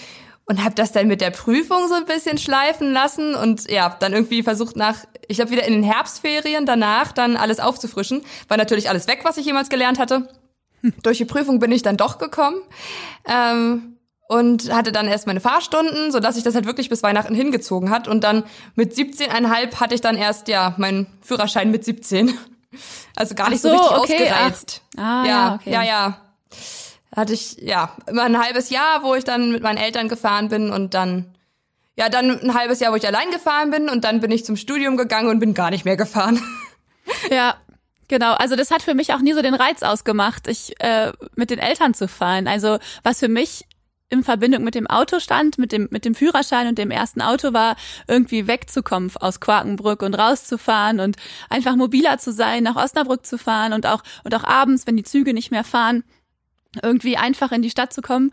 und 0.44 0.62
habe 0.62 0.74
das 0.74 0.92
dann 0.92 1.08
mit 1.08 1.20
der 1.20 1.30
Prüfung 1.30 1.88
so 1.88 1.94
ein 1.94 2.04
bisschen 2.04 2.38
schleifen 2.38 2.92
lassen 2.92 3.34
und 3.34 3.70
ja, 3.70 3.96
dann 3.98 4.12
irgendwie 4.12 4.42
versucht 4.42 4.76
nach, 4.76 4.96
ich 5.28 5.36
glaube 5.36 5.52
wieder 5.52 5.64
in 5.64 5.72
den 5.72 5.82
Herbstferien 5.82 6.66
danach 6.66 7.12
dann 7.12 7.36
alles 7.36 7.60
aufzufrischen. 7.60 8.22
War 8.48 8.56
natürlich 8.56 8.88
alles 8.88 9.08
weg, 9.08 9.20
was 9.22 9.38
ich 9.38 9.46
jemals 9.46 9.68
gelernt 9.68 9.98
hatte. 9.98 10.28
Durch 11.02 11.18
die 11.18 11.24
Prüfung 11.24 11.58
bin 11.58 11.72
ich 11.72 11.82
dann 11.82 11.96
doch 11.96 12.18
gekommen. 12.18 12.60
Ähm, 13.26 13.96
und 14.28 14.72
hatte 14.72 14.92
dann 14.92 15.08
erst 15.08 15.26
meine 15.26 15.40
Fahrstunden, 15.40 16.10
so 16.10 16.18
dass 16.18 16.38
ich 16.38 16.42
das 16.42 16.54
halt 16.54 16.64
wirklich 16.64 16.88
bis 16.88 17.02
Weihnachten 17.02 17.34
hingezogen 17.34 17.90
hat. 17.90 18.08
Und 18.08 18.24
dann 18.24 18.44
mit 18.74 18.94
17,5 18.94 19.74
hatte 19.78 19.94
ich 19.94 20.00
dann 20.00 20.16
erst 20.16 20.48
ja 20.48 20.74
meinen 20.78 21.06
Führerschein 21.20 21.70
mit 21.70 21.84
17. 21.84 22.32
Also 23.14 23.34
gar 23.34 23.50
nicht 23.50 23.60
so, 23.60 23.68
so, 23.68 23.74
richtig 23.74 24.16
okay, 24.16 24.30
ausgereizt. 24.30 24.82
Ah, 24.96 25.00
ja, 25.00 25.26
ja, 25.26 25.54
okay. 25.56 25.70
ja, 25.70 25.82
ja 25.82 26.18
hatte 27.14 27.34
ich 27.34 27.58
ja 27.60 27.94
immer 28.06 28.22
ein 28.22 28.42
halbes 28.42 28.70
Jahr, 28.70 29.02
wo 29.02 29.14
ich 29.14 29.24
dann 29.24 29.52
mit 29.52 29.62
meinen 29.62 29.76
Eltern 29.76 30.08
gefahren 30.08 30.48
bin 30.48 30.70
und 30.70 30.94
dann 30.94 31.34
ja 31.96 32.08
dann 32.08 32.40
ein 32.40 32.54
halbes 32.54 32.80
Jahr, 32.80 32.92
wo 32.92 32.96
ich 32.96 33.06
allein 33.06 33.30
gefahren 33.30 33.70
bin 33.70 33.88
und 33.88 34.04
dann 34.04 34.20
bin 34.20 34.30
ich 34.30 34.44
zum 34.44 34.56
Studium 34.56 34.96
gegangen 34.96 35.28
und 35.28 35.38
bin 35.38 35.54
gar 35.54 35.70
nicht 35.70 35.84
mehr 35.84 35.96
gefahren. 35.96 36.40
Ja, 37.30 37.56
Genau, 38.12 38.34
also 38.34 38.56
das 38.56 38.70
hat 38.70 38.82
für 38.82 38.92
mich 38.92 39.14
auch 39.14 39.20
nie 39.20 39.32
so 39.32 39.40
den 39.40 39.54
Reiz 39.54 39.82
ausgemacht, 39.82 40.46
ich 40.46 40.78
äh, 40.80 41.12
mit 41.34 41.48
den 41.48 41.58
Eltern 41.58 41.94
zu 41.94 42.08
fahren. 42.08 42.46
Also 42.46 42.78
was 43.02 43.20
für 43.20 43.28
mich 43.28 43.64
in 44.10 44.22
Verbindung 44.22 44.64
mit 44.64 44.74
dem 44.74 44.86
Auto 44.86 45.18
stand, 45.18 45.56
mit 45.56 45.72
dem, 45.72 45.88
mit 45.90 46.04
dem 46.04 46.14
Führerschein 46.14 46.66
und 46.66 46.76
dem 46.76 46.90
ersten 46.90 47.22
Auto 47.22 47.54
war, 47.54 47.74
irgendwie 48.08 48.46
wegzukommen 48.46 49.10
aus 49.18 49.40
Quakenbrück 49.40 50.02
und 50.02 50.12
rauszufahren 50.12 51.00
und 51.00 51.16
einfach 51.48 51.74
mobiler 51.74 52.18
zu 52.18 52.32
sein, 52.34 52.64
nach 52.64 52.76
Osnabrück 52.76 53.24
zu 53.24 53.38
fahren 53.38 53.72
und 53.72 53.86
auch, 53.86 54.02
und 54.24 54.34
auch 54.34 54.44
abends, 54.44 54.86
wenn 54.86 54.98
die 54.98 55.04
Züge 55.04 55.32
nicht 55.32 55.50
mehr 55.50 55.64
fahren, 55.64 56.04
irgendwie 56.82 57.16
einfach 57.16 57.50
in 57.50 57.62
die 57.62 57.70
Stadt 57.70 57.94
zu 57.94 58.02
kommen. 58.02 58.30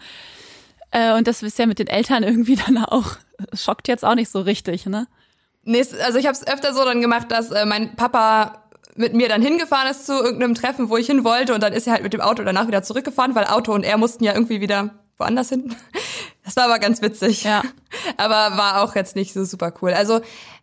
Äh, 0.92 1.14
und 1.14 1.26
das 1.26 1.42
ist 1.42 1.58
ja 1.58 1.68
mit 1.68 1.80
den 1.80 1.88
Eltern 1.88 2.24
irgendwie 2.24 2.56
dann 2.68 2.80
auch, 2.80 3.16
schockt 3.54 3.88
jetzt 3.88 4.04
auch 4.04 4.16
nicht 4.16 4.30
so 4.30 4.42
richtig, 4.42 4.88
ne? 4.88 5.08
Nee, 5.64 5.86
also 6.04 6.20
ich 6.20 6.26
habe 6.26 6.36
es 6.36 6.46
öfter 6.46 6.74
so 6.74 6.84
dann 6.84 7.00
gemacht, 7.00 7.32
dass 7.32 7.52
äh, 7.52 7.66
mein 7.66 7.96
Papa 7.96 8.66
mit 8.96 9.14
mir 9.14 9.30
dann 9.30 9.42
hingefahren 9.42 9.90
ist 9.90 10.06
zu 10.06 10.14
irgendeinem 10.14 10.56
Treffen, 10.56 10.90
wo 10.90 10.98
ich 10.98 11.08
hin 11.08 11.24
wollte 11.24 11.54
und 11.54 11.62
dann 11.62 11.74
ist 11.74 11.88
er 11.88 11.94
halt 11.94 12.04
mit 12.04 12.14
dem 12.14 12.22
Auto 12.22 12.44
danach 12.44 12.68
wieder 12.68 12.84
zurückgefahren, 12.84 13.36
weil 13.36 13.46
Auto 13.46 13.74
und 13.74 13.84
er 13.84 13.98
mussten 13.98 14.24
ja 14.24 14.34
irgendwie 14.34 14.62
wieder 14.62 14.92
woanders 15.18 15.50
hin. 15.50 15.76
Das 16.46 16.56
war 16.56 16.64
aber 16.64 16.80
ganz 16.80 17.04
witzig. 17.04 17.44
Ja. 17.44 17.62
Aber 18.18 18.58
war 18.58 18.82
auch 18.82 18.96
jetzt 18.96 19.16
nicht 19.16 19.34
so 19.34 19.46
super 19.46 19.72
cool. 19.82 19.94
Also 19.94 20.20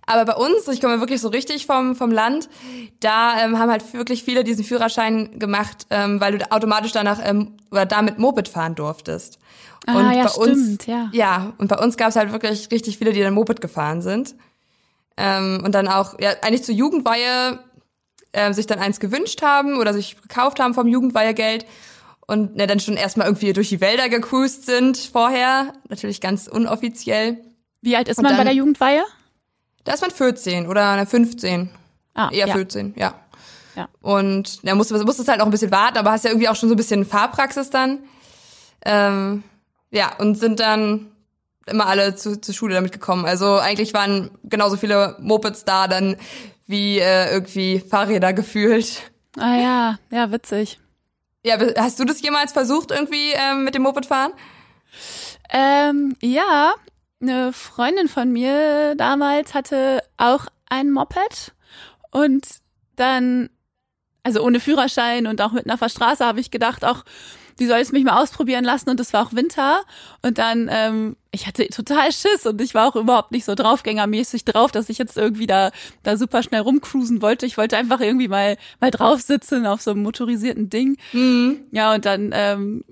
aber 0.07 0.25
bei 0.25 0.35
uns, 0.35 0.69
ich 0.69 0.81
komme 0.81 1.01
wirklich 1.01 1.21
so 1.21 1.29
richtig 1.29 1.67
vom, 1.67 1.97
vom 1.97 2.13
Land, 2.13 2.49
da 3.01 3.41
ähm, 3.41 3.59
haben 3.59 3.71
halt 3.71 3.93
wirklich 3.93 4.23
viele 4.23 4.45
diesen 4.45 4.65
Führerschein 4.65 5.39
gemacht, 5.39 5.87
ähm, 5.91 6.21
weil 6.21 6.39
du 6.39 6.53
automatisch 6.53 6.93
danach 6.93 7.19
ähm, 7.23 7.57
oder 7.73 7.87
damit 7.87 8.19
Moped 8.19 8.49
fahren 8.49 8.77
durftest. 8.77 9.39
Ah, 9.87 9.99
und 9.99 10.13
ja, 10.13 10.23
bei 10.23 10.29
stimmt, 10.29 10.47
uns, 10.49 10.87
ja. 10.87 11.09
ja, 11.13 11.53
und 11.59 11.69
bei 11.69 11.79
uns 11.79 11.97
gab 11.97 12.09
es 12.09 12.17
halt 12.17 12.33
wirklich 12.33 12.71
richtig 12.71 12.99
viele, 12.99 13.13
die 13.13 13.21
dann 13.21 13.35
Moped 13.35 13.61
gefahren 13.61 14.01
sind. 14.01 14.37
Ähm, 15.17 15.63
und 15.65 15.75
dann 15.75 15.89
auch, 15.89 16.19
ja, 16.21 16.31
eigentlich 16.43 16.63
zur 16.63 16.75
Jugendweihe 16.75 17.59
äh, 18.37 18.53
sich 18.53 18.67
dann 18.67 18.79
eins 18.79 19.01
gewünscht 19.01 19.43
haben 19.43 19.79
oder 19.79 19.93
sich 19.93 20.21
gekauft 20.21 20.61
haben 20.61 20.75
vom 20.75 20.87
Jugendweihegeld 20.87 21.67
und 22.27 22.57
ne, 22.57 22.67
dann 22.67 22.81
schon 22.81 22.97
erstmal 22.97 23.27
irgendwie 23.27 23.53
durch 23.53 23.71
die 23.71 23.81
Wälder 23.81 24.09
gecruised 24.09 24.67
sind 24.67 24.97
vorher, 24.99 25.73
natürlich 25.89 26.21
ganz 26.21 26.47
unoffiziell. 26.47 27.39
Wie 27.81 27.97
alt 27.97 28.09
ist 28.09 28.19
und 28.19 28.25
man 28.25 28.33
dann, 28.33 28.39
bei 28.39 28.45
der 28.45 28.53
Jugendweihe? 28.53 29.05
Da 29.85 29.95
ist 29.95 30.03
man 30.03 30.11
14 30.11 30.67
oder 30.67 31.07
15. 31.07 31.71
Ah, 32.15 32.31
Eher 32.31 32.49
ja. 32.49 32.55
14, 32.55 32.95
ja. 32.97 33.15
ja. 33.75 33.89
Und 34.03 34.65
da 34.65 34.69
ja, 34.69 34.75
musst, 34.75 34.93
musst 34.93 35.21
es 35.21 35.29
halt 35.29 35.41
auch 35.41 35.47
ein 35.47 35.51
bisschen 35.51 35.71
warten, 35.71 35.99
aber 35.99 36.11
hast 36.11 36.25
ja 36.25 36.31
irgendwie 36.31 36.49
auch 36.49 36.57
schon 36.57 36.69
so 36.69 36.75
ein 36.75 36.79
bisschen 36.79 37.05
Fahrpraxis 37.05 37.71
dann. 37.71 38.01
Ähm, 38.85 39.45
ja, 39.91 40.15
und 40.19 40.37
sind 40.39 40.61
dann 40.61 41.07
immer 41.67 41.87
alle 41.87 42.15
zu, 42.17 42.41
zur 42.41 42.55
Schule 42.55 42.75
damit 42.75 42.93
gekommen. 42.93 43.25
Also 43.25 43.57
eigentlich 43.57 43.95
waren 43.95 44.31
genauso 44.45 44.77
viele 44.77 45.17
Mopeds 45.21 45.65
da 45.65 45.89
dann 45.89 46.17
wie 46.67 46.99
äh, 46.99 47.33
irgendwie 47.33 47.81
Fahrräder 47.81 48.33
gefühlt. 48.33 49.11
Ah 49.39 49.57
ja, 49.57 49.99
ja, 50.11 50.33
witzig. 50.33 50.79
Ja, 51.45 51.59
hast 51.77 52.01
du 52.01 52.05
das 52.05 52.21
jemals 52.23 52.53
versucht, 52.53 52.91
irgendwie 52.91 53.33
ähm, 53.33 53.65
mit 53.65 53.75
dem 53.75 53.83
Moped 53.83 54.07
fahren? 54.07 54.33
Ähm, 55.51 56.17
ja, 56.21 56.75
eine 57.21 57.53
Freundin 57.53 58.09
von 58.09 58.33
mir 58.33 58.95
damals 58.97 59.55
hatte 59.55 60.03
auch 60.17 60.47
ein 60.69 60.91
Moped 60.91 61.53
und 62.11 62.47
dann, 62.97 63.51
also 64.23 64.43
ohne 64.43 64.59
Führerschein 64.59 65.27
und 65.27 65.41
auch 65.41 65.53
mitten 65.53 65.71
auf 65.71 65.81
der 65.81 65.89
Straße 65.89 66.25
habe 66.25 66.41
ich 66.41 66.51
gedacht, 66.51 66.85
auch 66.85 67.05
die 67.59 67.67
soll 67.67 67.79
es 67.79 67.93
mich 67.93 68.05
mal 68.05 68.23
ausprobieren 68.23 68.65
lassen 68.65 68.91
und 68.91 69.01
es 69.01 69.13
war 69.13 69.27
auch 69.27 69.33
Winter 69.33 69.83
und 70.23 70.39
dann, 70.39 70.69
ähm, 70.71 71.17
ich 71.31 71.47
hatte 71.47 71.67
total 71.69 72.13
Schiss 72.13 72.47
und 72.47 72.61
ich 72.61 72.75
war 72.75 72.89
auch 72.89 72.97
überhaupt 72.97 73.33
nicht 73.33 73.45
so 73.45 73.55
draufgängermäßig 73.55 74.45
drauf, 74.45 74.73
dass 74.73 74.89
ich 74.89 74.99
jetzt 74.99 75.17
irgendwie 75.17 75.47
da, 75.47 75.71
da 76.03 76.17
super 76.17 76.43
schnell 76.43 76.63
rumcruisen 76.63 77.23
wollte. 77.23 77.47
Ich 77.47 77.59
wollte 77.59 77.77
einfach 77.77 78.01
irgendwie 78.01 78.29
mal, 78.29 78.57
mal 78.81 78.91
drauf 78.91 79.21
sitzen 79.21 79.67
auf 79.67 79.81
so 79.81 79.93
einem 79.93 80.03
motorisierten 80.03 80.71
Ding. 80.71 80.97
Mhm. 81.13 81.61
Ja, 81.73 81.95
und 81.95 82.05
dann, 82.05 82.31
ähm, 82.33 82.85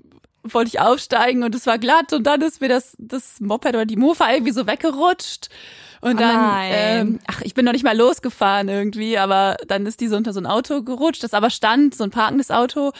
wollte 0.53 0.69
ich 0.69 0.79
aufsteigen 0.79 1.43
und 1.43 1.55
es 1.55 1.65
war 1.65 1.79
glatt 1.79 2.13
und 2.13 2.23
dann 2.25 2.41
ist 2.41 2.61
mir 2.61 2.69
das, 2.69 2.95
das 2.99 3.39
Moped 3.39 3.69
oder 3.73 3.85
die 3.85 3.95
Mofa 3.95 4.31
irgendwie 4.31 4.51
so 4.51 4.67
weggerutscht. 4.67 5.49
Und 6.01 6.17
oh 6.17 6.19
dann, 6.19 6.59
ähm, 6.65 7.19
ach, 7.25 7.41
ich 7.41 7.55
bin 7.55 7.65
noch 7.65 7.71
nicht 7.71 7.83
mal 7.83 7.97
losgefahren 7.97 8.69
irgendwie, 8.69 9.17
aber 9.17 9.57
dann 9.67 9.87
ist 9.87 10.01
die 10.01 10.07
so 10.07 10.15
unter 10.15 10.33
so 10.33 10.39
ein 10.39 10.45
Auto 10.45 10.83
gerutscht, 10.83 11.23
das 11.23 11.33
aber 11.33 11.49
stand, 11.49 11.95
so 11.95 12.03
ein 12.03 12.11
parkendes 12.11 12.51
Auto. 12.51 12.91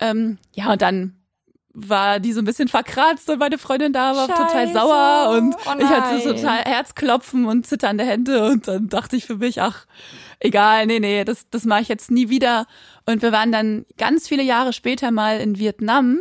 Ähm, 0.00 0.38
ja, 0.54 0.72
und 0.72 0.82
dann 0.82 1.16
war 1.78 2.20
die 2.20 2.32
so 2.32 2.40
ein 2.40 2.46
bisschen 2.46 2.68
verkratzt 2.68 3.28
und 3.28 3.38
meine 3.38 3.58
Freundin 3.58 3.92
da 3.92 4.16
war 4.16 4.28
Scheiße. 4.28 4.42
total 4.42 4.72
sauer 4.72 5.36
und 5.36 5.54
oh 5.54 5.78
ich 5.78 5.88
hatte 5.88 6.22
total 6.22 6.58
Herzklopfen 6.64 7.44
und 7.44 7.66
zitternde 7.66 8.04
Hände 8.04 8.46
und 8.46 8.66
dann 8.66 8.88
dachte 8.88 9.16
ich 9.16 9.26
für 9.26 9.36
mich, 9.36 9.60
ach, 9.60 9.86
egal, 10.40 10.86
nee, 10.86 11.00
nee, 11.00 11.24
das, 11.24 11.50
das 11.50 11.64
mache 11.64 11.82
ich 11.82 11.88
jetzt 11.88 12.10
nie 12.10 12.30
wieder. 12.30 12.66
Und 13.04 13.20
wir 13.20 13.30
waren 13.30 13.52
dann 13.52 13.84
ganz 13.98 14.26
viele 14.26 14.42
Jahre 14.42 14.72
später 14.72 15.10
mal 15.10 15.38
in 15.38 15.58
Vietnam 15.58 16.20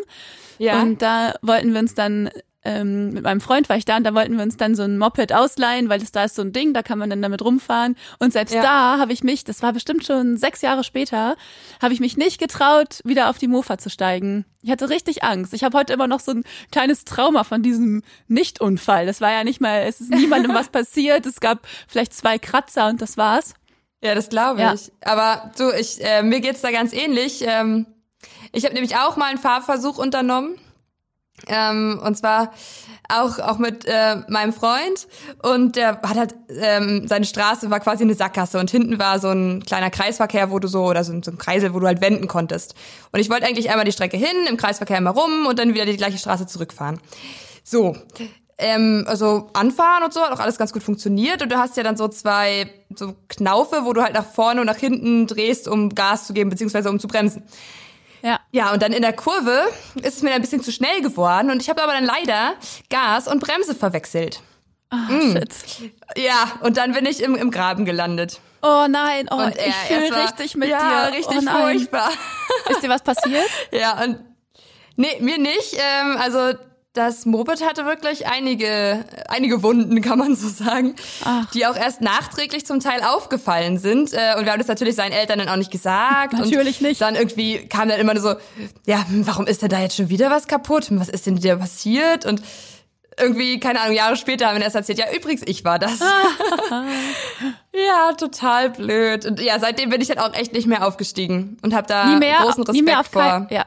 ja. 0.58 0.82
Und 0.82 1.02
da 1.02 1.36
wollten 1.42 1.74
wir 1.74 1.80
uns 1.80 1.96
dann 1.96 2.30
ähm, 2.66 3.12
mit 3.12 3.24
meinem 3.24 3.42
Freund 3.42 3.70
war 3.70 3.78
ich 3.78 3.86
da 3.86 3.98
und 3.98 4.04
da 4.04 4.14
wollten 4.14 4.36
wir 4.36 4.44
uns 4.44 4.58
dann 4.58 4.76
so 4.76 4.84
ein 4.84 4.98
Moped 4.98 5.32
ausleihen, 5.32 5.88
weil 5.88 6.00
das 6.00 6.12
da 6.12 6.26
ist 6.26 6.36
so 6.36 6.42
ein 6.42 6.52
Ding, 6.52 6.74
da 6.74 6.84
kann 6.84 7.00
man 7.00 7.10
dann 7.10 7.22
damit 7.22 7.42
rumfahren. 7.42 7.96
Und 8.20 8.34
selbst 8.34 8.54
ja. 8.54 8.62
da 8.62 8.98
habe 8.98 9.14
ich 9.14 9.24
mich, 9.24 9.44
das 9.44 9.62
war 9.62 9.72
bestimmt 9.72 10.06
schon 10.06 10.38
sechs 10.38 10.62
Jahre 10.62 10.84
später, 10.84 11.36
habe 11.82 11.94
ich 11.94 12.00
mich 12.00 12.18
nicht 12.18 12.40
getraut, 12.40 13.00
wieder 13.04 13.30
auf 13.30 13.38
die 13.38 13.48
Mofa 13.48 13.78
zu 13.78 13.90
steigen. 13.90 14.46
Ich 14.62 14.72
hatte 14.72 14.90
richtig 14.90 15.24
Angst. 15.24 15.54
Ich 15.54 15.64
habe 15.64 15.78
heute 15.78 15.94
immer 15.94 16.08
noch 16.08 16.20
so 16.20 16.32
ein 16.32 16.44
kleines 16.72 17.06
Trauma 17.06 17.44
von 17.44 17.62
diesem 17.62 18.02
Nichtunfall. 18.28 19.06
Das 19.06 19.22
war 19.22 19.32
ja 19.32 19.44
nicht 19.44 19.62
mal, 19.62 19.84
es 19.84 20.02
ist 20.02 20.10
niemandem 20.10 20.54
was 20.56 20.70
passiert. 20.70 21.26
Es 21.26 21.40
gab 21.40 21.68
vielleicht 21.88 22.14
zwei 22.14 22.40
Kratzer 22.40 22.88
und 22.88 23.02
das 23.02 23.18
war's. 23.18 23.54
Ja, 24.04 24.16
das 24.16 24.30
glaube 24.30 24.62
ich. 24.62 24.88
Ja. 24.88 24.94
Aber 25.02 25.52
du, 25.58 25.72
ich, 25.72 26.04
äh, 26.04 26.24
mir 26.24 26.42
geht's 26.42 26.62
da 26.62 26.72
ganz 26.72 26.94
ähnlich. 26.94 27.44
Ähm 27.46 27.86
ich 28.52 28.64
habe 28.66 28.74
nämlich 28.74 28.96
auch 28.98 29.18
mal 29.18 29.26
einen 29.26 29.38
Fahrversuch 29.38 29.98
unternommen. 29.98 30.58
Ähm, 31.48 32.00
und 32.04 32.18
zwar 32.18 32.54
auch 33.10 33.40
auch 33.40 33.58
mit 33.58 33.86
äh, 33.86 34.18
meinem 34.30 34.54
Freund 34.54 35.08
und 35.44 35.76
der 35.76 36.02
hat 36.02 36.18
halt 36.18 36.36
ähm, 36.50 37.08
seine 37.08 37.26
Straße 37.26 37.70
war 37.70 37.80
quasi 37.80 38.04
eine 38.04 38.16
Sackgasse 38.16 38.58
und 38.58 38.72
hinten 38.72 38.98
war 39.00 39.20
so 39.20 39.30
ein 39.30 39.64
kleiner 39.64 39.92
Kreisverkehr, 39.92 40.50
wo 40.50 40.60
du 40.60 40.68
so 40.68 40.86
oder 40.86 41.04
so, 41.04 41.14
so 41.22 41.32
ein 41.32 41.38
Kreisel, 41.38 41.74
wo 41.74 41.80
du 41.80 41.88
halt 41.88 42.02
wenden 42.02 42.28
konntest. 42.28 42.74
Und 43.12 43.20
ich 43.20 43.30
wollte 43.30 43.46
eigentlich 43.46 43.70
einmal 43.70 43.86
die 43.86 43.92
Strecke 43.92 44.18
hin, 44.18 44.48
im 44.50 44.58
Kreisverkehr 44.58 44.98
immer 44.98 45.12
rum 45.12 45.46
und 45.48 45.60
dann 45.60 45.74
wieder 45.74 45.86
die 45.86 45.98
gleiche 45.98 46.18
Straße 46.18 46.48
zurückfahren. 46.48 47.00
So, 47.64 47.96
ähm, 48.58 49.04
also 49.08 49.50
anfahren 49.54 50.04
und 50.04 50.14
so 50.14 50.22
hat 50.22 50.32
auch 50.32 50.40
alles 50.40 50.58
ganz 50.58 50.72
gut 50.72 50.84
funktioniert 50.84 51.42
und 51.42 51.52
du 51.52 51.58
hast 51.58 51.76
ja 51.78 51.84
dann 51.84 51.98
so 51.98 52.08
zwei 52.08 52.72
so 52.96 53.14
Knaufe, 53.28 53.82
wo 53.84 53.94
du 53.94 54.02
halt 54.02 54.14
nach 54.14 54.26
vorne 54.26 54.62
und 54.62 54.68
nach 54.68 54.78
hinten 54.78 55.28
drehst, 55.28 55.68
um 55.68 55.94
Gas 55.94 56.28
zu 56.28 56.34
geben 56.34 56.50
beziehungsweise 56.50 56.90
um 56.90 57.00
zu 57.00 57.08
bremsen. 57.08 57.44
Ja. 58.26 58.40
Ja, 58.52 58.74
und 58.74 58.82
dann 58.82 58.92
in 58.92 59.04
der 59.04 59.14
Kurve 59.14 59.66
ist 60.02 60.18
es 60.18 60.24
mir 60.24 60.34
ein 60.34 60.42
bisschen 60.42 60.64
zu 60.64 60.72
schnell 60.72 61.02
geworden 61.02 61.52
und 61.52 61.62
ich 61.62 61.70
habe 61.70 61.84
aber 61.84 61.94
dann 61.94 62.06
leider 62.06 62.56
Gas 62.90 63.28
und 63.28 63.40
Bremse 63.40 63.76
verwechselt. 63.76 64.42
Ah, 64.90 65.08
shit. 65.10 65.94
Ja, 66.18 66.54
und 66.62 66.78
dann 66.78 66.94
bin 66.94 67.06
ich 67.06 67.22
im, 67.22 67.36
im 67.36 67.52
Graben 67.52 67.86
gelandet. 67.86 68.40
Oh 68.64 68.88
nein, 68.90 69.28
oh, 69.30 69.36
Und 69.36 69.56
er- 69.58 69.68
ich 69.68 69.76
fühle 69.76 70.24
richtig 70.24 70.56
mit 70.56 70.70
ja, 70.70 71.10
dir. 71.12 71.18
richtig 71.18 71.38
oh 71.38 71.42
furchtbar. 71.62 72.10
Ist 72.70 72.82
dir 72.82 72.90
was 72.90 73.04
passiert? 73.04 73.46
Ja, 73.72 74.04
und 74.04 74.18
nee, 74.96 75.18
mir 75.20 75.38
nicht. 75.38 75.74
Ähm, 75.78 76.18
also 76.20 76.54
das 76.96 77.26
Moped 77.26 77.64
hatte 77.64 77.86
wirklich 77.86 78.26
einige, 78.26 79.06
einige 79.28 79.62
Wunden, 79.62 80.02
kann 80.02 80.18
man 80.18 80.36
so 80.36 80.48
sagen, 80.48 80.96
Ach. 81.24 81.46
die 81.52 81.66
auch 81.68 81.76
erst 81.76 82.02
nachträglich 82.02 82.66
zum 82.66 82.80
Teil 82.80 83.02
aufgefallen 83.04 83.78
sind. 83.78 84.14
Äh, 84.14 84.36
und 84.38 84.46
wir 84.46 84.52
haben 84.52 84.60
das 84.60 84.68
natürlich 84.68 84.96
seinen 84.96 85.12
Eltern 85.12 85.40
dann 85.40 85.50
auch 85.50 85.58
nicht 85.58 85.72
gesagt. 85.72 86.34
Natürlich 86.34 86.82
nicht. 86.82 87.02
Dann 87.02 87.16
irgendwie 87.16 87.68
kam 87.68 87.90
dann 87.90 88.00
immer 88.00 88.14
nur 88.14 88.24
so, 88.24 88.36
ja, 88.86 89.06
hm, 89.08 89.28
warum 89.28 89.46
ist 89.46 89.62
denn 89.62 89.70
da 89.70 89.80
jetzt 89.80 89.98
schon 89.98 90.10
wieder 90.10 90.32
was 90.32 90.48
kaputt? 90.48 90.86
Hm, 90.86 91.00
Was 91.00 91.10
ist 91.10 91.26
denn 91.26 91.36
dir 91.36 91.58
passiert? 91.58 92.26
Und 92.26 92.42
irgendwie, 93.20 93.60
keine 93.60 93.82
Ahnung, 93.82 93.96
Jahre 93.96 94.16
später 94.16 94.48
haben 94.48 94.58
wir 94.58 94.64
erst 94.64 94.76
erzählt, 94.76 94.98
ja, 95.00 95.06
übrigens, 95.16 95.42
ich 95.46 95.64
war 95.64 95.80
das. 95.80 96.00
ja, 97.74 98.14
total 98.18 98.70
blöd. 98.70 99.26
Und 99.26 99.40
ja, 99.40 99.60
seitdem 99.60 99.90
bin 99.90 100.02
ich 100.02 100.10
halt 100.10 100.20
auch 100.20 100.34
echt 100.34 100.54
nicht 100.54 100.68
mehr 100.68 100.86
aufgestiegen 100.86 101.58
und 101.62 101.74
habe 101.74 101.88
da 101.88 102.06
nie 102.06 102.20
mehr, 102.20 102.40
großen 102.40 102.64
Respekt 102.64 102.74
nie 102.74 102.82
mehr 102.82 103.00
auf 103.00 103.08
vor. 103.08 103.22
kein, 103.22 103.48
ja. 103.50 103.66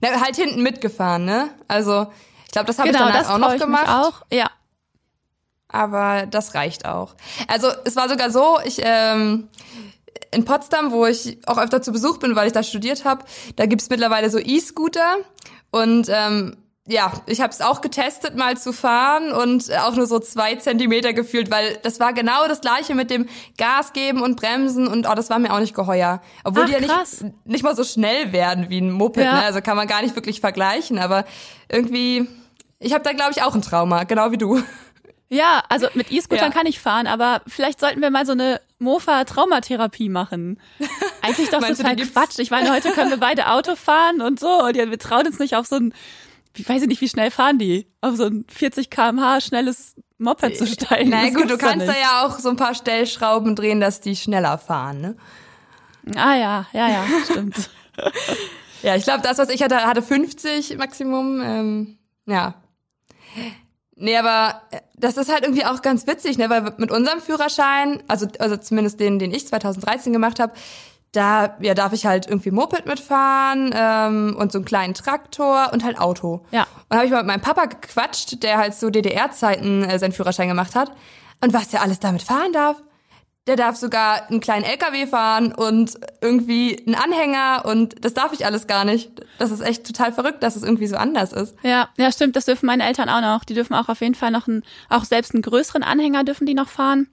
Na, 0.00 0.20
halt 0.20 0.36
hinten 0.36 0.62
mitgefahren, 0.62 1.24
ne? 1.24 1.50
Also, 1.68 2.06
ich 2.46 2.52
glaube, 2.52 2.66
das 2.66 2.78
habe 2.78 2.90
Genau, 2.90 3.08
ich 3.08 3.14
das 3.14 3.26
danach 3.28 3.34
auch 3.48 3.52
noch 3.52 3.58
gemacht. 3.58 3.88
auch. 3.88 4.22
Ja. 4.32 4.50
Aber 5.68 6.26
das 6.26 6.54
reicht 6.54 6.84
auch. 6.86 7.14
Also, 7.46 7.68
es 7.84 7.94
war 7.96 8.08
sogar 8.08 8.30
so, 8.30 8.58
ich 8.64 8.78
ähm, 8.82 9.48
in 10.32 10.44
Potsdam, 10.44 10.90
wo 10.90 11.06
ich 11.06 11.38
auch 11.46 11.58
öfter 11.58 11.82
zu 11.82 11.92
Besuch 11.92 12.18
bin, 12.18 12.34
weil 12.36 12.46
ich 12.46 12.52
da 12.52 12.62
studiert 12.62 13.04
habe, 13.04 13.24
da 13.56 13.66
gibt's 13.66 13.88
mittlerweile 13.90 14.30
so 14.30 14.38
E-Scooter 14.38 15.16
und 15.70 16.08
ähm, 16.08 16.56
ja, 16.90 17.12
ich 17.26 17.40
habe 17.40 17.52
es 17.52 17.60
auch 17.60 17.80
getestet, 17.82 18.36
mal 18.36 18.58
zu 18.58 18.72
fahren 18.72 19.30
und 19.32 19.70
auch 19.78 19.94
nur 19.94 20.06
so 20.06 20.18
zwei 20.18 20.56
Zentimeter 20.56 21.12
gefühlt, 21.12 21.48
weil 21.50 21.78
das 21.82 22.00
war 22.00 22.12
genau 22.12 22.48
das 22.48 22.60
gleiche 22.60 22.96
mit 22.96 23.10
dem 23.10 23.28
Gas 23.56 23.92
geben 23.92 24.22
und 24.22 24.36
Bremsen 24.40 24.88
und 24.88 25.06
oh, 25.08 25.14
das 25.14 25.30
war 25.30 25.38
mir 25.38 25.52
auch 25.54 25.60
nicht 25.60 25.74
geheuer. 25.74 26.20
Obwohl 26.42 26.64
Ach, 26.64 26.66
die 26.66 26.72
ja 26.72 26.80
krass. 26.80 27.20
nicht, 27.20 27.46
nicht 27.46 27.62
mal 27.62 27.76
so 27.76 27.84
schnell 27.84 28.32
werden 28.32 28.70
wie 28.70 28.80
ein 28.80 28.90
Moped, 28.90 29.22
Ja. 29.24 29.34
ne? 29.34 29.42
also 29.42 29.60
kann 29.60 29.76
man 29.76 29.86
gar 29.86 30.02
nicht 30.02 30.16
wirklich 30.16 30.40
vergleichen, 30.40 30.98
aber 30.98 31.24
irgendwie, 31.68 32.26
ich 32.80 32.92
habe 32.92 33.04
da 33.04 33.12
glaube 33.12 33.30
ich 33.36 33.42
auch 33.42 33.54
ein 33.54 33.62
Trauma, 33.62 34.02
genau 34.04 34.32
wie 34.32 34.38
du. 34.38 34.60
Ja, 35.32 35.62
also 35.68 35.86
mit 35.94 36.10
E-Scootern 36.10 36.48
Ja. 36.50 36.52
kann 36.52 36.66
ich 36.66 36.80
fahren, 36.80 37.06
aber 37.06 37.42
vielleicht 37.46 37.78
sollten 37.78 38.02
wir 38.02 38.10
mal 38.10 38.26
so 38.26 38.32
eine 38.32 38.60
Mofa-Traumatherapie 38.80 40.08
machen. 40.08 40.58
Eigentlich 41.22 41.50
doch 41.50 41.60
total? 41.66 41.94
Quatsch. 41.94 42.38
Ich 42.38 42.50
meine, 42.50 42.72
heute 42.72 42.90
können 42.90 43.10
wir 43.10 43.18
beide 43.20 43.48
Auto 43.52 43.76
fahren 43.76 44.20
und 44.22 44.40
so 44.40 44.64
und 44.64 44.76
ja, 44.76 44.90
wir 44.90 44.98
trauen 44.98 45.26
uns 45.26 45.38
nicht 45.38 45.54
auf 45.54 45.66
so 45.66 45.76
ein, 45.76 45.94
ich 46.56 46.68
weiß 46.68 46.84
nicht, 46.86 47.00
wie 47.00 47.08
schnell 47.08 47.30
fahren 47.30 47.58
die, 47.58 47.86
auf 48.00 48.16
so 48.16 48.24
ein 48.24 48.44
40 48.48 48.90
km/h 48.90 49.40
schnelles 49.40 49.94
Moped 50.18 50.56
zu 50.56 50.66
steigen. 50.66 51.10
Na 51.10 51.30
gut, 51.30 51.50
du 51.50 51.56
kannst 51.56 51.86
da 51.86 51.92
nicht. 51.92 52.02
ja 52.02 52.26
auch 52.26 52.38
so 52.38 52.50
ein 52.50 52.56
paar 52.56 52.74
Stellschrauben 52.74 53.56
drehen, 53.56 53.80
dass 53.80 54.00
die 54.00 54.16
schneller 54.16 54.58
fahren, 54.58 55.00
ne? 55.00 55.16
Ah 56.16 56.34
ja, 56.34 56.66
ja, 56.72 56.88
ja, 56.88 57.04
stimmt. 57.24 57.70
Ja, 58.82 58.96
ich 58.96 59.04
glaube, 59.04 59.22
das, 59.22 59.38
was 59.38 59.50
ich 59.50 59.62
hatte, 59.62 59.76
hatte 59.76 60.02
50 60.02 60.78
Maximum. 60.78 61.40
Ähm, 61.42 61.98
ja. 62.26 62.54
Nee, 63.96 64.16
aber 64.16 64.62
äh, 64.70 64.80
das 64.96 65.16
ist 65.16 65.30
halt 65.30 65.42
irgendwie 65.42 65.66
auch 65.66 65.82
ganz 65.82 66.06
witzig, 66.06 66.38
ne? 66.38 66.48
Weil 66.48 66.74
mit 66.78 66.90
unserem 66.90 67.20
Führerschein, 67.20 68.02
also, 68.08 68.26
also 68.38 68.56
zumindest 68.56 68.98
den, 69.00 69.18
den 69.18 69.32
ich 69.32 69.46
2013 69.46 70.12
gemacht 70.12 70.40
habe, 70.40 70.54
da 71.12 71.56
ja, 71.60 71.74
darf 71.74 71.92
ich 71.92 72.06
halt 72.06 72.26
irgendwie 72.28 72.50
Moped 72.50 72.86
mitfahren 72.86 73.72
ähm, 73.74 74.36
und 74.38 74.52
so 74.52 74.58
einen 74.58 74.64
kleinen 74.64 74.94
Traktor 74.94 75.70
und 75.72 75.82
halt 75.84 75.98
Auto. 75.98 76.44
Ja. 76.52 76.66
Und 76.88 76.96
habe 76.96 77.06
ich 77.06 77.12
mal 77.12 77.18
mit 77.18 77.26
meinem 77.26 77.40
Papa 77.40 77.66
gequatscht, 77.66 78.42
der 78.42 78.58
halt 78.58 78.74
so 78.74 78.90
DDR-Zeiten 78.90 79.84
äh, 79.84 79.98
seinen 79.98 80.12
Führerschein 80.12 80.48
gemacht 80.48 80.74
hat. 80.76 80.92
Und 81.40 81.52
was 81.52 81.68
der 81.68 81.82
alles 81.82 81.98
damit 82.00 82.22
fahren 82.22 82.52
darf. 82.52 82.80
Der 83.46 83.56
darf 83.56 83.74
sogar 83.76 84.28
einen 84.28 84.40
kleinen 84.40 84.64
LKW 84.64 85.06
fahren 85.06 85.52
und 85.52 85.98
irgendwie 86.20 86.84
einen 86.86 86.94
Anhänger 86.94 87.64
und 87.64 88.04
das 88.04 88.12
darf 88.12 88.32
ich 88.32 88.44
alles 88.44 88.66
gar 88.66 88.84
nicht. 88.84 89.10
Das 89.38 89.50
ist 89.50 89.62
echt 89.62 89.84
total 89.86 90.12
verrückt, 90.12 90.42
dass 90.42 90.56
es 90.56 90.62
irgendwie 90.62 90.86
so 90.86 90.96
anders 90.96 91.32
ist. 91.32 91.56
Ja, 91.62 91.88
ja, 91.96 92.12
stimmt, 92.12 92.36
das 92.36 92.44
dürfen 92.44 92.66
meine 92.66 92.84
Eltern 92.84 93.08
auch 93.08 93.22
noch. 93.22 93.44
Die 93.44 93.54
dürfen 93.54 93.74
auch 93.74 93.88
auf 93.88 94.02
jeden 94.02 94.14
Fall 94.14 94.30
noch 94.30 94.46
einen, 94.46 94.62
auch 94.90 95.04
selbst 95.04 95.34
einen 95.34 95.42
größeren 95.42 95.82
Anhänger 95.82 96.22
dürfen 96.22 96.46
die 96.46 96.54
noch 96.54 96.68
fahren. 96.68 97.08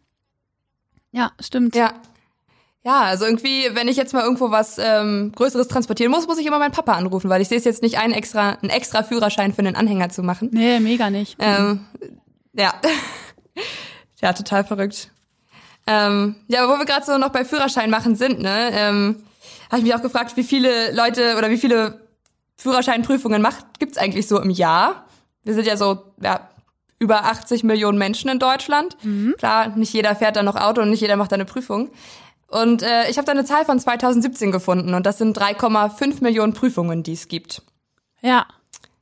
Ja, 1.12 1.32
stimmt. 1.40 1.76
Ja. 1.76 1.94
Ja, 2.88 3.02
also 3.02 3.26
irgendwie, 3.26 3.68
wenn 3.74 3.90
ich 3.90 3.98
jetzt 3.98 4.14
mal 4.14 4.24
irgendwo 4.24 4.50
was 4.50 4.78
ähm, 4.78 5.34
Größeres 5.36 5.68
transportieren 5.68 6.10
muss, 6.10 6.26
muss 6.26 6.38
ich 6.38 6.46
immer 6.46 6.58
meinen 6.58 6.72
Papa 6.72 6.94
anrufen, 6.94 7.30
weil 7.30 7.42
ich 7.42 7.50
sehe 7.50 7.58
es 7.58 7.66
jetzt 7.66 7.82
nicht 7.82 7.98
ein, 7.98 8.14
extra, 8.14 8.52
einen 8.62 8.70
extra 8.70 9.04
Führerschein 9.04 9.52
für 9.52 9.60
einen 9.60 9.76
Anhänger 9.76 10.08
zu 10.08 10.24
machen. 10.24 10.52
Nee, 10.54 10.80
mega 10.80 11.10
nicht. 11.10 11.36
Ähm, 11.40 11.82
ja. 12.54 12.74
ja, 14.22 14.32
total 14.32 14.64
verrückt. 14.64 15.12
Ähm, 15.86 16.38
ja, 16.48 16.64
aber 16.64 16.76
wo 16.76 16.80
wir 16.80 16.86
gerade 16.86 17.06
so 17.06 17.18
noch 17.18 17.32
bei 17.32 17.44
Führerschein 17.44 17.90
machen 17.90 18.16
sind, 18.16 18.40
ne, 18.40 18.70
ähm, 18.72 19.18
habe 19.70 19.80
ich 19.80 19.84
mich 19.84 19.94
auch 19.94 20.02
gefragt, 20.02 20.38
wie 20.38 20.46
viele 20.46 20.94
Leute 20.94 21.36
oder 21.38 21.50
wie 21.50 21.58
viele 21.58 22.08
Führerscheinprüfungen 22.56 23.42
macht 23.42 23.80
gibt's 23.80 23.98
eigentlich 23.98 24.30
so 24.30 24.40
im 24.40 24.50
Jahr? 24.50 25.08
Wir 25.44 25.56
sind 25.56 25.68
ja 25.68 25.76
so 25.76 26.14
ja, 26.22 26.48
über 27.00 27.26
80 27.26 27.66
Millionen 27.66 27.98
Menschen 27.98 28.30
in 28.30 28.40
Deutschland. 28.40 28.96
Klar, 29.38 29.76
nicht 29.76 29.92
jeder 29.92 30.16
fährt 30.16 30.38
da 30.38 30.44
noch 30.44 30.56
Auto 30.56 30.82
und 30.82 30.90
nicht 30.90 31.02
jeder 31.02 31.18
macht 31.18 31.34
da 31.34 31.36
eine 31.36 31.44
Prüfung. 31.44 31.90
Und 32.48 32.82
äh, 32.82 33.10
ich 33.10 33.18
habe 33.18 33.26
da 33.26 33.34
eine 33.34 33.46
Zahl 33.46 33.66
von 33.66 33.80
2017 33.80 34.52
gefunden 34.52 34.94
und 34.94 35.06
das 35.06 35.18
sind 35.18 35.38
3,5 35.38 36.24
Millionen 36.24 36.54
Prüfungen, 36.54 37.04
die 37.04 37.14
es 37.14 37.28
gibt. 37.28 37.62
Ja. 38.22 38.46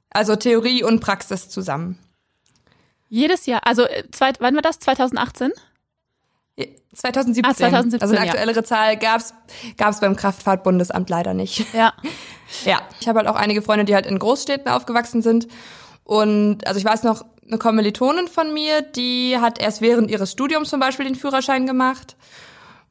Also 0.10 0.36
Theorie 0.36 0.84
und 0.84 1.00
Praxis 1.00 1.50
zusammen. 1.50 2.00
Jedes 3.08 3.46
Jahr, 3.46 3.62
also 3.66 3.84
äh, 3.84 4.04
zweit, 4.12 4.42
wann 4.42 4.56
war 4.56 4.62
das? 4.62 4.80
2018? 4.80 5.52
2017. 6.96 7.46
Ah, 7.46 7.54
2017, 7.54 8.02
also 8.02 8.16
eine 8.16 8.26
ja. 8.26 8.32
aktuellere 8.32 8.64
Zahl 8.64 8.98
gab's 8.98 9.34
gab's 9.78 10.00
beim 10.00 10.16
Kraftfahrtbundesamt 10.16 11.10
leider 11.10 11.34
nicht. 11.34 11.66
Ja. 11.74 11.94
Ja, 12.64 12.80
ich 13.02 13.08
habe 13.08 13.18
halt 13.18 13.28
auch 13.28 13.36
einige 13.36 13.64
Freunde, 13.64 13.86
die 13.86 13.96
halt 13.96 14.06
in 14.06 14.20
Großstädten 14.20 14.72
aufgewachsen 14.72 15.24
sind. 15.24 15.48
Und 16.04 16.66
also 16.68 16.78
ich 16.78 16.86
weiß 16.86 17.02
noch, 17.02 17.26
eine 17.46 17.58
Kommilitonin 17.58 18.28
von 18.28 18.54
mir, 18.54 18.84
die 18.84 19.38
hat 19.40 19.60
erst 19.60 19.82
während 19.82 20.12
ihres 20.12 20.32
Studiums 20.32 20.70
zum 20.70 20.80
Beispiel 20.80 21.06
den 21.06 21.16
Führerschein 21.16 21.66
gemacht. 21.66 22.16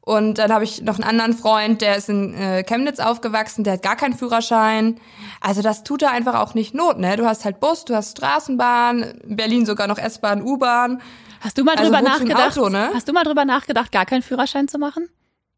Und 0.05 0.37
dann 0.37 0.53
habe 0.53 0.63
ich 0.63 0.83
noch 0.83 0.99
einen 0.99 1.03
anderen 1.03 1.33
Freund, 1.33 1.81
der 1.81 1.97
ist 1.97 2.09
in 2.09 2.35
äh, 2.35 2.63
Chemnitz 2.63 2.99
aufgewachsen, 2.99 3.63
der 3.63 3.73
hat 3.73 3.81
gar 3.81 3.95
keinen 3.95 4.13
Führerschein. 4.13 4.99
Also 5.41 5.63
das 5.63 5.83
tut 5.83 6.03
da 6.03 6.11
einfach 6.11 6.35
auch 6.35 6.53
nicht 6.53 6.75
Not, 6.75 6.99
ne? 6.99 7.17
Du 7.17 7.25
hast 7.25 7.43
halt 7.43 7.59
Bus, 7.59 7.85
du 7.85 7.95
hast 7.95 8.17
Straßenbahn, 8.17 9.01
in 9.01 9.35
Berlin 9.35 9.65
sogar 9.65 9.87
noch 9.87 9.97
S-Bahn, 9.97 10.43
U-Bahn. 10.43 11.01
Hast 11.41 11.57
du 11.57 11.63
mal 11.63 11.71
Also 11.71 11.85
drüber 11.85 11.97
ein 11.97 12.03
nachgedacht? 12.03 12.57
Auto, 12.57 12.69
ne? 12.69 12.91
Hast 12.93 13.07
du 13.07 13.13
mal 13.13 13.23
drüber 13.23 13.45
nachgedacht, 13.45 13.91
gar 13.91 14.05
keinen 14.05 14.21
Führerschein 14.21 14.67
zu 14.67 14.77
machen? 14.77 15.09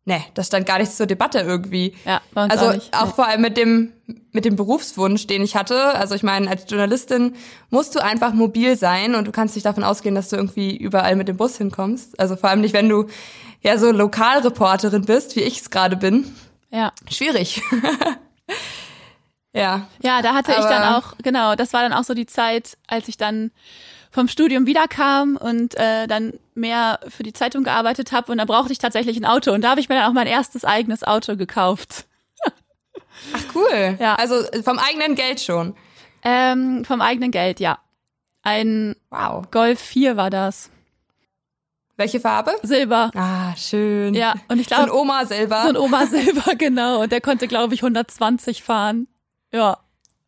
Nee, 0.05 0.23
das 0.35 0.47
stand 0.47 0.65
gar 0.65 0.79
nicht 0.79 0.95
zur 0.95 1.05
Debatte 1.05 1.39
irgendwie. 1.39 1.93
Ja, 2.05 2.21
bei 2.33 2.45
uns 2.45 2.53
also 2.53 2.67
auch 2.67 2.73
nicht. 2.73 2.91
Nee. 2.93 3.11
vor 3.13 3.27
allem 3.27 3.41
mit 3.41 3.57
dem 3.57 3.91
mit 4.31 4.45
dem 4.45 4.55
Berufswunsch, 4.55 5.27
den 5.27 5.41
ich 5.41 5.57
hatte. 5.57 5.95
Also 5.95 6.15
ich 6.15 6.23
meine, 6.23 6.49
als 6.49 6.63
Journalistin 6.69 7.35
musst 7.71 7.93
du 7.93 7.99
einfach 7.99 8.31
mobil 8.33 8.77
sein 8.77 9.15
und 9.15 9.27
du 9.27 9.33
kannst 9.33 9.55
nicht 9.55 9.65
davon 9.65 9.83
ausgehen, 9.83 10.15
dass 10.15 10.29
du 10.29 10.37
irgendwie 10.37 10.77
überall 10.77 11.17
mit 11.17 11.27
dem 11.27 11.35
Bus 11.35 11.57
hinkommst. 11.57 12.17
Also 12.17 12.37
vor 12.37 12.49
allem 12.49 12.61
nicht, 12.61 12.73
wenn 12.73 12.87
du 12.87 13.07
ja 13.67 13.77
so 13.77 13.91
Lokalreporterin 13.91 15.05
bist, 15.05 15.35
wie 15.35 15.41
ich 15.41 15.59
es 15.61 15.69
gerade 15.69 15.95
bin. 15.97 16.35
Ja. 16.71 16.91
Schwierig. 17.09 17.61
ja. 19.53 19.87
Ja, 20.01 20.21
da 20.21 20.33
hatte 20.33 20.51
ich 20.51 20.57
dann 20.65 20.83
Aber- 20.83 20.97
auch, 20.97 21.13
genau, 21.23 21.55
das 21.55 21.73
war 21.73 21.81
dann 21.81 21.93
auch 21.93 22.03
so 22.03 22.13
die 22.13 22.25
Zeit, 22.25 22.77
als 22.87 23.07
ich 23.07 23.17
dann 23.17 23.51
vom 24.11 24.27
Studium 24.27 24.65
wiederkam 24.65 25.37
und 25.37 25.75
äh, 25.77 26.07
dann 26.07 26.33
mehr 26.55 26.99
für 27.07 27.23
die 27.23 27.33
Zeitung 27.33 27.63
gearbeitet 27.63 28.11
habe 28.11 28.31
und 28.31 28.37
da 28.39 28.45
brauchte 28.45 28.71
ich 28.71 28.79
tatsächlich 28.79 29.17
ein 29.17 29.25
Auto 29.25 29.51
und 29.51 29.61
da 29.61 29.69
habe 29.71 29.79
ich 29.79 29.89
mir 29.89 29.95
dann 29.95 30.09
auch 30.09 30.13
mein 30.13 30.27
erstes 30.27 30.65
eigenes 30.65 31.03
Auto 31.03 31.35
gekauft. 31.35 32.05
Ach 33.33 33.43
cool. 33.55 33.97
Ja. 33.99 34.15
Also 34.15 34.43
vom 34.63 34.79
eigenen 34.79 35.15
Geld 35.15 35.41
schon. 35.41 35.75
Ähm, 36.23 36.83
vom 36.85 37.01
eigenen 37.01 37.31
Geld, 37.31 37.59
ja. 37.59 37.77
Ein 38.43 38.95
Wow. 39.09 39.49
Golf 39.51 39.79
4 39.79 40.17
war 40.17 40.29
das. 40.29 40.69
Welche 41.97 42.19
Farbe? 42.19 42.51
Silber. 42.63 43.11
Ah, 43.15 43.55
schön. 43.57 44.13
Ja, 44.13 44.35
und 44.49 44.59
ich 44.59 44.69
So 44.69 44.75
ein 44.75 44.85
glaube, 44.85 44.99
Oma 45.01 45.25
selber. 45.25 45.63
so 45.63 45.69
ein 45.69 45.77
Oma 45.77 46.05
Silber, 46.07 46.55
genau. 46.55 47.01
Und 47.01 47.11
der 47.11 47.21
konnte, 47.21 47.47
glaube 47.47 47.73
ich, 47.73 47.81
120 47.81 48.61
fahren. 48.63 49.07
Ja. 49.51 49.77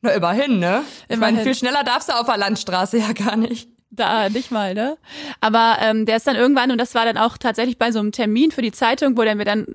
Na, 0.02 0.12
immerhin, 0.12 0.60
ne? 0.60 0.84
Ich 1.08 1.16
Immerhin. 1.16 1.36
meine, 1.36 1.44
viel 1.46 1.56
schneller 1.56 1.84
darfst 1.84 2.10
du 2.10 2.14
auf 2.14 2.26
der 2.26 2.38
Landstraße 2.38 2.98
ja 2.98 3.12
gar 3.14 3.36
nicht. 3.36 3.70
Da 3.92 4.30
nicht 4.30 4.50
mal, 4.52 4.74
ne? 4.76 4.98
Aber 5.42 5.78
ähm, 5.82 6.06
der 6.06 6.18
ist 6.18 6.26
dann 6.28 6.36
irgendwann, 6.36 6.72
und 6.72 6.78
das 6.80 6.96
war 6.96 7.06
dann 7.06 7.18
auch 7.18 7.38
tatsächlich 7.38 7.78
bei 7.78 7.92
so 7.92 8.00
einem 8.00 8.12
Termin 8.12 8.52
für 8.52 8.62
die 8.62 8.72
Zeitung, 8.72 9.18
wo 9.18 9.24
der 9.24 9.36
mir 9.36 9.46
dann 9.46 9.66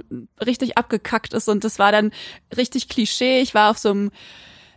richtig 0.45 0.79
abgekackt 0.79 1.35
ist 1.35 1.49
und 1.49 1.63
das 1.65 1.79
war 1.79 1.93
dann 1.93 2.13
richtig 2.57 2.89
Klischee. 2.89 3.41
Ich 3.41 3.55
war 3.55 3.71
auf 3.71 3.79
so 3.79 3.91
einem 3.91 4.11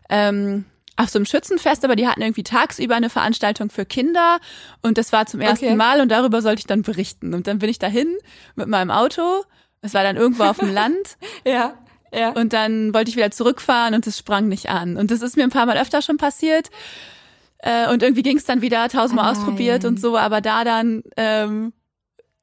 ähm, 0.10 0.66
auf 0.98 1.10
so 1.10 1.20
einem 1.20 1.26
Schützenfest, 1.26 1.86
aber 1.86 1.96
die 1.96 2.08
hatten 2.08 2.22
irgendwie 2.22 2.44
tagsüber 2.44 2.96
eine 2.96 3.10
Veranstaltung 3.10 3.70
für 3.70 3.86
Kinder 3.86 4.40
und 4.82 4.98
das 4.98 5.14
war 5.14 5.28
zum 5.28 5.40
ersten 5.40 5.66
Okay. 5.66 5.76
Mal 5.76 6.02
und 6.02 6.10
darüber 6.10 6.42
sollte 6.42 6.60
ich 6.60 6.68
dann 6.68 6.82
berichten. 6.82 7.34
Und 7.34 7.48
dann 7.48 7.60
bin 7.60 7.70
ich 7.70 7.80
dahin 7.80 8.18
mit 8.56 8.68
meinem 8.68 8.90
Auto. 8.90 9.44
Es 9.82 9.94
war 9.94 10.04
dann 10.04 10.18
irgendwo 10.18 10.44
auf 10.44 10.58
dem 10.58 10.74
Land 10.74 11.18
Ja, 11.46 11.76
ja. 12.12 12.32
und 12.32 12.52
dann 12.52 12.94
wollte 12.94 13.10
ich 13.10 13.16
wieder 13.16 13.32
zurückfahren 13.32 13.94
und 13.94 14.08
es 14.08 14.18
sprang 14.18 14.48
nicht 14.48 14.70
an. 14.70 14.98
Und 14.98 15.12
das 15.12 15.22
ist 15.22 15.38
mir 15.38 15.44
ein 15.44 15.52
paar 15.52 15.68
Mal 15.68 15.78
öfter 15.78 16.02
schon 16.02 16.18
passiert. 16.18 16.70
Äh, 17.60 17.92
und 17.92 18.02
irgendwie 18.02 18.24
ging 18.24 18.38
es 18.38 18.46
dann 18.46 18.62
wieder 18.62 18.88
tausendmal 18.90 19.32
ausprobiert 19.32 19.84
nein. 19.84 19.94
und 19.94 20.02
so, 20.02 20.18
aber 20.18 20.42
da 20.42 20.64
dann 20.64 21.04
ähm, 21.16 21.74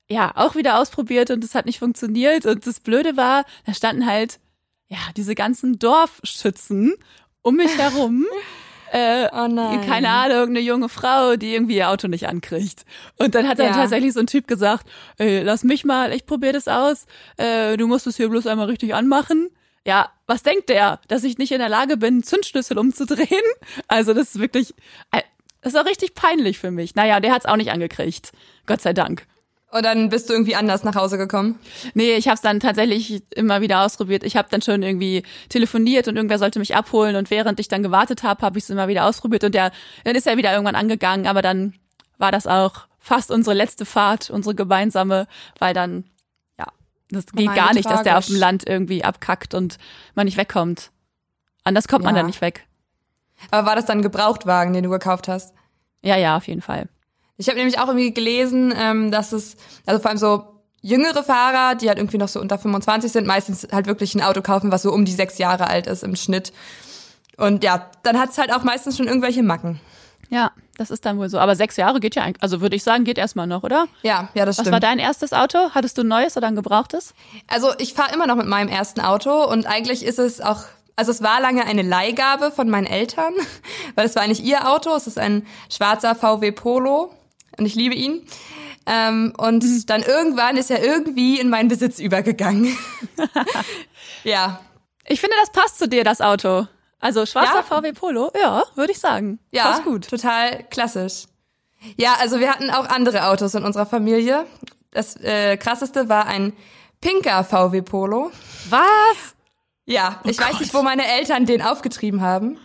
ja 0.09 0.33
auch 0.35 0.55
wieder 0.55 0.79
ausprobiert 0.79 1.31
und 1.31 1.43
es 1.43 1.55
hat 1.55 1.67
nicht 1.67 1.81
funktioniert. 1.81 2.47
Und 2.47 2.67
das 2.67 2.81
Blöde 2.81 3.17
war, 3.17 3.45
da 3.67 3.75
standen 3.75 4.07
halt 4.07 4.39
ja 4.89 4.99
diese 5.17 5.35
ganzen 5.35 5.79
Dorfschützen 5.79 6.95
um 7.45 7.55
mich 7.57 7.79
herum. 7.79 8.27
Äh, 8.93 9.29
oh 9.33 9.49
nein. 9.49 9.81
keine 9.85 10.09
Ahnung, 10.09 10.51
eine 10.51 10.61
junge 10.61 10.89
Frau, 10.89 11.35
die 11.35 11.53
irgendwie 11.53 11.79
ihr 11.79 11.91
Auto 11.91 12.07
nicht 12.07 12.29
ankriegt. 12.29 12.85
Und 13.17 13.35
dann 13.35 13.49
hat 13.49 13.59
dann 13.59 13.69
Ja. 13.69 13.73
tatsächlich 13.73 14.13
so 14.13 14.21
ein 14.21 14.29
Typ 14.29 14.47
gesagt, 14.47 14.87
ey, 15.19 15.43
lass 15.43 15.65
mich 15.65 15.85
mal, 15.85 16.13
ich 16.13 16.27
probiere 16.27 16.53
das 16.53 16.69
aus, 16.69 17.07
äh, 17.37 17.77
du 17.77 17.89
musst 17.89 18.07
es 18.07 18.17
hier 18.17 18.29
bloß 18.29 18.47
einmal 18.47 18.67
richtig 18.67 18.95
anmachen. 18.95 19.51
Ja, 19.85 20.11
was 20.29 20.45
denkt 20.45 20.69
der? 20.69 21.01
Dass 21.09 21.25
ich 21.25 21.39
nicht 21.39 21.51
in 21.51 21.59
der 21.59 21.69
Lage 21.69 21.97
bin, 21.97 22.15
einen 22.15 22.23
Zündschlüssel 22.23 22.79
umzudrehen? 22.79 23.27
Also 23.89 24.15
das 24.15 24.29
ist 24.29 24.39
wirklich, 24.39 24.75
äh, 25.11 25.23
das 25.61 25.75
war 25.75 25.87
richtig 25.87 26.15
peinlich 26.15 26.61
für 26.61 26.71
mich. 26.71 26.95
Naja, 26.95 27.19
der 27.19 27.33
hat's 27.33 27.47
auch 27.47 27.57
nicht 27.57 27.73
angekriegt. 27.73 28.31
Gott 28.67 28.81
sei 28.81 28.93
Dank. 28.93 29.27
Und 29.77 29.85
dann 29.85 30.09
bist 30.09 30.29
du 30.29 30.35
irgendwie 30.35 30.55
anders 30.55 30.85
nach 30.85 30.95
Hause 30.95 31.19
gekommen. 31.19 31.59
Nee, 31.95 32.15
ich 32.15 32.29
habe 32.29 32.37
es 32.37 32.43
dann 32.43 32.61
tatsächlich 32.61 33.25
immer 33.35 33.61
wieder 33.61 33.81
ausprobiert. 33.85 34.23
Ich 34.23 34.37
habe 34.37 34.47
dann 34.49 34.63
schon 34.63 34.85
irgendwie 34.85 35.25
telefoniert 35.49 36.07
und 36.07 36.15
irgendwer 36.15 36.39
sollte 36.39 36.61
mich 36.61 36.77
abholen 36.77 37.17
und 37.17 37.29
während 37.31 37.59
ich 37.59 37.67
dann 37.67 37.83
gewartet 37.83 38.23
habe, 38.23 38.43
habe 38.43 38.57
ich 38.57 38.65
es 38.65 38.71
immer 38.71 38.87
wieder 38.87 39.05
ausprobiert 39.05 39.43
und 39.43 39.53
der 39.53 39.73
dann 40.05 40.15
ist 40.15 40.29
er 40.29 40.37
wieder 40.37 40.53
irgendwann 40.53 40.77
angegangen, 40.77 41.27
aber 41.27 41.43
dann 41.43 41.75
war 42.19 42.31
das 42.31 42.47
auch 42.47 42.87
fast 43.01 43.33
unsere 43.33 43.57
letzte 43.57 43.85
Fahrt, 43.85 44.31
unsere 44.31 44.55
gemeinsame, 44.55 45.27
weil 45.59 45.75
dann 45.75 46.05
ja, 46.57 46.67
das 47.11 47.27
geht 47.27 47.47
Nein, 47.47 47.57
gar 47.57 47.75
nicht, 47.75 47.91
dass 47.91 48.05
der 48.05 48.19
auf 48.19 48.27
dem 48.27 48.35
tragisch. 48.35 48.41
Land 48.41 48.69
irgendwie 48.69 49.03
abkackt 49.03 49.55
und 49.55 49.79
man 50.15 50.27
nicht 50.27 50.37
wegkommt. 50.37 50.93
Anders 51.65 51.89
kommt 51.89 52.05
man 52.05 52.15
Ja. 52.15 52.21
dann 52.21 52.27
nicht 52.29 52.41
weg. 52.41 52.65
Aber 53.51 53.67
war 53.67 53.75
das 53.75 53.87
dann 53.87 53.99
ein 53.99 54.03
Gebrauchtwagen, 54.03 54.73
den 54.73 54.85
du 54.85 54.91
gekauft 54.91 55.27
hast? 55.27 55.53
Ja, 56.03 56.17
ja, 56.17 56.37
auf 56.37 56.47
jeden 56.47 56.63
Fall. 56.63 56.89
Ich 57.37 57.49
habe 57.49 57.59
nämlich 57.59 57.79
auch 57.79 57.89
irgendwie 57.89 58.15
gelesen, 58.15 58.73
ähm, 58.77 59.11
dass 59.11 59.33
es, 59.33 59.57
also 59.87 60.01
vor 60.01 60.11
allem 60.11 60.19
so 60.19 60.45
jüngere 60.83 61.23
Fahrer, 61.23 61.75
die 61.75 61.89
halt 61.89 61.99
irgendwie 61.99 62.19
noch 62.19 62.29
so 62.29 62.41
unter 62.41 62.59
25 62.59 63.11
sind, 63.11 63.27
meistens 63.27 63.67
halt 63.73 63.87
wirklich 63.87 64.15
ein 64.15 64.23
Auto 64.23 64.43
kaufen, 64.43 64.71
was 64.71 64.83
so 64.83 64.93
um 64.93 65.05
die 65.05 65.13
sechs 65.13 65.39
Jahre 65.39 65.67
alt 65.67 65.87
ist 65.87 66.05
im 66.05 66.15
Schnitt. 66.15 66.53
Und 67.37 67.65
ja, 67.65 67.91
dann 68.03 68.19
hat's 68.21 68.39
halt 68.39 68.53
auch 68.53 68.63
meistens 68.63 68.97
schon 68.97 69.09
irgendwelche 69.09 69.43
Macken. 69.43 69.81
Ja, 70.31 70.53
das 70.77 70.91
ist 70.91 71.05
dann 71.05 71.19
wohl 71.19 71.29
so. 71.29 71.39
Aber 71.39 71.57
sechs 71.57 71.77
Jahre 71.77 72.01
geht 72.01 72.15
ja 72.15 72.23
eigentlich, 72.23 72.43
also 72.43 72.61
würde 72.61 72.77
ich 72.77 72.83
sagen, 72.83 73.05
geht 73.05 73.19
erstmal 73.19 73.47
noch, 73.47 73.63
oder? 73.63 73.87
Ja, 74.03 74.29
ja, 74.35 74.45
das 74.45 74.59
Was 74.59 74.65
stimmt. 74.65 74.73
war 74.73 74.81
dein 74.81 74.99
erstes 74.99 75.33
Auto? 75.33 75.71
Hattest 75.75 75.99
du 75.99 76.03
ein 76.03 76.09
neues 76.09 76.37
oder 76.37 76.49
ein 76.49 76.57
gebrauchtes? 76.57 77.15
Also 77.49 77.73
ich 77.79 77.95
fahre 77.95 78.13
immer 78.15 78.27
noch 78.27 78.37
mit 78.37 78.47
meinem 78.47 78.69
ersten 78.69 79.01
Auto 79.01 79.45
und 79.45 79.67
eigentlich 79.67 80.05
ist 80.05 80.19
es 80.19 80.41
auch, 80.41 80.65
also 80.97 81.11
es 81.11 81.23
war 81.23 81.41
lange 81.41 81.65
eine 81.65 81.83
Leihgabe 81.83 82.51
von 82.51 82.69
meinen 82.69 82.87
Eltern, 82.87 83.33
weil 83.95 84.07
es 84.07 84.15
war 84.17 84.23
eigentlich 84.23 84.45
ihr 84.45 84.69
Auto. 84.69 84.95
Es 84.95 85.07
ist 85.07 85.19
ein 85.19 85.47
schwarzer 85.71 86.15
VW 86.15 86.53
Polo 86.53 87.13
und 87.59 87.67
ich 87.67 87.75
liebe 87.75 87.95
ihn. 87.95 88.27
Ähm, 88.87 89.33
und 89.39 89.89
dann 89.89 90.03
irgendwann 90.03 90.57
ist 90.57 90.71
er 90.71 90.85
irgendwie 90.85 91.41
in 91.41 91.49
meinen 91.49 91.69
Besitz 91.69 91.99
übergegangen. 91.99 92.77
ja, 94.25 94.61
Ich 95.07 95.21
finde, 95.21 95.37
das 95.41 95.51
passt 95.53 95.79
zu 95.79 95.89
dir, 95.89 96.05
das 96.05 96.21
Auto. 96.21 96.67
Also 97.01 97.27
schwarzer 97.27 97.57
Ja? 97.57 97.63
VW 97.63 97.93
Polo, 97.93 98.31
ja, 98.41 98.63
würde 98.75 98.93
ich 98.93 98.99
sagen. 98.99 99.39
ja, 99.51 99.65
Passt 99.65 99.85
gut. 99.85 100.09
total 100.09 100.65
klassisch. 100.71 101.25
Ja, 101.97 102.15
also 102.19 102.41
wir 102.41 102.51
hatten 102.51 102.71
auch 102.71 102.89
andere 102.89 103.27
Autos 103.27 103.55
in 103.55 103.63
unserer 103.65 103.85
Familie. 103.85 104.47
Das 104.91 105.17
äh, 105.17 105.57
krasseste 105.59 106.09
war 106.09 106.27
ein 106.27 106.55
pinker 107.03 107.45
VW 107.45 107.83
Polo. 107.83 108.31
Was? 108.71 109.35
Ja, 109.85 110.21
ich 110.25 110.39
weiß 110.39 110.53
Gott. 110.53 110.61
nicht, 110.61 110.73
wo 110.73 110.83
meine 110.83 111.07
Eltern 111.07 111.45
den 111.45 111.61
aufgetrieben 111.61 112.23
haben. 112.23 112.59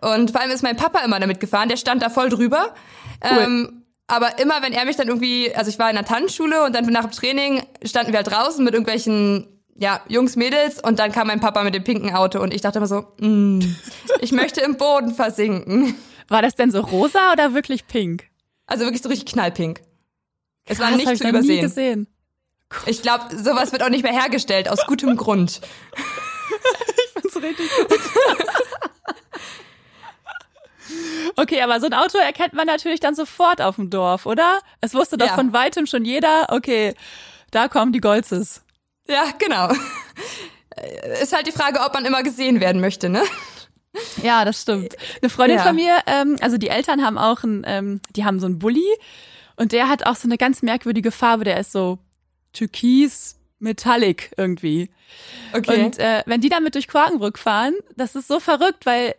Und 0.00 0.32
vor 0.32 0.40
allem 0.40 0.50
ist 0.50 0.64
mein 0.64 0.76
Papa 0.76 1.00
immer 1.00 1.20
damit 1.20 1.38
gefahren, 1.38 1.68
der 1.68 1.76
stand 1.76 2.02
da 2.02 2.10
voll 2.10 2.28
drüber. 2.30 2.74
Ähm, 3.20 3.83
aber 4.06 4.38
immer, 4.38 4.62
wenn 4.62 4.72
er 4.72 4.84
mich 4.84 4.96
dann 4.96 5.08
irgendwie, 5.08 5.54
also 5.54 5.70
ich 5.70 5.78
war 5.78 5.88
in 5.88 5.96
der 5.96 6.04
Tanzschule 6.04 6.64
und 6.64 6.74
dann 6.74 6.84
nach 6.86 7.04
dem 7.04 7.12
Training 7.12 7.62
standen 7.84 8.12
wir 8.12 8.18
halt 8.18 8.30
draußen 8.30 8.62
mit 8.64 8.74
irgendwelchen 8.74 9.46
ja, 9.76 10.00
Jungs, 10.08 10.36
Mädels 10.36 10.80
und 10.80 10.98
dann 10.98 11.10
kam 11.10 11.26
mein 11.26 11.40
Papa 11.40 11.64
mit 11.64 11.74
dem 11.74 11.82
pinken 11.82 12.14
Auto 12.14 12.40
und 12.40 12.54
ich 12.54 12.60
dachte 12.60 12.78
immer 12.78 12.86
so, 12.86 13.06
mm, 13.18 13.60
ich 14.20 14.30
möchte 14.32 14.60
im 14.60 14.76
Boden 14.76 15.14
versinken. 15.14 15.96
War 16.28 16.42
das 16.42 16.54
denn 16.54 16.70
so 16.70 16.80
rosa 16.80 17.32
oder 17.32 17.54
wirklich 17.54 17.86
pink? 17.86 18.24
Also 18.66 18.84
wirklich 18.84 19.02
so 19.02 19.08
richtig 19.08 19.32
knallpink. 19.32 19.80
Es 20.66 20.78
war 20.78 20.88
Krass, 20.88 20.96
nicht 20.96 21.16
zu 21.16 21.24
noch 21.24 21.32
nie 21.32 21.58
übersehen. 21.58 21.60
gesehen. 21.62 22.06
Ich 22.86 23.02
glaube, 23.02 23.36
sowas 23.36 23.72
wird 23.72 23.82
auch 23.82 23.88
nicht 23.88 24.02
mehr 24.02 24.12
hergestellt, 24.12 24.68
aus 24.68 24.86
gutem 24.86 25.16
Grund. 25.16 25.60
Ich 27.16 27.22
find's 27.22 27.36
richtig 27.36 27.68
gut. 27.76 27.88
Okay, 31.36 31.60
aber 31.62 31.80
so 31.80 31.86
ein 31.86 31.94
Auto 31.94 32.18
erkennt 32.18 32.52
man 32.54 32.66
natürlich 32.66 33.00
dann 33.00 33.14
sofort 33.14 33.60
auf 33.60 33.76
dem 33.76 33.90
Dorf, 33.90 34.26
oder? 34.26 34.58
Es 34.80 34.94
wusste 34.94 35.16
doch 35.16 35.26
Ja. 35.28 35.34
von 35.34 35.52
weitem 35.52 35.86
schon 35.86 36.04
jeder, 36.04 36.46
okay, 36.50 36.94
da 37.50 37.68
kommen 37.68 37.92
die 37.92 38.00
Golzes. 38.00 38.62
Ja, 39.08 39.24
genau. 39.38 39.68
Ist 41.22 41.32
halt 41.32 41.46
die 41.46 41.52
Frage, 41.52 41.80
ob 41.80 41.94
man 41.94 42.04
immer 42.04 42.22
gesehen 42.22 42.60
werden 42.60 42.80
möchte, 42.80 43.08
ne? 43.08 43.22
Ja, 44.22 44.44
das 44.44 44.60
stimmt. 44.62 44.96
Eine 45.22 45.30
Freundin 45.30 45.58
Ja. 45.58 45.64
von 45.64 45.76
mir, 45.76 45.98
ähm, 46.06 46.36
also 46.40 46.56
die 46.58 46.68
Eltern 46.68 47.04
haben 47.04 47.16
auch 47.16 47.44
ein, 47.44 47.62
ähm, 47.66 48.00
die 48.16 48.24
haben 48.24 48.40
so 48.40 48.46
einen 48.46 48.58
Bulli 48.58 48.84
und 49.56 49.70
der 49.72 49.88
hat 49.88 50.04
auch 50.06 50.16
so 50.16 50.26
eine 50.26 50.36
ganz 50.36 50.62
merkwürdige 50.62 51.12
Farbe, 51.12 51.44
der 51.44 51.58
ist 51.60 51.70
so 51.70 51.98
türkis 52.52 53.36
metallic 53.60 54.32
irgendwie. 54.36 54.90
Okay. 55.52 55.84
Und 55.84 55.98
äh, 55.98 56.22
wenn 56.26 56.40
die 56.40 56.48
damit 56.48 56.74
durch 56.74 56.88
Quakenbrück 56.88 57.38
fahren, 57.38 57.74
das 57.96 58.16
ist 58.16 58.26
so 58.26 58.40
verrückt, 58.40 58.84
weil 58.84 59.14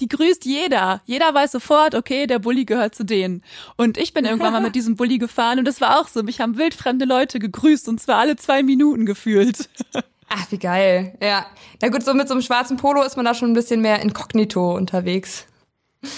die 0.00 0.08
grüßt 0.08 0.44
jeder. 0.44 1.00
Jeder 1.04 1.32
weiß 1.32 1.52
sofort, 1.52 1.94
okay, 1.94 2.26
der 2.26 2.38
Bulli 2.38 2.64
gehört 2.64 2.94
zu 2.94 3.04
denen. 3.04 3.42
Und 3.76 3.98
ich 3.98 4.14
bin 4.14 4.24
irgendwann 4.24 4.52
mal 4.52 4.60
mit 4.60 4.74
diesem 4.74 4.96
Bulli 4.96 5.18
gefahren 5.18 5.58
und 5.58 5.64
das 5.64 5.80
war 5.80 5.98
auch 6.00 6.08
so. 6.08 6.22
Mich 6.22 6.40
haben 6.40 6.56
wildfremde 6.56 7.04
Leute 7.04 7.38
gegrüßt 7.38 7.88
und 7.88 8.00
zwar 8.00 8.18
alle 8.18 8.36
zwei 8.36 8.62
Minuten 8.62 9.06
gefühlt. 9.06 9.68
Ach, 10.28 10.50
wie 10.50 10.58
geil. 10.58 11.16
Ja. 11.22 11.46
Na 11.80 11.88
gut, 11.88 12.04
so 12.04 12.14
mit 12.14 12.28
so 12.28 12.34
einem 12.34 12.42
schwarzen 12.42 12.76
Polo 12.76 13.02
ist 13.02 13.16
man 13.16 13.24
da 13.24 13.34
schon 13.34 13.50
ein 13.50 13.54
bisschen 13.54 13.80
mehr 13.80 14.00
inkognito 14.00 14.74
unterwegs. 14.76 15.46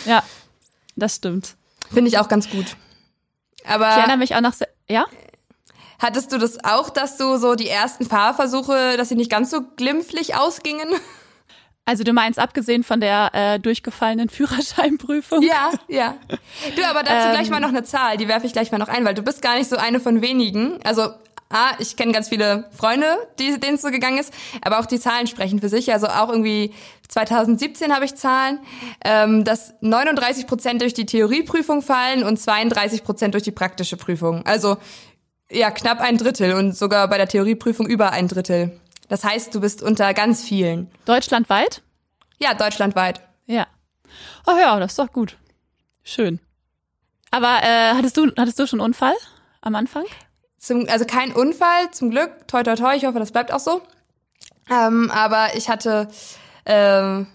Ja, 0.05 0.23
das 0.97 1.17
stimmt. 1.17 1.57
Finde 1.93 2.09
ich 2.09 2.19
auch 2.19 2.29
ganz 2.29 2.51
gut. 2.51 2.77
Ich 3.57 3.69
Aber 3.69 3.87
erinnere 3.87 4.17
mich 4.19 4.35
auch 4.35 4.41
noch 4.41 4.53
sehr, 4.53 4.69
ja? 4.89 5.07
hattest 6.01 6.33
du 6.33 6.39
das 6.39 6.65
auch, 6.65 6.91
dass 6.91 7.17
du 7.17 7.37
so 7.37 7.55
die 7.55 7.69
ersten 7.69 8.07
Fahrversuche, 8.07 8.97
dass 8.97 9.09
sie 9.11 9.15
nicht 9.15 9.31
ganz 9.31 9.51
so 9.51 9.61
glimpflich 9.77 10.35
ausgingen? 10.35 10.89
Also 11.91 12.05
du 12.05 12.13
meinst 12.13 12.39
abgesehen 12.39 12.85
von 12.85 13.01
der 13.01 13.31
äh, 13.33 13.59
durchgefallenen 13.59 14.29
Führerscheinprüfung? 14.31 15.43
Ja, 15.43 15.73
ja. 15.89 16.15
Du, 16.77 16.85
aber 16.85 17.03
dazu 17.03 17.27
Ähm. 17.27 17.33
gleich 17.33 17.51
mal 17.51 17.59
noch 17.59 17.71
eine 17.71 17.83
Zahl, 17.83 18.17
die 18.17 18.29
werfe 18.29 18.47
ich 18.47 18.53
gleich 18.53 18.71
mal 18.71 18.79
noch 18.79 18.87
ein, 18.87 19.05
weil 19.05 19.15
du 19.15 19.23
bist 19.23 19.43
gar 19.43 19.57
nicht 19.57 19.69
so 19.69 19.77
eine 19.77 19.99
von 19.99 20.23
wenigen. 20.23 20.79
Also, 20.85 21.03
ah, 21.49 21.73
ich 21.81 21.97
kenne 21.97 22.13
ganz 22.13 22.29
viele 22.29 22.71
Freunde, 22.71 23.07
die, 23.41 23.59
denen 23.59 23.75
es 23.75 23.83
so 23.83 23.91
gegangen 23.91 24.19
ist, 24.19 24.33
aber 24.63 24.79
auch 24.79 24.87
die 24.87 25.01
Zahlen 25.01 25.27
sprechen 25.27 25.61
für 25.61 25.69
sich. 25.69 25.93
Also 25.93 26.07
auch 26.07 26.29
irgendwie 26.29 26.73
2017 27.09 27.93
habe 27.93 28.05
ich 28.05 28.15
Zahlen, 28.15 28.61
ähm, 29.05 29.43
dass 29.43 29.75
39 29.81 30.47
Prozent 30.47 30.83
durch 30.83 30.95
die 30.95 31.07
Theorieprüfung 31.07 31.83
fallen 31.83 32.23
und 32.23 32.39
32 32.39 33.03
Prozent 33.03 33.35
durch 33.35 33.43
die 33.43 33.51
praktische 33.51 33.97
Prüfung. 33.97 34.47
Also 34.47 34.77
ja, 35.51 35.73
knapp 35.73 35.99
ein 35.99 36.19
Drittel 36.19 36.55
und 36.55 36.77
sogar 36.77 37.09
bei 37.09 37.17
der 37.19 37.27
Theorieprüfung 37.27 37.89
über 37.89 38.13
ein 38.13 38.29
Drittel. 38.29 38.79
Das 39.11 39.25
heißt, 39.25 39.53
du 39.53 39.61
bist 39.61 39.83
unter 39.83 40.15
ganz 40.15 40.45
vielen. 40.45 40.89
Deutschlandweit? 41.05 41.83
Ja, 42.39 42.55
deutschlandweit. 42.55 43.21
Ja. 43.47 43.67
Oh 44.47 44.57
ja, 44.57 44.79
das 44.79 44.93
ist 44.93 44.99
doch 45.01 45.13
gut. 45.13 45.37
Schön. 46.05 46.39
Aber 47.33 47.61
äh, 47.63 47.95
hattest 47.95 48.17
du 48.17 48.31
hattest 48.39 48.61
du 48.61 48.69
schon 48.69 48.81
einen 48.81 48.87
Unfall 48.87 49.15
am 49.63 49.75
Anfang? 49.75 50.05
Zum, 50.59 50.89
also 50.89 51.05
kein 51.07 51.33
Unfall, 51.33 51.91
zum 51.91 52.11
Glück. 52.11 52.47
Toi, 52.47 52.63
toi, 52.63 52.77
toi. 52.77 52.95
Ich 52.95 53.05
hoffe, 53.05 53.19
das 53.19 53.33
bleibt 53.33 53.53
auch 53.53 53.59
so. 53.59 53.83
Ähm, 54.71 55.11
aber 55.11 55.57
ich 55.57 55.69
hatte 55.69 56.07
ähm, 56.65 57.27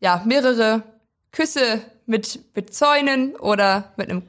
ja 0.00 0.20
mehrere 0.26 0.82
Küsse 1.30 1.80
mit, 2.04 2.40
mit 2.54 2.74
Zäunen 2.74 3.36
oder 3.36 3.94
mit 3.96 4.10
einem 4.10 4.28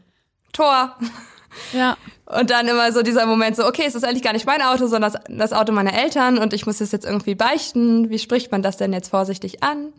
Tor. 0.54 0.98
Ja. 1.72 1.98
Und 2.26 2.50
dann 2.50 2.68
immer 2.68 2.92
so 2.92 3.02
dieser 3.02 3.26
Moment 3.26 3.56
so, 3.56 3.66
okay, 3.66 3.84
es 3.86 3.96
ist 3.96 4.04
eigentlich 4.04 4.24
gar 4.24 4.34
nicht 4.34 4.46
mein 4.46 4.62
Auto, 4.62 4.88
sondern 4.88 5.12
das, 5.12 5.22
das 5.30 5.54
Auto 5.54 5.72
meiner 5.72 5.94
Eltern 5.94 6.38
und 6.38 6.54
ich 6.54 6.66
muss 6.66 6.82
es 6.82 6.92
jetzt 6.92 7.06
irgendwie 7.06 7.36
beichten. 7.36 8.10
Wie 8.10 8.20
spricht 8.20 8.52
man 8.52 8.62
das 8.62 8.78
denn 8.78 8.94
jetzt 8.94 9.10
vorsichtig 9.10 9.64
an? 9.64 9.94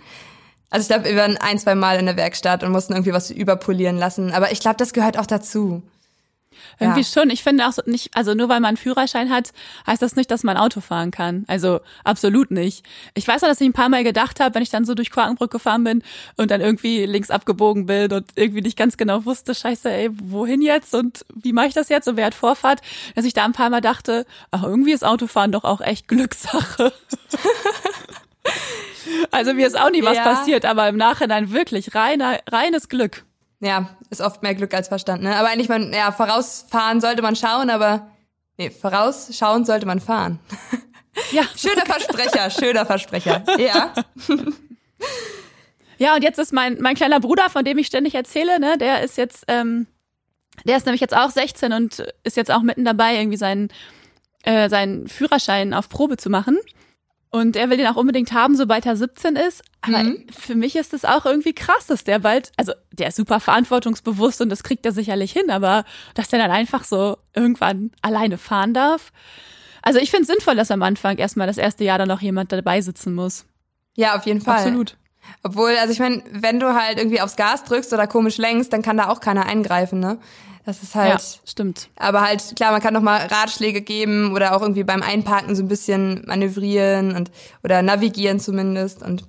Also 0.71 0.83
ich 0.83 0.89
glaube, 0.89 1.05
wir 1.05 1.17
waren 1.17 1.37
ein, 1.37 1.59
zwei 1.59 1.75
Mal 1.75 1.99
in 1.99 2.07
der 2.07 2.17
Werkstatt 2.17 2.65
und 2.65 2.73
mussten 2.73 2.95
irgendwie 2.95 3.13
was 3.13 3.31
überpolieren 3.31 3.97
lassen. 3.97 4.33
Aber 4.33 4.51
ich 4.51 4.61
glaube, 4.61 4.77
das 4.77 4.93
gehört 4.93 5.19
auch 5.19 5.27
dazu. 5.27 5.83
Irgendwie 6.79 7.01
ja. 7.01 7.07
schon. 7.07 7.31
Ich 7.31 7.43
finde 7.43 7.67
auch 7.67 7.73
so 7.73 7.83
nicht, 7.87 8.17
also 8.17 8.35
nur 8.35 8.49
weil 8.49 8.61
man 8.61 8.69
einen 8.69 8.77
Führerschein 8.77 9.31
hat, 9.31 9.53
heißt 9.87 10.03
das 10.03 10.17
nicht, 10.17 10.31
dass 10.31 10.43
man 10.43 10.57
Auto 10.57 10.81
fahren 10.81 11.11
kann. 11.11 11.45
Also 11.47 11.81
absolut 12.05 12.51
nicht. 12.51 12.85
Ich 13.15 13.27
weiß 13.27 13.43
auch, 13.43 13.49
dass 13.49 13.61
ich 13.61 13.69
ein 13.69 13.73
paar 13.73 13.89
Mal 13.89 14.05
gedacht 14.05 14.41
habe, 14.41 14.55
wenn 14.55 14.63
ich 14.63 14.71
dann 14.71 14.85
so 14.85 14.95
durch 14.95 15.11
Quakenbrück 15.11 15.51
gefahren 15.51 15.85
bin 15.85 16.03
und 16.37 16.51
dann 16.51 16.61
irgendwie 16.61 17.07
links 17.07 17.31
abgebogen 17.31 17.87
bin 17.87 18.13
und 18.13 18.27
irgendwie 18.35 18.63
nicht 18.63 18.77
ganz 18.77 18.97
genau 18.97 19.25
wusste, 19.25 19.55
scheiße, 19.55 19.91
ey, 19.91 20.11
wohin 20.13 20.63
jetzt 20.63 20.95
und 20.95 21.25
wie 21.35 21.53
mache 21.53 21.69
ich 21.69 21.75
das 21.75 21.89
jetzt 21.89 22.09
und 22.09 22.17
wer 22.17 22.27
hat 22.27 22.35
Vorfahrt, 22.35 22.81
dass 23.15 23.25
ich 23.25 23.35
da 23.35 23.45
ein 23.45 23.53
paar 23.53 23.71
Mal 23.71 23.81
dachte, 23.81 24.27
ach, 24.51 24.63
irgendwie 24.63 24.93
ist 24.93 25.05
Autofahren 25.05 25.53
doch 25.53 25.65
auch 25.65 25.81
echt 25.81 26.09
Glückssache. 26.09 26.93
also 29.31 29.55
mir 29.55 29.67
ist 29.67 29.79
auch 29.79 29.91
nie 29.91 30.03
was 30.03 30.17
ja. 30.17 30.23
passiert, 30.23 30.65
aber 30.65 30.89
im 30.89 30.97
Nachhinein 30.97 31.53
wirklich 31.53 31.95
reiner, 31.95 32.39
reines 32.51 32.89
Glück. 32.89 33.25
Ja, 33.65 33.89
ist 34.11 34.21
oft 34.21 34.43
mehr 34.43 34.55
Glück 34.55 34.75
als 34.75 34.89
Verstand, 34.89 35.23
ne? 35.23 35.37
Aber 35.37 35.49
eigentlich 35.49 35.71
man, 35.71 35.93
ja, 35.93 36.13
vorausfahren 36.13 37.01
sollte 37.01 37.23
man 37.23 37.35
schauen, 37.35 37.71
aber 37.71 38.11
nee, 38.59 38.69
vorausschauen 38.71 39.65
sollte 39.65 39.87
man 39.87 40.01
fahren. 40.01 40.39
Ja. 41.33 41.45
schöner 41.57 41.87
Versprecher, 41.87 42.51
schöner 42.51 42.85
Versprecher. 42.85 43.43
Ja. 43.59 43.93
Ja, 45.97 46.17
und 46.17 46.25
jetzt 46.25 46.39
ist 46.41 46.53
mein, 46.53 46.79
mein 46.81 46.97
kleiner 46.97 47.21
Bruder, 47.21 47.49
von 47.51 47.65
dem 47.65 47.79
ich 47.79 47.87
ständig 47.87 48.17
erzähle, 48.17 48.59
ne, 48.59 48.77
der 48.77 49.03
ist 49.03 49.17
jetzt, 49.17 49.45
ähm, 49.47 49.87
der 50.65 50.77
ist 50.77 50.87
nämlich 50.87 51.01
jetzt 51.01 51.17
auch 51.17 51.31
16 51.31 51.73
und 51.73 52.05
ist 52.25 52.37
jetzt 52.37 52.51
auch 52.51 52.63
mitten 52.63 52.85
dabei, 52.85 53.17
irgendwie 53.17 53.37
seinen, 53.37 53.69
äh, 54.43 54.69
seinen 54.69 55.07
Führerschein 55.07 55.73
auf 55.73 55.89
Probe 55.89 56.17
zu 56.17 56.31
machen. 56.31 56.59
Und 57.35 57.57
er 57.57 57.69
will 57.69 57.79
den 57.79 57.89
auch 57.89 57.97
unbedingt 57.97 58.33
haben, 58.33 58.55
sobald 58.55 58.87
er 58.87 58.95
17 58.95 59.35
ist. 59.35 59.65
Aber 59.81 60.05
mhm. 60.05 60.25
für 60.31 60.55
mich 60.55 60.77
ist 60.77 60.95
es 60.95 61.05
auch 61.05 61.27
irgendwie 61.27 61.53
krass, 61.53 61.89
dass 61.89 62.05
der 62.05 62.21
bald, 62.21 62.53
also 62.57 62.75
der 62.93 63.09
ist 63.09 63.17
super 63.17 63.41
verantwortungsbewusst 63.41 64.41
und 64.41 64.51
das 64.51 64.63
kriegt 64.63 64.87
er 64.87 64.93
sicherlich 64.93 65.33
hin, 65.33 65.51
aber 65.51 65.83
dass 66.15 66.29
der 66.29 66.39
dann 66.39 66.53
einfach 66.53 66.85
so 66.85 67.19
irgendwann 67.35 67.91
alleine 68.03 68.39
fahren 68.39 68.73
darf. 68.73 69.11
Also 69.83 69.99
ich 69.99 70.13
finde 70.13 70.23
es 70.23 70.29
sinnvoll, 70.29 70.55
dass 70.55 70.71
am 70.71 70.85
Anfang 70.85 71.19
erstmal 71.19 71.49
das 71.49 71.59
erste 71.59 71.83
Jahr 71.83 71.99
dann 71.99 72.07
noch 72.07 72.21
jemand 72.21 72.53
dabei 72.53 72.81
sitzen 72.81 73.17
muss. 73.17 73.47
Ja, 73.97 74.15
auf 74.15 74.27
jeden 74.27 74.41
Fall. 74.41 74.59
Absolut. 74.59 74.97
Obwohl, 75.43 75.77
also 75.81 75.93
ich 75.93 75.99
meine, 75.99 76.23
wenn 76.31 76.61
du 76.61 76.73
halt 76.73 76.99
irgendwie 76.99 77.21
aufs 77.21 77.35
Gas 77.35 77.65
drückst 77.65 77.93
oder 77.93 78.07
komisch 78.07 78.39
lenkst, 78.39 78.73
dann 78.73 78.83
kann 78.83 78.97
da 78.97 79.09
auch 79.09 79.19
keiner 79.19 79.47
eingreifen, 79.47 79.99
ne? 79.99 80.21
Das 80.65 80.83
ist 80.83 80.95
halt. 80.95 81.21
Ja, 81.21 81.41
stimmt. 81.45 81.89
Aber 81.97 82.23
halt, 82.23 82.57
klar, 82.57 82.73
man 82.73 82.81
kann 82.81 82.95
noch 82.95 83.03
mal 83.03 83.27
Ratschläge 83.27 83.83
geben 83.83 84.33
oder 84.33 84.57
auch 84.57 84.63
irgendwie 84.63 84.85
beim 84.85 85.03
Einparken 85.03 85.55
so 85.55 85.63
ein 85.63 85.69
bisschen 85.69 86.23
manövrieren 86.27 87.15
und 87.15 87.31
oder 87.63 87.83
navigieren 87.83 88.41
zumindest. 88.41 89.03
Und 89.03 89.25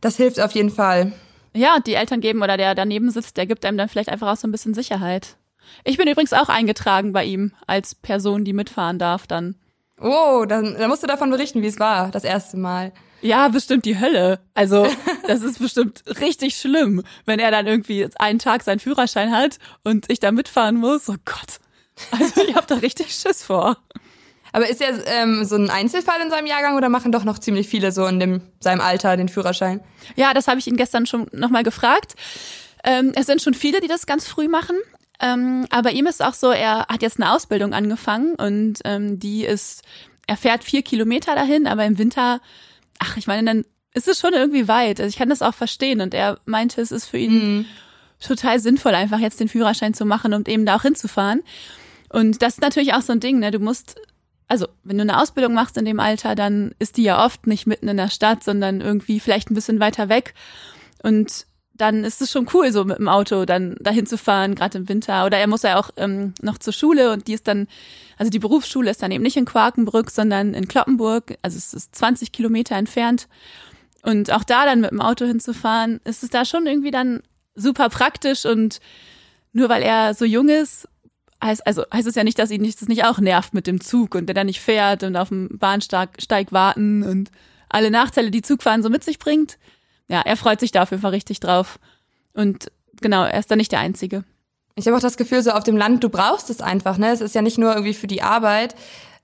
das 0.00 0.16
hilft 0.16 0.40
auf 0.40 0.52
jeden 0.52 0.70
Fall. 0.70 1.12
Ja, 1.54 1.78
die 1.80 1.94
Eltern 1.94 2.20
geben 2.20 2.42
oder 2.42 2.56
der 2.56 2.74
daneben 2.74 3.10
sitzt, 3.10 3.36
der 3.36 3.46
gibt 3.46 3.64
einem 3.64 3.78
dann 3.78 3.88
vielleicht 3.88 4.10
einfach 4.10 4.30
auch 4.30 4.36
so 4.36 4.46
ein 4.46 4.52
bisschen 4.52 4.74
Sicherheit. 4.74 5.36
Ich 5.84 5.96
bin 5.96 6.08
übrigens 6.08 6.32
auch 6.32 6.48
eingetragen 6.48 7.12
bei 7.12 7.24
ihm 7.24 7.52
als 7.66 7.94
Person, 7.94 8.44
die 8.44 8.52
mitfahren 8.52 8.98
darf 8.98 9.26
dann. 9.26 9.56
Oh, 10.00 10.44
dann, 10.46 10.76
dann 10.78 10.88
musst 10.90 11.02
du 11.02 11.06
davon 11.06 11.30
berichten, 11.30 11.62
wie 11.62 11.66
es 11.66 11.80
war, 11.80 12.10
das 12.10 12.24
erste 12.24 12.58
Mal. 12.58 12.92
Ja, 13.22 13.48
bestimmt 13.48 13.84
die 13.84 13.98
Hölle. 13.98 14.40
Also, 14.54 14.86
das 15.26 15.42
ist 15.42 15.58
bestimmt 15.58 16.04
richtig 16.20 16.56
schlimm, 16.56 17.02
wenn 17.24 17.38
er 17.38 17.50
dann 17.50 17.66
irgendwie 17.66 18.08
einen 18.18 18.38
Tag 18.38 18.62
seinen 18.62 18.80
Führerschein 18.80 19.32
hat 19.32 19.58
und 19.84 20.10
ich 20.10 20.20
da 20.20 20.32
mitfahren 20.32 20.76
muss. 20.76 21.08
Oh 21.08 21.16
Gott. 21.24 21.60
Also, 22.10 22.42
ich 22.42 22.54
habe 22.54 22.66
da 22.66 22.76
richtig 22.76 23.14
Schiss 23.14 23.42
vor. 23.42 23.78
Aber 24.52 24.68
ist 24.68 24.80
er 24.80 25.06
ähm, 25.06 25.44
so 25.44 25.56
ein 25.56 25.68
Einzelfall 25.68 26.20
in 26.22 26.30
seinem 26.30 26.46
Jahrgang 26.46 26.76
oder 26.76 26.88
machen 26.88 27.12
doch 27.12 27.24
noch 27.24 27.38
ziemlich 27.38 27.68
viele 27.68 27.92
so 27.92 28.06
in 28.06 28.20
dem, 28.20 28.40
seinem 28.60 28.80
Alter 28.80 29.16
den 29.16 29.28
Führerschein? 29.28 29.80
Ja, 30.14 30.32
das 30.32 30.48
habe 30.48 30.58
ich 30.58 30.66
ihn 30.66 30.76
gestern 30.76 31.04
schon 31.04 31.26
nochmal 31.32 31.62
gefragt. 31.62 32.14
Ähm, 32.84 33.12
es 33.14 33.26
sind 33.26 33.42
schon 33.42 33.54
viele, 33.54 33.80
die 33.80 33.88
das 33.88 34.06
ganz 34.06 34.26
früh 34.26 34.48
machen. 34.48 34.76
Ähm, 35.20 35.66
aber 35.70 35.92
ihm 35.92 36.06
ist 36.06 36.22
auch 36.22 36.34
so, 36.34 36.50
er 36.50 36.86
hat 36.88 37.02
jetzt 37.02 37.20
eine 37.20 37.32
Ausbildung 37.32 37.72
angefangen 37.72 38.34
und 38.34 38.80
ähm, 38.84 39.18
die 39.18 39.44
ist, 39.44 39.82
er 40.26 40.36
fährt 40.36 40.62
vier 40.62 40.82
Kilometer 40.82 41.34
dahin, 41.34 41.66
aber 41.66 41.84
im 41.84 41.98
Winter 41.98 42.40
ach, 42.98 43.16
ich 43.16 43.26
meine, 43.26 43.44
dann 43.44 43.64
ist 43.94 44.08
es 44.08 44.20
schon 44.20 44.34
irgendwie 44.34 44.68
weit. 44.68 45.00
Also 45.00 45.08
ich 45.08 45.16
kann 45.16 45.30
das 45.30 45.42
auch 45.42 45.54
verstehen. 45.54 46.00
Und 46.00 46.12
er 46.12 46.38
meinte, 46.44 46.80
es 46.80 46.92
ist 46.92 47.06
für 47.06 47.18
ihn 47.18 47.58
mhm. 47.58 47.64
total 48.20 48.60
sinnvoll, 48.60 48.94
einfach 48.94 49.18
jetzt 49.18 49.40
den 49.40 49.48
Führerschein 49.48 49.94
zu 49.94 50.04
machen 50.04 50.34
und 50.34 50.48
eben 50.48 50.66
da 50.66 50.76
auch 50.76 50.82
hinzufahren. 50.82 51.42
Und 52.10 52.42
das 52.42 52.54
ist 52.54 52.60
natürlich 52.60 52.92
auch 52.94 53.02
so 53.02 53.12
ein 53.12 53.20
Ding, 53.20 53.38
ne? 53.38 53.50
Du 53.50 53.58
musst, 53.58 53.96
also 54.48 54.68
wenn 54.84 54.98
du 54.98 55.02
eine 55.02 55.20
Ausbildung 55.20 55.54
machst 55.54 55.78
in 55.78 55.86
dem 55.86 55.98
Alter, 55.98 56.34
dann 56.34 56.74
ist 56.78 56.98
die 56.98 57.04
ja 57.04 57.24
oft 57.24 57.46
nicht 57.46 57.66
mitten 57.66 57.88
in 57.88 57.96
der 57.96 58.10
Stadt, 58.10 58.44
sondern 58.44 58.80
irgendwie 58.80 59.18
vielleicht 59.18 59.50
ein 59.50 59.54
bisschen 59.54 59.80
weiter 59.80 60.08
weg. 60.08 60.34
Und 61.02 61.46
dann 61.72 62.04
ist 62.04 62.20
es 62.20 62.30
schon 62.30 62.48
cool, 62.54 62.72
so 62.72 62.84
mit 62.84 62.98
dem 62.98 63.08
Auto 63.08 63.44
dann 63.44 63.76
dahin 63.80 64.06
zu 64.06 64.18
fahren, 64.18 64.54
gerade 64.54 64.78
im 64.78 64.88
Winter. 64.88 65.24
Oder 65.24 65.38
er 65.38 65.46
muss 65.46 65.62
ja 65.62 65.78
auch 65.78 65.90
ähm, 65.96 66.34
noch 66.42 66.58
zur 66.58 66.72
Schule 66.72 67.12
und 67.12 67.28
die 67.28 67.34
ist 67.34 67.48
dann, 67.48 67.66
also 68.16 68.30
die 68.30 68.38
Berufsschule 68.38 68.90
ist 68.90 69.02
dann 69.02 69.10
eben 69.10 69.22
nicht 69.22 69.36
in 69.36 69.44
Quakenbrück, 69.44 70.10
sondern 70.10 70.54
in 70.54 70.68
Kloppenburg. 70.68 71.38
Also 71.42 71.56
es 71.56 71.74
ist 71.74 71.94
20 71.94 72.32
Kilometer 72.32 72.76
entfernt. 72.76 73.28
Und 74.02 74.30
auch 74.32 74.44
da 74.44 74.64
dann 74.64 74.80
mit 74.80 74.90
dem 74.90 75.00
Auto 75.00 75.24
hinzufahren, 75.24 76.00
ist 76.04 76.22
es 76.22 76.30
da 76.30 76.44
schon 76.44 76.66
irgendwie 76.66 76.90
dann 76.90 77.22
super 77.54 77.88
praktisch 77.88 78.44
und 78.44 78.80
nur 79.52 79.68
weil 79.68 79.82
er 79.82 80.14
so 80.14 80.24
jung 80.24 80.48
ist, 80.48 80.88
heißt, 81.42 81.66
also 81.66 81.84
heißt 81.92 82.06
es 82.06 82.14
ja 82.14 82.24
nicht, 82.24 82.38
dass 82.38 82.50
ihn 82.50 82.62
das 82.62 82.88
nicht 82.88 83.04
auch 83.04 83.18
nervt 83.18 83.54
mit 83.54 83.66
dem 83.66 83.80
Zug 83.80 84.14
und 84.14 84.26
der 84.26 84.34
dann 84.34 84.46
nicht 84.46 84.60
fährt 84.60 85.02
und 85.02 85.16
auf 85.16 85.30
dem 85.30 85.48
Bahnsteig 85.58 86.52
warten 86.52 87.02
und 87.02 87.30
alle 87.68 87.90
Nachteile, 87.90 88.30
die 88.30 88.42
Zugfahren 88.42 88.82
so 88.82 88.90
mit 88.90 89.02
sich 89.02 89.18
bringt 89.18 89.58
ja, 90.08 90.20
er 90.20 90.36
freut 90.36 90.60
sich 90.60 90.72
da 90.72 90.82
auf 90.82 90.90
jeden 90.90 91.02
Fall 91.02 91.12
richtig 91.12 91.40
drauf. 91.40 91.78
Und 92.32 92.70
genau, 93.00 93.24
er 93.24 93.38
ist 93.38 93.50
da 93.50 93.56
nicht 93.56 93.72
der 93.72 93.80
Einzige. 93.80 94.24
Ich 94.78 94.86
habe 94.86 94.96
auch 94.96 95.00
das 95.00 95.16
Gefühl, 95.16 95.42
so 95.42 95.52
auf 95.52 95.64
dem 95.64 95.76
Land, 95.76 96.04
du 96.04 96.10
brauchst 96.10 96.50
es 96.50 96.60
einfach, 96.60 96.98
ne? 96.98 97.10
Es 97.10 97.22
ist 97.22 97.34
ja 97.34 97.40
nicht 97.40 97.56
nur 97.56 97.72
irgendwie 97.72 97.94
für 97.94 98.06
die 98.06 98.22
Arbeit. 98.22 98.74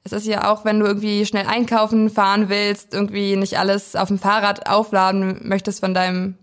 Es 0.03 0.13
ist 0.13 0.27
ja 0.27 0.51
auch, 0.51 0.65
wenn 0.65 0.81
du 0.81 0.87
irgendwie 0.87 1.27
schnell 1.27 1.47
einkaufen 1.47 2.11
fahren 2.11 2.49
willst, 2.49 2.95
irgendwie 2.95 3.37
nicht 3.37 3.59
alles 3.59 3.95
auf 3.95 4.09
dem 4.09 4.19
Fahrrad 4.19 4.69
aufladen 4.69 5.41
möchtest 5.43 5.81
von 5.81 5.95
deinem, 5.95 6.37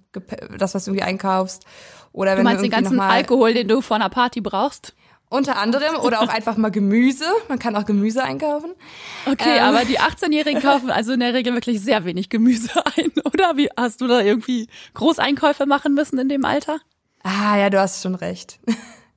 das, 0.58 0.76
was 0.76 0.86
du 0.86 0.92
irgendwie 0.92 1.06
einkaufst. 1.06 1.66
Oder 2.14 2.32
wenn 2.32 2.38
du 2.38 2.44
meinst 2.44 2.60
du 2.60 2.70
den 2.70 2.72
ganzen 2.72 3.00
Alkohol, 3.00 3.54
den 3.54 3.68
du 3.68 3.82
vor 3.82 3.96
einer 3.96 4.10
Party 4.10 4.42
brauchst? 4.42 4.94
Unter 5.28 5.58
anderem 5.58 5.96
oder 5.96 6.22
auch 6.22 6.28
einfach 6.34 6.56
mal 6.58 6.70
Gemüse. 6.70 7.26
Man 7.48 7.60
kann 7.60 7.76
auch 7.76 7.86
Gemüse 7.86 8.24
einkaufen. 8.24 8.72
Okay, 9.26 9.58
ähm. 9.58 9.64
aber 9.64 9.86
die 9.86 10.00
18-Jährigen 10.00 10.62
kaufen 10.62 10.92
also 10.92 11.14
in 11.14 11.20
der 11.20 11.34
Regel 11.34 11.54
wirklich 11.54 11.82
sehr 11.82 12.06
wenig 12.06 12.30
Gemüse 12.30 12.70
ein, 12.98 13.12
oder? 13.26 13.58
Wie 13.58 13.70
hast 13.76 14.02
du 14.02 14.08
da 14.08 14.22
irgendwie 14.22 14.68
Großeinkäufe 14.94 15.66
machen 15.66 15.96
müssen 15.96 16.20
in 16.20 16.30
dem 16.30 16.46
Alter? 16.46 16.80
Ah, 17.24 17.58
ja, 17.58 17.70
du 17.70 17.80
hast 17.80 18.02
schon 18.02 18.16
recht. 18.16 18.60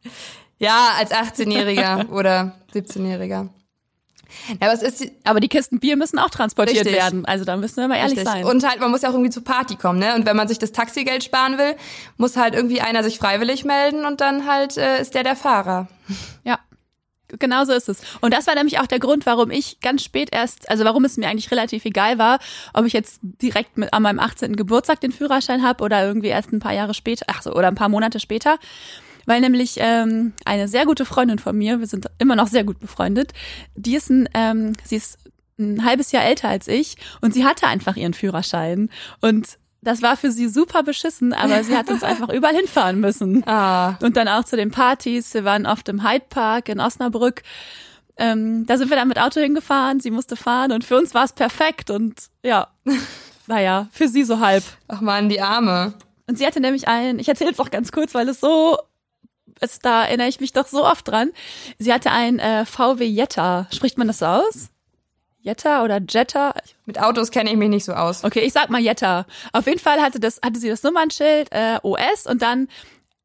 ja, 0.58 0.90
als 0.98 1.12
18-Jähriger 1.12 2.08
oder 2.10 2.56
17-Jähriger. 2.74 3.48
Ja, 4.60 4.70
aber, 4.70 4.82
ist, 4.82 5.06
aber 5.24 5.40
die 5.40 5.48
Kisten 5.48 5.78
Bier 5.78 5.96
müssen 5.96 6.18
auch 6.18 6.30
transportiert 6.30 6.86
richtig. 6.86 7.00
werden. 7.00 7.26
Also 7.26 7.44
da 7.44 7.56
müssen 7.56 7.76
wir 7.76 7.88
mal 7.88 7.96
ehrlich 7.96 8.18
richtig. 8.18 8.32
sein. 8.32 8.44
Und 8.44 8.66
halt, 8.66 8.80
man 8.80 8.90
muss 8.90 9.02
ja 9.02 9.10
auch 9.10 9.12
irgendwie 9.12 9.30
zur 9.30 9.44
Party 9.44 9.76
kommen, 9.76 9.98
ne? 9.98 10.14
Und 10.14 10.24
wenn 10.24 10.36
man 10.36 10.48
sich 10.48 10.58
das 10.58 10.72
Taxigeld 10.72 11.22
sparen 11.22 11.58
will, 11.58 11.76
muss 12.16 12.36
halt 12.36 12.54
irgendwie 12.54 12.80
einer 12.80 13.02
sich 13.02 13.18
freiwillig 13.18 13.64
melden 13.64 14.06
und 14.06 14.20
dann 14.20 14.46
halt 14.46 14.78
äh, 14.78 15.00
ist 15.00 15.14
der 15.14 15.22
der 15.22 15.36
Fahrer. 15.36 15.88
Ja. 16.44 16.58
Genau 17.38 17.64
so 17.64 17.72
ist 17.72 17.88
es. 17.88 18.00
Und 18.20 18.34
das 18.34 18.46
war 18.46 18.54
nämlich 18.54 18.78
auch 18.78 18.86
der 18.86 18.98
Grund, 18.98 19.26
warum 19.26 19.50
ich 19.50 19.80
ganz 19.80 20.02
spät 20.02 20.28
erst, 20.32 20.68
also 20.70 20.84
warum 20.84 21.04
es 21.04 21.16
mir 21.16 21.28
eigentlich 21.28 21.50
relativ 21.50 21.84
egal 21.84 22.18
war, 22.18 22.38
ob 22.74 22.84
ich 22.84 22.92
jetzt 22.92 23.20
direkt 23.22 23.78
mit 23.78 23.92
an 23.92 24.02
meinem 24.02 24.20
18. 24.20 24.56
Geburtstag 24.56 25.00
den 25.00 25.12
Führerschein 25.12 25.62
habe 25.62 25.82
oder 25.82 26.04
irgendwie 26.06 26.28
erst 26.28 26.52
ein 26.52 26.60
paar 26.60 26.74
Jahre 26.74 26.94
später, 26.94 27.26
ach 27.28 27.42
so, 27.42 27.52
oder 27.52 27.68
ein 27.68 27.74
paar 27.74 27.88
Monate 27.88 28.20
später 28.20 28.58
weil 29.24 29.40
nämlich 29.40 29.76
ähm, 29.78 30.32
eine 30.44 30.66
sehr 30.66 30.84
gute 30.84 31.04
Freundin 31.04 31.38
von 31.38 31.56
mir, 31.56 31.78
wir 31.78 31.86
sind 31.86 32.06
immer 32.18 32.34
noch 32.34 32.48
sehr 32.48 32.64
gut 32.64 32.80
befreundet, 32.80 33.32
die 33.76 33.94
ist 33.94 34.10
ein, 34.10 34.28
ähm, 34.34 34.72
sie 34.84 34.96
ist 34.96 35.18
ein 35.60 35.84
halbes 35.84 36.12
Jahr 36.12 36.24
älter 36.24 36.48
als 36.48 36.66
ich 36.66 36.96
und 37.20 37.32
sie 37.32 37.44
hatte 37.44 37.66
einfach 37.68 37.96
ihren 37.96 38.14
Führerschein 38.14 38.90
und 39.20 39.58
das 39.82 40.00
war 40.00 40.16
für 40.16 40.30
sie 40.30 40.48
super 40.48 40.82
beschissen, 40.82 41.32
aber 41.32 41.62
sie 41.64 41.76
hat 41.76 41.90
uns 41.90 42.02
einfach 42.02 42.28
überall 42.28 42.54
hinfahren 42.54 43.00
müssen. 43.00 43.46
Ah. 43.46 43.98
Und 44.00 44.16
dann 44.16 44.28
auch 44.28 44.44
zu 44.44 44.56
den 44.56 44.70
Partys. 44.70 45.34
Wir 45.34 45.44
waren 45.44 45.66
oft 45.66 45.88
im 45.88 46.08
Hyde 46.08 46.26
Park 46.28 46.68
in 46.68 46.80
Osnabrück. 46.80 47.42
Ähm, 48.16 48.64
da 48.66 48.78
sind 48.78 48.90
wir 48.90 48.96
dann 48.96 49.08
mit 49.08 49.18
Auto 49.18 49.40
hingefahren, 49.40 49.98
sie 49.98 50.10
musste 50.10 50.36
fahren 50.36 50.70
und 50.70 50.84
für 50.84 50.98
uns 50.98 51.14
war 51.14 51.24
es 51.24 51.32
perfekt 51.32 51.88
und 51.88 52.14
ja, 52.44 52.68
naja, 53.46 53.88
für 53.90 54.06
sie 54.06 54.24
so 54.24 54.38
halb. 54.38 54.62
Ach 54.86 55.00
man, 55.00 55.30
die 55.30 55.40
Arme. 55.40 55.94
Und 56.28 56.36
sie 56.36 56.46
hatte 56.46 56.60
nämlich 56.60 56.88
einen, 56.88 57.18
ich 57.18 57.28
erzähle 57.28 57.52
es 57.52 57.58
auch 57.58 57.70
ganz 57.70 57.90
kurz, 57.90 58.14
weil 58.14 58.28
es 58.28 58.38
so 58.38 58.76
es, 59.60 59.78
da 59.78 60.04
erinnere 60.04 60.28
ich 60.28 60.40
mich 60.40 60.52
doch 60.52 60.66
so 60.66 60.84
oft 60.84 61.08
dran. 61.08 61.30
Sie 61.78 61.92
hatte 61.92 62.10
ein 62.10 62.38
äh, 62.38 62.66
VW 62.66 63.04
Jetta. 63.06 63.68
Spricht 63.72 63.96
man 63.96 64.08
das 64.08 64.18
so 64.18 64.26
aus? 64.26 64.71
Jetta 65.42 65.82
oder 65.82 66.00
Jetta? 66.08 66.54
Mit 66.86 67.00
Autos 67.00 67.30
kenne 67.32 67.50
ich 67.50 67.56
mich 67.56 67.68
nicht 67.68 67.84
so 67.84 67.92
aus. 67.92 68.22
Okay, 68.24 68.40
ich 68.40 68.52
sag 68.52 68.70
mal 68.70 68.80
Jetta. 68.80 69.26
Auf 69.52 69.66
jeden 69.66 69.80
Fall 69.80 70.00
hatte 70.00 70.20
das, 70.20 70.40
hatte 70.42 70.58
sie 70.58 70.68
das 70.68 70.82
Nummernschild 70.84 71.48
äh, 71.50 71.78
OS 71.82 72.26
und 72.26 72.42
dann 72.42 72.68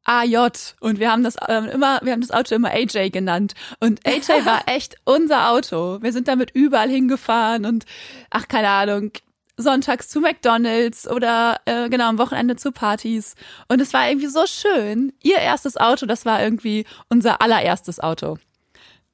AJ 0.04 0.74
und 0.80 0.98
wir 0.98 1.12
haben 1.12 1.22
das 1.22 1.36
ähm, 1.48 1.66
immer, 1.66 2.00
wir 2.02 2.12
haben 2.12 2.22
das 2.22 2.30
Auto 2.30 2.54
immer 2.54 2.70
AJ 2.70 3.10
genannt 3.10 3.54
und 3.78 4.04
AJ 4.06 4.28
war 4.44 4.62
echt 4.66 4.96
unser 5.04 5.50
Auto. 5.50 5.98
Wir 6.02 6.12
sind 6.12 6.26
damit 6.28 6.50
überall 6.54 6.88
hingefahren 6.88 7.66
und 7.66 7.84
ach 8.30 8.48
keine 8.48 8.70
Ahnung. 8.70 9.12
sonntags 9.56 10.08
zu 10.08 10.20
McDonald's 10.20 11.08
oder 11.08 11.60
äh, 11.66 11.88
genau 11.88 12.08
am 12.08 12.18
Wochenende 12.18 12.56
zu 12.56 12.72
Partys. 12.72 13.34
Und 13.68 13.80
es 13.80 13.92
war 13.92 14.08
irgendwie 14.08 14.28
so 14.28 14.46
schön. 14.46 15.12
Ihr 15.22 15.38
erstes 15.38 15.76
Auto, 15.76 16.06
das 16.06 16.24
war 16.24 16.42
irgendwie 16.42 16.86
unser 17.10 17.42
allererstes 17.42 18.00
Auto. 18.00 18.38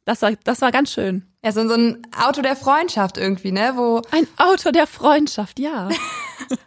Das 0.04 0.22
war, 0.22 0.32
das 0.44 0.60
war 0.60 0.70
ganz 0.70 0.92
schön. 0.92 1.26
Ja, 1.42 1.52
so, 1.52 1.66
so 1.66 1.74
ein 1.74 2.06
Auto 2.22 2.42
der 2.42 2.56
Freundschaft 2.56 3.16
irgendwie, 3.16 3.52
ne? 3.52 3.72
Wo 3.74 4.02
Ein 4.10 4.26
Auto 4.36 4.70
der 4.70 4.86
Freundschaft, 4.86 5.58
ja. 5.58 5.88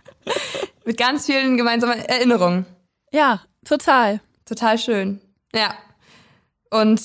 mit 0.85 0.97
ganz 0.97 1.25
vielen 1.25 1.57
gemeinsamen 1.57 1.99
Erinnerungen. 1.99 2.65
Ja, 3.11 3.41
total. 3.65 4.21
Total 4.45 4.77
schön. 4.77 5.21
Ja. 5.53 5.75
Und 6.71 7.01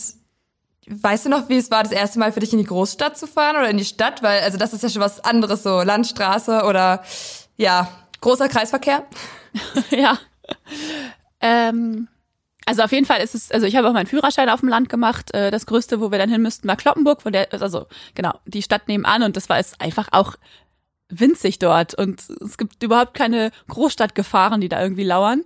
weißt 0.87 1.27
du 1.27 1.31
noch, 1.31 1.49
wie 1.49 1.57
es 1.57 1.71
war, 1.71 1.83
das 1.83 1.93
erste 1.93 2.19
Mal 2.19 2.33
für 2.33 2.41
dich 2.41 2.53
in 2.53 2.59
die 2.59 2.65
Großstadt 2.65 3.19
zu 3.19 3.27
fahren 3.27 3.57
oder 3.57 3.69
in 3.69 3.77
die 3.77 3.85
Stadt? 3.85 4.23
Weil, 4.23 4.43
also 4.43 4.59
das 4.59 4.73
ist 4.73 4.83
ja 4.83 4.89
schon 4.89 5.03
was 5.03 5.21
anderes, 5.21 5.63
so 5.63 5.83
Landstraße 5.83 6.63
oder 6.63 7.03
ja, 7.57 7.89
großer 8.21 8.49
Kreisverkehr. 8.49 9.07
ja. 9.91 10.19
Ähm, 11.41 12.09
also 12.67 12.83
auf 12.83 12.93
jeden 12.93 13.07
Fall 13.07 13.21
ist 13.21 13.35
es, 13.35 13.51
also 13.51 13.67
ich 13.67 13.77
habe 13.77 13.89
auch 13.89 13.93
meinen 13.93 14.07
Führerschein 14.07 14.49
auf 14.49 14.61
dem 14.61 14.69
Land 14.69 14.89
gemacht. 14.89 15.35
Äh, 15.35 15.51
das 15.51 15.67
größte, 15.67 16.01
wo 16.01 16.11
wir 16.11 16.19
dann 16.19 16.31
hin 16.31 16.43
müssten, 16.43 16.69
war 16.69 16.77
Kloppenburg, 16.77 17.25
wo 17.25 17.31
der, 17.31 17.53
also 17.53 17.87
genau, 18.15 18.33
die 18.47 18.63
Stadt 18.63 18.89
nebenan 18.89 19.23
und 19.23 19.37
das 19.37 19.49
war 19.49 19.59
es 19.59 19.79
einfach 19.81 20.09
auch 20.13 20.37
winzig 21.09 21.59
dort 21.59 21.95
und 21.95 22.23
es 22.41 22.57
gibt 22.57 22.83
überhaupt 22.83 23.15
keine 23.15 23.51
Großstadtgefahren, 23.69 24.61
die 24.61 24.69
da 24.69 24.83
irgendwie 24.83 25.05
lauern. 25.05 25.45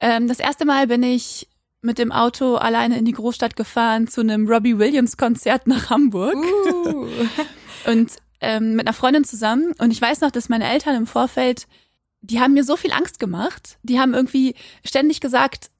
Ähm, 0.00 0.28
das 0.28 0.38
erste 0.38 0.64
Mal 0.64 0.86
bin 0.86 1.02
ich 1.02 1.48
mit 1.80 1.98
dem 1.98 2.12
Auto 2.12 2.54
alleine 2.54 2.96
in 2.96 3.04
die 3.04 3.12
Großstadt 3.12 3.56
gefahren 3.56 4.06
zu 4.06 4.20
einem 4.20 4.46
Robbie 4.46 4.78
Williams 4.78 5.16
Konzert 5.16 5.66
nach 5.66 5.90
Hamburg 5.90 6.36
Uh. 6.36 7.08
und 7.86 8.12
ähm, 8.40 8.74
mit 8.76 8.86
einer 8.86 8.94
Freundin 8.94 9.24
zusammen 9.24 9.72
und 9.78 9.90
ich 9.90 10.00
weiß 10.00 10.20
noch, 10.20 10.30
dass 10.30 10.48
meine 10.48 10.70
Eltern 10.70 10.94
im 10.94 11.06
Vorfeld, 11.06 11.66
die 12.20 12.40
haben 12.40 12.54
mir 12.54 12.62
so 12.62 12.76
viel 12.76 12.92
Angst 12.92 13.18
gemacht, 13.18 13.78
die 13.82 13.98
haben 13.98 14.14
irgendwie 14.14 14.54
ständig 14.84 15.20
gesagt, 15.20 15.71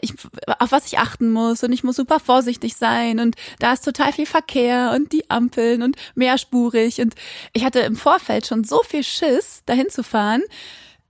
ich, 0.00 0.14
auf 0.58 0.72
was 0.72 0.86
ich 0.86 0.98
achten 0.98 1.32
muss 1.32 1.62
und 1.62 1.72
ich 1.72 1.84
muss 1.84 1.96
super 1.96 2.20
vorsichtig 2.20 2.76
sein 2.76 3.20
und 3.20 3.36
da 3.58 3.72
ist 3.72 3.84
total 3.84 4.12
viel 4.12 4.26
Verkehr 4.26 4.92
und 4.94 5.12
die 5.12 5.28
Ampeln 5.30 5.82
und 5.82 5.96
mehrspurig 6.14 7.00
und 7.00 7.14
ich 7.52 7.64
hatte 7.64 7.80
im 7.80 7.96
Vorfeld 7.96 8.46
schon 8.46 8.64
so 8.64 8.82
viel 8.82 9.04
Schiss, 9.04 9.62
dahin 9.66 9.88
zu 9.88 10.02
fahren. 10.02 10.42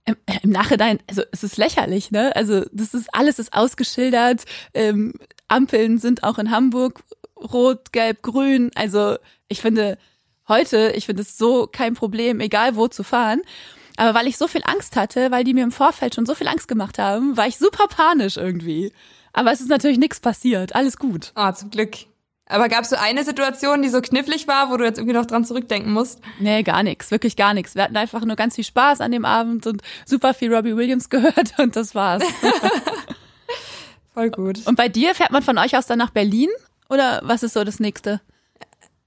Im, 0.05 0.15
Im 0.43 0.51
Nachhinein, 0.51 0.99
also 1.09 1.23
es 1.31 1.43
ist 1.43 1.57
lächerlich, 1.57 2.11
ne? 2.11 2.33
Also 2.35 2.63
das 2.71 2.93
ist 2.93 3.13
alles 3.13 3.39
ist 3.39 3.53
ausgeschildert. 3.53 4.45
Ähm, 4.73 5.13
Ampeln 5.49 5.97
sind 5.97 6.23
auch 6.23 6.37
in 6.39 6.49
Hamburg 6.49 7.03
rot, 7.35 7.91
gelb, 7.91 8.21
grün. 8.21 8.71
Also 8.75 9.17
ich 9.49 9.61
finde 9.61 9.97
heute, 10.47 10.93
ich 10.95 11.05
finde 11.05 11.23
es 11.23 11.37
so 11.37 11.67
kein 11.67 11.93
Problem, 11.93 12.39
egal 12.39 12.75
wo 12.75 12.87
zu 12.87 13.03
fahren. 13.03 13.41
Aber 13.97 14.17
weil 14.17 14.27
ich 14.27 14.37
so 14.37 14.47
viel 14.47 14.61
Angst 14.63 14.95
hatte, 14.95 15.31
weil 15.31 15.43
die 15.43 15.53
mir 15.53 15.63
im 15.63 15.71
Vorfeld 15.71 16.15
schon 16.15 16.25
so 16.25 16.35
viel 16.35 16.47
Angst 16.47 16.67
gemacht 16.67 16.99
haben, 16.99 17.35
war 17.35 17.47
ich 17.47 17.57
super 17.57 17.87
panisch 17.87 18.37
irgendwie. 18.37 18.93
Aber 19.33 19.51
es 19.51 19.59
ist 19.59 19.69
natürlich 19.69 19.97
nichts 19.97 20.19
passiert. 20.19 20.75
Alles 20.75 20.97
gut. 20.97 21.31
Ah, 21.35 21.53
zum 21.53 21.69
Glück. 21.71 21.97
Aber 22.49 22.69
gab 22.69 22.83
es 22.83 22.91
so 22.91 22.95
eine 22.95 23.23
Situation, 23.25 23.81
die 23.81 23.89
so 23.89 23.99
knifflig 23.99 24.47
war, 24.47 24.71
wo 24.71 24.77
du 24.77 24.85
jetzt 24.85 24.99
irgendwie 24.99 25.15
noch 25.15 25.25
dran 25.25 25.43
zurückdenken 25.43 25.91
musst? 25.91 26.21
Nee, 26.39 26.63
gar 26.63 26.81
nichts, 26.81 27.11
wirklich 27.11 27.35
gar 27.35 27.53
nichts. 27.53 27.75
Wir 27.75 27.83
hatten 27.83 27.97
einfach 27.97 28.23
nur 28.23 28.37
ganz 28.37 28.55
viel 28.55 28.63
Spaß 28.63 29.01
an 29.01 29.11
dem 29.11 29.25
Abend 29.25 29.67
und 29.67 29.81
super 30.05 30.33
viel 30.33 30.53
Robbie 30.53 30.77
Williams 30.77 31.09
gehört 31.09 31.59
und 31.59 31.75
das 31.75 31.93
war's. 31.93 32.23
Voll 34.13 34.29
gut. 34.29 34.65
Und 34.65 34.75
bei 34.75 34.87
dir 34.87 35.13
fährt 35.13 35.31
man 35.31 35.43
von 35.43 35.57
euch 35.57 35.75
aus 35.75 35.87
dann 35.87 35.99
nach 35.99 36.11
Berlin? 36.11 36.49
Oder 36.89 37.19
was 37.23 37.43
ist 37.43 37.53
so 37.53 37.63
das 37.63 37.79
nächste? 37.79 38.21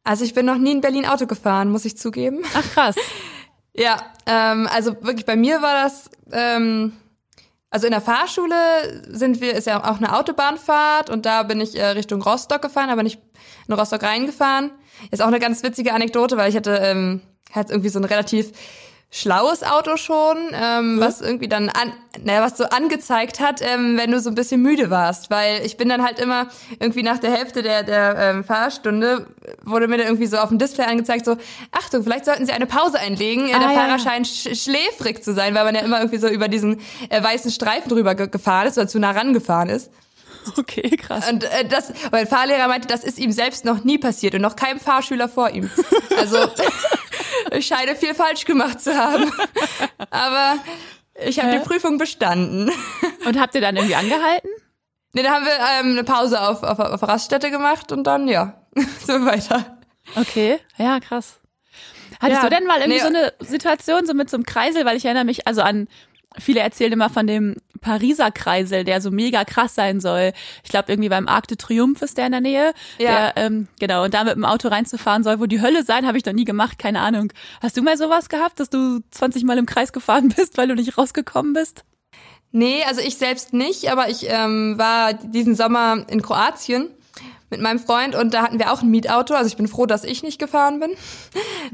Also 0.05 0.25
ich 0.25 0.35
bin 0.35 0.47
noch 0.47 0.59
nie 0.59 0.73
in 0.73 0.81
Berlin 0.81 1.07
Auto 1.07 1.27
gefahren, 1.27 1.71
muss 1.71 1.85
ich 1.85 1.97
zugeben. 1.97 2.43
Ach 2.55 2.73
krass. 2.73 2.97
Ja, 3.75 3.97
ähm, 4.27 4.69
also 4.73 4.93
wirklich 5.03 5.27
bei 5.27 5.37
mir 5.37 5.63
war 5.63 5.85
das, 5.85 6.11
ähm, 6.33 6.93
also 7.71 7.87
in 7.87 7.93
der 7.93 8.01
Fahrschule 8.01 8.55
sind 9.09 9.41
wir, 9.41 9.55
ist 9.55 9.67
ja 9.67 9.83
auch 9.89 9.99
eine 9.99 10.17
Autobahnfahrt 10.17 11.09
und 11.09 11.25
da 11.25 11.45
bin 11.45 11.61
ich 11.61 11.79
äh, 11.79 11.87
Richtung 11.87 12.21
Rostock 12.21 12.63
gefahren, 12.63 12.91
aber 12.91 13.03
nicht 13.03 13.21
in 13.69 13.75
Rostock 13.75 14.03
reingefahren. 14.03 14.73
Ist 15.11 15.23
auch 15.23 15.29
eine 15.29 15.39
ganz 15.39 15.63
witzige 15.63 15.95
Anekdote, 15.95 16.37
weil 16.37 16.51
ich 16.51 16.57
hatte, 16.57 16.81
ähm, 16.83 17.21
hatte 17.53 17.73
irgendwie 17.73 17.89
so 17.89 18.01
ein 18.01 18.05
relativ 18.05 18.53
schlaues 19.13 19.65
Auto 19.65 19.97
schon, 19.97 20.37
ähm, 20.53 21.01
was 21.01 21.21
irgendwie 21.21 21.49
dann 21.49 21.69
an, 21.69 21.93
naja, 22.23 22.43
was 22.43 22.57
so 22.57 22.65
angezeigt 22.65 23.41
hat, 23.41 23.61
ähm, 23.61 23.97
wenn 23.97 24.13
du 24.13 24.21
so 24.21 24.31
ein 24.31 24.37
bisschen 24.37 24.63
müde 24.63 24.91
warst, 24.91 25.31
weil 25.31 25.65
ich 25.65 25.77
bin 25.77 25.89
dann 25.89 26.05
halt 26.05 26.21
immer 26.21 26.49
irgendwie 26.79 27.03
nach 27.03 27.19
der 27.19 27.33
Hälfte 27.33 27.63
der 27.63 27.83
der 27.83 28.17
ähm, 28.17 28.45
Fahrstunde 28.45 29.27
wurde 29.71 29.89
mir 29.89 29.97
dann 29.99 30.07
irgendwie 30.07 30.27
so 30.27 30.39
auf 30.39 30.49
dem 30.49 30.59
Display 30.59 30.85
angezeigt 30.85 31.25
so 31.25 31.37
Achtung, 31.73 32.03
vielleicht 32.03 32.25
sollten 32.25 32.47
Sie 32.47 32.53
eine 32.53 32.67
Pause 32.67 32.99
einlegen. 32.99 33.49
Äh, 33.49 33.55
Ah, 33.55 33.59
der 33.59 33.69
ja, 33.69 33.75
Fahrer 33.75 33.91
ja. 33.91 33.99
scheint 33.99 34.27
sch 34.27 34.55
schläfrig 34.63 35.23
zu 35.23 35.35
sein, 35.35 35.55
weil 35.55 35.65
man 35.65 35.75
ja 35.75 35.81
immer 35.83 35.99
irgendwie 35.99 36.19
so 36.19 36.29
über 36.29 36.49
diesen 36.49 36.81
äh, 37.09 37.23
weißen 37.23 37.51
Streifen 37.51 37.89
drüber 37.89 38.15
ge 38.15 38.29
gefahren 38.29 38.67
ist 38.67 38.79
oder 38.79 38.89
zu 38.89 38.99
nah 38.99 39.11
rangefahren 39.11 39.69
ist. 39.69 39.91
Okay, 40.57 40.97
krass. 40.97 41.29
Und 41.31 41.45
äh, 41.45 41.67
das, 41.69 41.93
mein 42.11 42.27
Fahrlehrer 42.27 42.69
meinte, 42.69 42.89
das 42.89 43.05
ist 43.05 43.19
ihm 43.19 43.33
selbst 43.33 43.65
noch 43.65 43.85
nie 43.85 43.99
passiert 43.99 44.35
und 44.35 44.41
noch 44.41 44.57
keinem 44.57 44.81
Fahrschüler 44.81 45.29
vor 45.29 45.51
ihm. 45.51 45.71
Also 46.17 46.39
ich 47.53 47.67
scheine 47.67 47.95
viel 47.97 48.15
falsch 48.15 48.45
gemacht 48.45 48.81
zu 48.81 48.97
haben. 48.97 49.31
Aber 50.11 50.57
ich 51.27 51.39
habe 51.39 51.53
Hä? 51.53 51.59
die 51.59 51.65
Prüfung 51.69 51.99
bestanden. 51.99 52.71
Und 53.27 53.39
habt 53.39 53.55
ihr 53.55 53.61
dann 53.61 53.77
irgendwie 53.77 53.95
angehalten? 53.95 54.49
Nee, 55.13 55.23
dann 55.23 55.33
haben 55.33 55.45
wir 55.45 55.53
ähm, 55.53 55.91
eine 55.91 56.05
Pause 56.05 56.41
auf, 56.41 56.63
auf, 56.63 56.79
auf 56.79 57.03
Raststätte 57.03 57.51
gemacht 57.51 57.91
und 57.93 58.05
dann, 58.05 58.29
ja, 58.29 58.60
so 59.07 59.25
weiter. 59.25 59.79
Okay, 60.17 60.59
ja, 60.77 61.01
krass. 61.01 61.41
Hattest 62.21 62.43
Ja, 62.43 62.49
du 62.49 62.55
denn 62.55 62.67
mal 62.67 62.81
irgendwie 62.81 62.99
nee. 62.99 63.01
so 63.01 63.09
eine 63.09 63.33
Situation 63.41 64.07
so 64.07 64.15
mit 64.15 64.29
so 64.29 64.37
einem 64.37 64.45
Kreisel, 64.45 64.85
weil 64.85 64.97
ich 64.97 65.05
erinnere 65.05 65.25
mich 65.25 65.47
also 65.47 65.63
an 65.63 65.89
viele 66.39 66.61
erzählen 66.61 66.93
immer 66.93 67.11
von 67.11 67.27
dem 67.27 67.57
Pariser 67.81 68.31
Kreisel, 68.31 68.85
der 68.85 69.01
so 69.01 69.11
mega 69.11 69.45
krass 69.45 69.75
sein 69.75 70.01
soll. 70.01 70.33
Ich 70.63 70.71
glaube 70.71 70.93
irgendwie 70.93 71.09
beim 71.09 71.29
Arc 71.29 71.49
de 71.49 71.57
Triomphe 71.57 72.05
ist 72.05 72.19
der 72.19 72.27
in 72.27 72.33
der 72.33 72.41
Nähe. 72.41 72.73
Ja. 72.99 73.33
Der, 73.33 73.37
ähm, 73.37 73.69
genau 73.79 74.05
und 74.05 74.15
da 74.15 74.25
mit 74.25 74.35
dem 74.35 74.45
Auto 74.45 74.69
reinzufahren 74.69 75.25
soll, 75.25 75.41
wo 75.41 75.47
die 75.47 75.61
Hölle 75.61 75.83
sein, 75.83 76.07
habe 76.07 76.19
ich 76.19 76.25
noch 76.25 76.33
nie 76.33 76.45
gemacht, 76.45 76.79
keine 76.79 77.01
Ahnung. 77.01 77.33
Hast 77.63 77.77
du 77.77 77.83
mal 77.83 77.97
sowas 77.97 78.29
gehabt, 78.29 78.61
dass 78.61 78.71
du 78.71 79.01
20 79.11 79.45
Mal 79.45 79.59
im 79.59 79.67
Kreis 79.67 79.93
gefahren 79.93 80.29
bist, 80.37 80.59
weil 80.59 80.69
du 80.69 80.75
nicht 80.75 80.97
rausgekommen 80.99 81.53
bist? 81.53 81.85
Nee, 82.53 82.83
also 82.87 83.01
ich 83.01 83.17
selbst 83.17 83.53
nicht, 83.53 83.91
aber 83.91 84.09
ich 84.09 84.27
ähm, 84.29 84.77
war 84.77 85.15
diesen 85.15 85.55
Sommer 85.55 86.05
in 86.09 86.21
Kroatien 86.21 86.91
mit 87.51 87.61
meinem 87.61 87.79
Freund 87.81 88.15
und 88.15 88.33
da 88.33 88.43
hatten 88.43 88.59
wir 88.59 88.73
auch 88.73 88.81
ein 88.83 88.91
Mietauto. 88.91 89.35
Also 89.35 89.49
ich 89.49 89.57
bin 89.57 89.67
froh, 89.69 89.87
dass 89.87 90.05
ich 90.05 90.23
nicht 90.23 90.39
gefahren 90.39 90.79
bin. 90.81 90.91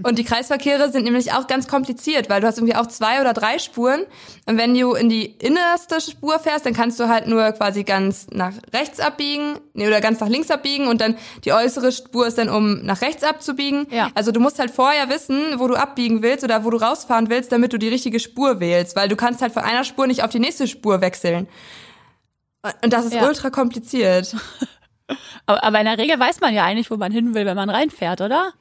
Und 0.03 0.19
die 0.19 0.25
Kreisverkehre 0.25 0.91
sind 0.91 1.05
nämlich 1.05 1.33
auch 1.33 1.47
ganz 1.47 1.69
kompliziert, 1.69 2.29
weil 2.31 2.41
du 2.41 2.47
hast 2.47 2.59
irgendwie 2.59 2.75
auch 2.75 2.87
zwei 2.87 3.21
oder 3.21 3.33
drei 3.35 3.59
Spuren. 3.59 4.01
Und 4.47 4.57
wenn 4.57 4.75
du 4.75 4.95
in 4.95 5.09
die 5.09 5.25
innerste 5.27 6.01
Spur 6.01 6.39
fährst, 6.39 6.65
dann 6.67 6.73
kannst 6.73 6.99
du 6.99 7.09
halt 7.09 7.27
nur 7.27 7.53
quasi 7.53 7.85
ganz 7.85 8.27
nach 8.31 8.53
rechts 8.73 9.01
abbiegen, 9.01 9.59
nee, 9.75 9.87
oder 9.87 10.01
ganz 10.01 10.19
nach 10.21 10.29
links 10.29 10.51
abbiegen 10.51 10.89
und 10.89 11.01
dann 11.01 11.17
die 11.45 11.53
äußere 11.53 11.93
Spur 11.93 12.27
ist 12.27 12.39
dann, 12.39 12.49
um 12.49 12.83
nach 12.85 13.03
rechts 13.03 13.23
abzubiegen. 13.23 13.87
Ja. 13.91 14.11
Also 14.15 14.33
du 14.33 14.41
musst 14.41 14.59
halt 14.59 14.71
vorher 14.71 15.09
wissen, 15.11 15.59
wo 15.59 15.69
du 15.69 15.75
abbiegen 15.75 16.23
willst 16.23 16.43
oder 16.43 16.65
wo 16.65 16.71
du 16.71 16.79
rausfahren 16.79 17.29
willst, 17.29 17.53
damit 17.53 17.73
du 17.73 17.79
die 17.79 17.89
richtige 17.89 18.19
Spur 18.19 18.61
wählst, 18.61 18.97
weil 18.97 19.09
du 19.09 19.17
kannst 19.17 19.43
halt 19.43 19.53
von 19.53 19.63
einer 19.63 19.85
Spur 19.85 20.07
nicht 20.07 20.23
auf 20.25 20.31
die 20.31 20.41
nächste 20.41 20.67
Spur 20.67 21.01
wechseln. 21.03 21.49
Und 22.83 22.93
das 22.93 23.05
ist 23.05 23.15
Ja. 23.15 23.27
ultra 23.27 23.51
kompliziert. 23.51 24.35
Aber, 25.47 25.63
aber 25.63 25.79
in 25.79 25.87
der 25.87 25.99
Regel 25.99 26.19
weiß 26.19 26.41
man 26.41 26.55
ja 26.55 26.65
eigentlich, 26.65 26.91
wo 26.91 26.97
man 26.97 27.13
hin 27.13 27.35
will, 27.35 27.47
wenn 27.47 27.57
man 27.57 27.71
reinfährt, 27.71 28.21
oder? 28.21 28.53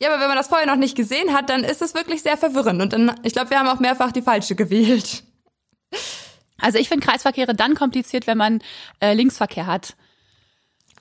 Ja, 0.00 0.10
aber 0.10 0.20
wenn 0.20 0.28
man 0.28 0.36
das 0.36 0.48
vorher 0.48 0.66
noch 0.66 0.76
nicht 0.76 0.96
gesehen 0.96 1.34
hat, 1.34 1.50
dann 1.50 1.62
ist 1.62 1.82
es 1.82 1.94
wirklich 1.94 2.22
sehr 2.22 2.36
verwirrend. 2.36 2.80
Und 2.80 2.92
dann, 2.92 3.20
ich 3.22 3.32
glaube, 3.32 3.50
wir 3.50 3.58
haben 3.58 3.68
auch 3.68 3.80
mehrfach 3.80 4.12
die 4.12 4.22
falsche 4.22 4.54
gewählt. 4.54 5.24
Also 6.58 6.78
ich 6.78 6.88
finde 6.88 7.06
Kreisverkehre 7.06 7.54
dann 7.54 7.74
kompliziert, 7.74 8.26
wenn 8.26 8.38
man 8.38 8.62
äh, 9.00 9.14
Linksverkehr 9.14 9.66
hat. 9.66 9.96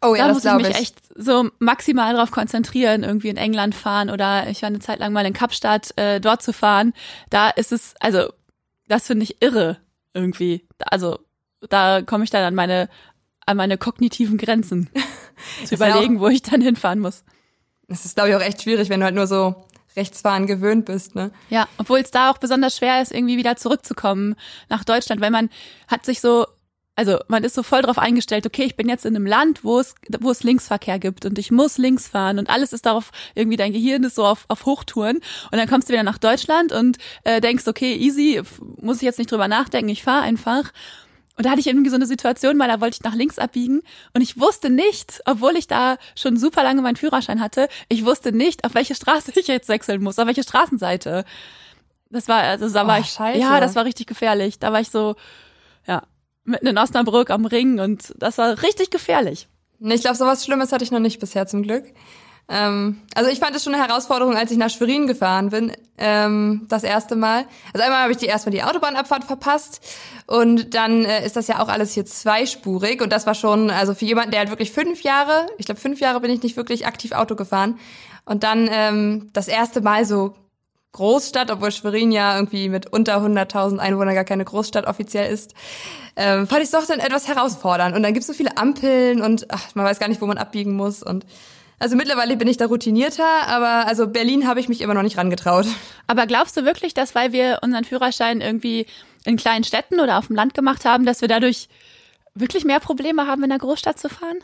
Oh 0.02 0.16
ja, 0.16 0.22
da 0.22 0.28
das 0.28 0.36
muss 0.36 0.46
ich 0.46 0.50
glaube 0.50 0.62
mich 0.64 0.72
ich. 0.72 0.82
echt 0.82 0.96
so 1.16 1.50
maximal 1.60 2.16
drauf 2.16 2.32
konzentrieren, 2.32 3.04
irgendwie 3.04 3.28
in 3.30 3.38
England 3.38 3.76
fahren 3.76 4.10
oder 4.10 4.48
ich 4.50 4.62
war 4.62 4.68
eine 4.68 4.80
Zeit 4.80 5.00
lang 5.00 5.12
mal 5.12 5.26
in 5.26 5.34
Kapstadt, 5.34 5.98
äh, 5.98 6.22
dort 6.22 6.42
zu 6.42 6.54
fahren. 6.54 6.94
Da 7.30 7.50
ist 7.50 7.72
es, 7.72 7.96
also 8.00 8.32
das 8.88 9.08
finde 9.08 9.24
ich 9.24 9.42
irre 9.42 9.78
irgendwie. 10.14 10.66
Also 10.80 11.20
da 11.70 12.02
komme 12.02 12.24
ich 12.24 12.30
dann 12.30 12.44
an 12.44 12.56
meine 12.56 12.90
an 13.50 13.58
meine 13.58 13.80
kognitiven 13.80 14.38
Grenzen 14.38 14.90
zu 15.66 15.76
überlegen, 15.76 16.20
wo 16.20 16.28
ich 16.28 16.44
dann 16.44 16.62
hinfahren 16.62 17.00
muss. 17.00 17.24
Das 17.88 18.06
ist, 18.06 18.16
glaube 18.16 18.30
ich, 18.30 18.36
auch 18.36 18.42
echt 18.42 18.62
schwierig, 18.62 18.90
wenn 18.90 19.00
du 19.00 19.08
halt 19.08 19.16
nur 19.16 19.26
so 19.26 19.56
Rechtsfahren 19.96 20.46
gewöhnt 20.46 20.86
bist, 20.86 21.16
ne? 21.16 21.32
Ja, 21.50 21.68
obwohl 21.80 22.00
es 22.00 22.12
da 22.12 22.30
auch 22.30 22.38
besonders 22.38 22.78
schwer 22.78 23.02
ist, 23.02 23.12
irgendwie 23.12 23.38
wieder 23.38 23.56
zurückzukommen 23.56 24.36
nach 24.70 24.84
Deutschland, 24.84 25.20
weil 25.20 25.32
man 25.32 25.50
hat 25.88 26.06
sich 26.06 26.22
so, 26.22 26.46
also 26.96 27.18
man 27.28 27.44
ist 27.44 27.56
so 27.56 27.64
voll 27.64 27.82
drauf 27.82 27.98
eingestellt, 27.98 28.46
okay, 28.46 28.66
ich 28.66 28.76
bin 28.76 28.88
jetzt 28.88 29.08
in 29.08 29.16
einem 29.16 29.26
Land, 29.26 29.64
wo 29.64 29.80
es, 29.80 29.96
wo 30.20 30.30
es 30.30 30.44
Linksverkehr 30.44 31.00
gibt 31.00 31.26
und 31.26 31.40
ich 31.40 31.50
muss 31.50 31.80
links 31.80 32.08
fahren 32.08 32.38
und 32.38 32.52
alles 32.52 32.72
ist 32.72 32.86
darauf, 32.86 33.10
irgendwie 33.34 33.58
dein 33.58 33.74
Gehirn 33.74 34.04
ist 34.04 34.14
so 34.14 34.26
auf, 34.28 34.46
auf 34.48 34.68
Hochtouren 34.68 35.18
und 35.18 35.58
dann 35.58 35.68
kommst 35.68 35.90
du 35.90 35.94
wieder 35.94 36.04
nach 36.04 36.20
Deutschland 36.20 36.72
und 36.72 37.00
äh, 37.24 37.42
denkst, 37.42 37.68
okay, 37.68 37.96
easy, 37.96 38.44
muss 38.80 38.98
ich 38.98 39.04
jetzt 39.04 39.18
nicht 39.18 39.32
drüber 39.32 39.48
nachdenken, 39.48 39.90
ich 39.90 40.04
fahre 40.04 40.22
einfach. 40.22 40.72
Und 41.40 41.46
da 41.46 41.52
hatte 41.52 41.62
ich 41.62 41.68
irgendwie 41.68 41.90
so 41.90 41.96
eine 41.96 42.06
Situation, 42.06 42.58
mal 42.58 42.68
da 42.68 42.82
wollte 42.82 42.98
ich 43.00 43.04
nach 43.04 43.16
links 43.16 43.40
abbiegen 43.40 43.82
und 44.14 44.20
ich 44.20 44.38
wusste 44.42 44.70
nicht, 44.70 45.22
obwohl 45.26 45.56
ich 45.56 45.68
da 45.68 45.96
schon 46.14 46.36
super 46.36 46.64
lange 46.64 46.82
meinen 46.82 46.98
Führerschein 46.98 47.40
hatte, 47.40 47.70
ich 47.88 48.04
wusste 48.04 48.34
nicht, 48.34 48.66
auf 48.66 48.74
welche 48.74 48.94
Straße 48.94 49.32
ich 49.40 49.48
jetzt 49.48 49.70
wechseln 49.70 50.04
muss, 50.04 50.20
auf 50.20 50.28
welche 50.28 50.44
Straßenseite. 50.44 51.24
Das 52.10 52.28
war, 52.28 52.42
also 52.42 52.68
da 52.68 52.86
war 52.86 52.98
Oh, 52.98 53.02
ich, 53.02 53.12
scheiße. 53.12 53.40
ja, 53.40 53.62
das 53.62 53.76
war 53.78 53.86
richtig 53.86 54.08
gefährlich. 54.08 54.60
Da 54.60 54.74
war 54.74 54.82
ich 54.82 54.90
so, 54.90 55.16
ja, 55.88 56.04
mitten 56.44 56.68
in 56.68 56.78
Osnabrück 56.78 57.30
am 57.30 57.46
Ring 57.46 57.80
und 57.80 58.14
das 58.18 58.38
war 58.38 58.62
richtig 58.62 58.90
gefährlich. 58.90 59.48
Ich 59.80 60.02
glaube, 60.02 60.18
sowas 60.18 60.44
Schlimmes 60.44 60.74
hatte 60.74 60.84
ich 60.84 60.92
noch 60.92 61.00
nicht 61.00 61.22
bisher 61.22 61.48
zum 61.48 61.64
Glück. 61.64 61.86
Ähm, 62.50 63.02
also 63.14 63.30
ich 63.30 63.40
fand 63.40 63.56
es 63.56 63.64
schon 63.64 63.76
eine 63.76 63.84
Herausforderung, 63.88 64.36
als 64.36 64.50
ich 64.52 64.58
nach 64.58 64.72
Schwerin 64.72 65.06
gefahren 65.06 65.50
bin, 65.50 65.72
ähm, 66.00 66.66
das 66.68 66.84
erste 66.84 67.16
Mal. 67.16 67.46
Also 67.74 67.84
einmal 67.84 68.02
habe 68.02 68.12
ich 68.12 68.18
die 68.18 68.26
erstmal 68.26 68.52
die 68.52 68.64
Autobahnabfahrt 68.64 69.24
verpasst 69.24 69.82
und 70.26 70.74
dann 70.74 71.06
äh, 71.06 71.26
ist 71.26 71.36
das 71.36 71.48
ja 71.48 71.62
auch 71.62 71.68
alles 71.68 71.94
hier 71.94 72.06
zweispurig 72.06 73.02
und 73.02 73.14
das 73.14 73.28
war 73.28 73.36
schon, 73.36 73.70
also 73.70 73.94
für 73.94 74.06
jemanden, 74.06 74.32
der 74.32 74.40
halt 74.40 74.50
wirklich 74.50 74.72
fünf 74.72 75.04
Jahre, 75.04 75.46
ich 75.60 75.66
glaube 75.68 75.80
fünf 75.80 76.00
Jahre 76.00 76.22
bin 76.22 76.32
ich 76.32 76.42
nicht 76.42 76.58
wirklich 76.58 76.88
aktiv 76.88 77.12
Auto 77.12 77.36
gefahren 77.36 77.78
und 78.26 78.44
dann 78.44 78.68
ähm, 78.72 79.30
das 79.34 79.48
erste 79.48 79.82
Mal 79.82 80.06
so 80.06 80.34
Großstadt, 80.92 81.52
obwohl 81.52 81.72
Schwerin 81.72 82.12
ja 82.12 82.36
irgendwie 82.36 82.68
mit 82.68 82.92
unter 82.92 83.18
100.000 83.18 83.78
Einwohnern 83.78 84.16
gar 84.16 84.24
keine 84.24 84.44
Großstadt 84.44 84.88
offiziell 84.88 85.32
ist, 85.32 85.54
ähm, 86.16 86.48
fand 86.48 86.62
ich 86.62 86.66
es 86.66 86.72
doch 86.72 86.86
dann 86.86 87.00
etwas 87.00 87.28
herausfordernd. 87.28 87.96
Und 87.96 88.02
dann 88.02 88.14
gibt's 88.14 88.26
so 88.26 88.34
viele 88.34 88.58
Ampeln 88.58 89.22
und 89.22 89.46
ach, 89.50 89.76
man 89.76 89.86
weiß 89.86 90.00
gar 90.00 90.08
nicht, 90.08 90.20
wo 90.20 90.26
man 90.26 90.40
abbiegen 90.40 90.74
muss. 90.74 91.04
Und 91.04 91.28
also 91.80 91.96
mittlerweile 91.96 92.36
bin 92.36 92.48
ich 92.48 92.58
da 92.58 92.66
routinierter, 92.66 93.48
aber 93.48 93.88
also 93.88 94.08
Berlin 94.08 94.48
habe 94.48 94.60
ich 94.60 94.68
mich 94.68 94.82
immer 94.82 94.94
noch 94.94 95.04
nicht 95.04 95.18
rangetraut. 95.18 95.66
Aber 96.08 96.28
glaubst 96.28 96.58
du 96.58 96.66
wirklich, 96.66 96.94
dass 96.94 97.16
weil 97.16 97.32
wir 97.32 97.60
unseren 97.62 97.86
Führerschein 97.86 98.42
irgendwie 98.42 98.86
in 99.26 99.38
kleinen 99.38 99.64
Städten 99.64 100.00
oder 100.00 100.18
auf 100.18 100.28
dem 100.28 100.36
Land 100.36 100.54
gemacht 100.54 100.86
haben, 100.86 101.06
dass 101.06 101.22
wir 101.22 101.28
dadurch 101.28 101.70
wirklich 102.36 102.66
mehr 102.66 102.80
Probleme 102.80 103.28
haben, 103.28 103.44
in 103.44 103.50
der 103.50 103.60
Großstadt 103.60 104.00
zu 104.00 104.10
fahren? 104.10 104.40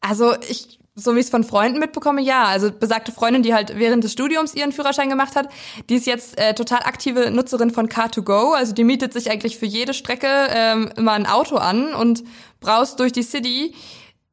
Also 0.00 0.34
ich, 0.48 0.78
so 0.94 1.14
wie 1.14 1.18
ich 1.18 1.26
es 1.26 1.30
von 1.30 1.44
Freunden 1.44 1.78
mitbekomme, 1.78 2.22
ja. 2.22 2.44
Also 2.44 2.70
besagte 2.70 3.12
Freundin, 3.12 3.42
die 3.42 3.54
halt 3.54 3.78
während 3.78 4.04
des 4.04 4.12
Studiums 4.12 4.54
ihren 4.54 4.72
Führerschein 4.72 5.10
gemacht 5.10 5.36
hat, 5.36 5.48
die 5.88 5.96
ist 5.96 6.06
jetzt 6.06 6.38
äh, 6.38 6.54
total 6.54 6.80
aktive 6.84 7.30
Nutzerin 7.30 7.70
von 7.70 7.88
Car2Go. 7.88 8.54
Also 8.54 8.72
die 8.72 8.84
mietet 8.84 9.12
sich 9.12 9.30
eigentlich 9.30 9.58
für 9.58 9.66
jede 9.66 9.94
Strecke 9.94 10.28
ähm, 10.50 10.90
immer 10.96 11.12
ein 11.12 11.26
Auto 11.26 11.56
an 11.56 11.94
und 11.94 12.24
braust 12.60 12.98
durch 13.00 13.12
die 13.12 13.22
City, 13.22 13.74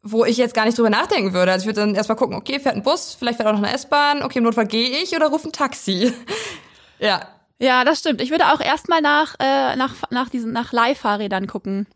wo 0.04 0.26
ich 0.26 0.38
jetzt 0.38 0.54
gar 0.54 0.66
nicht 0.66 0.78
drüber 0.78 0.89
nachdenken 0.89 1.34
würde. 1.34 1.51
Also 1.54 1.64
ich 1.64 1.68
würde 1.68 1.80
dann 1.80 1.95
erstmal 1.95 2.18
gucken, 2.18 2.36
okay, 2.36 2.60
fährt 2.60 2.76
ein 2.76 2.84
Bus, 2.84 3.16
vielleicht 3.18 3.38
fährt 3.38 3.47
auch 3.47 3.54
noch 3.54 3.64
eine 3.64 3.74
S-Bahn, 3.74 4.22
okay, 4.22 4.39
im 4.39 4.43
Notfall 4.43 4.68
gehe 4.68 5.01
ich 5.01 5.16
oder 5.16 5.28
rufe 5.28 5.47
ein 5.47 5.54
Taxi. 5.54 6.14
ja. 6.99 7.22
Ja, 7.58 7.86
das 7.86 7.99
stimmt. 7.99 8.22
Ich 8.22 8.30
würde 8.30 8.51
auch 8.54 8.60
erstmal 8.60 9.01
nach, 9.01 9.36
äh, 9.39 9.78
nach, 9.78 9.95
nach 10.10 10.28
diesen, 10.30 10.51
nach 10.51 10.74
Leihfahrrädern 10.74 11.47
gucken. 11.47 11.88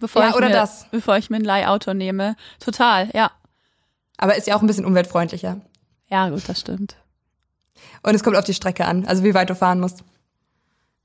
Bevor 0.00 0.22
Ja, 0.22 0.30
ich 0.30 0.34
oder 0.34 0.48
mir, 0.48 0.54
das. 0.54 0.86
Bevor 0.90 1.16
ich 1.16 1.30
mir 1.30 1.36
ein 1.36 1.44
Leihauto 1.44 1.94
nehme. 1.94 2.34
Total, 2.58 3.08
ja. 3.14 3.30
Aber 4.16 4.36
ist 4.36 4.46
ja 4.48 4.56
auch 4.56 4.62
ein 4.62 4.66
bisschen 4.66 4.84
umweltfreundlicher. 4.84 5.60
Ja, 6.08 6.28
gut, 6.28 6.48
das 6.48 6.60
stimmt. 6.60 6.96
Und 8.02 8.14
es 8.14 8.24
kommt 8.24 8.36
auf 8.36 8.44
die 8.44 8.54
Strecke 8.54 8.86
an, 8.86 9.06
also 9.06 9.22
wie 9.22 9.34
weit 9.34 9.50
du 9.50 9.54
fahren 9.54 9.80
musst. 9.80 10.02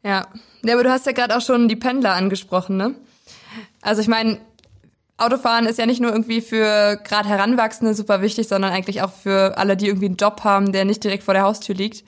Ja. 0.04 0.28
Ja, 0.64 0.74
aber 0.74 0.84
du 0.84 0.92
hast 0.92 1.06
ja 1.06 1.12
gerade 1.12 1.36
auch 1.38 1.42
schon 1.42 1.68
die 1.68 1.76
Pendler 1.76 2.14
angesprochen, 2.14 2.78
ne? 2.78 2.96
Also 3.82 4.02
ich 4.02 4.08
meine, 4.08 4.40
Autofahren 5.22 5.66
ist 5.66 5.78
ja 5.80 5.86
nicht 5.86 6.02
nur 6.02 6.12
irgendwie 6.12 6.42
für 6.42 7.00
gerade 7.04 7.30
Heranwachsende 7.30 7.94
super 7.94 8.22
wichtig, 8.22 8.48
sondern 8.48 8.72
eigentlich 8.72 9.02
auch 9.02 9.12
für 9.12 9.58
alle, 9.58 9.78
die 9.78 9.88
irgendwie 9.88 10.08
einen 10.08 10.18
Job 10.18 10.42
haben, 10.44 10.72
der 10.72 10.86
nicht 10.86 11.04
direkt 11.04 11.24
vor 11.24 11.34
der 11.34 11.44
Haustür 11.44 11.76
liegt. 11.76 12.04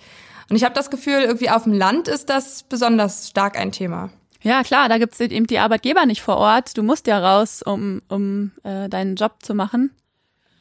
Und 0.49 0.55
ich 0.55 0.63
habe 0.63 0.75
das 0.75 0.89
Gefühl, 0.89 1.21
irgendwie 1.21 1.49
auf 1.49 1.63
dem 1.63 1.73
Land 1.73 2.07
ist 2.07 2.29
das 2.29 2.63
besonders 2.63 3.29
stark 3.29 3.57
ein 3.57 3.71
Thema. 3.71 4.09
Ja, 4.41 4.61
klar, 4.63 4.89
da 4.89 4.97
gibt's 4.97 5.19
eben 5.21 5.47
die 5.47 5.59
Arbeitgeber 5.59 6.05
nicht 6.05 6.21
vor 6.21 6.37
Ort. 6.37 6.77
Du 6.77 6.83
musst 6.83 7.07
ja 7.07 7.17
raus, 7.17 7.61
um, 7.63 8.01
um 8.09 8.51
äh, 8.63 8.89
deinen 8.89 9.15
Job 9.15 9.35
zu 9.41 9.53
machen. 9.53 9.91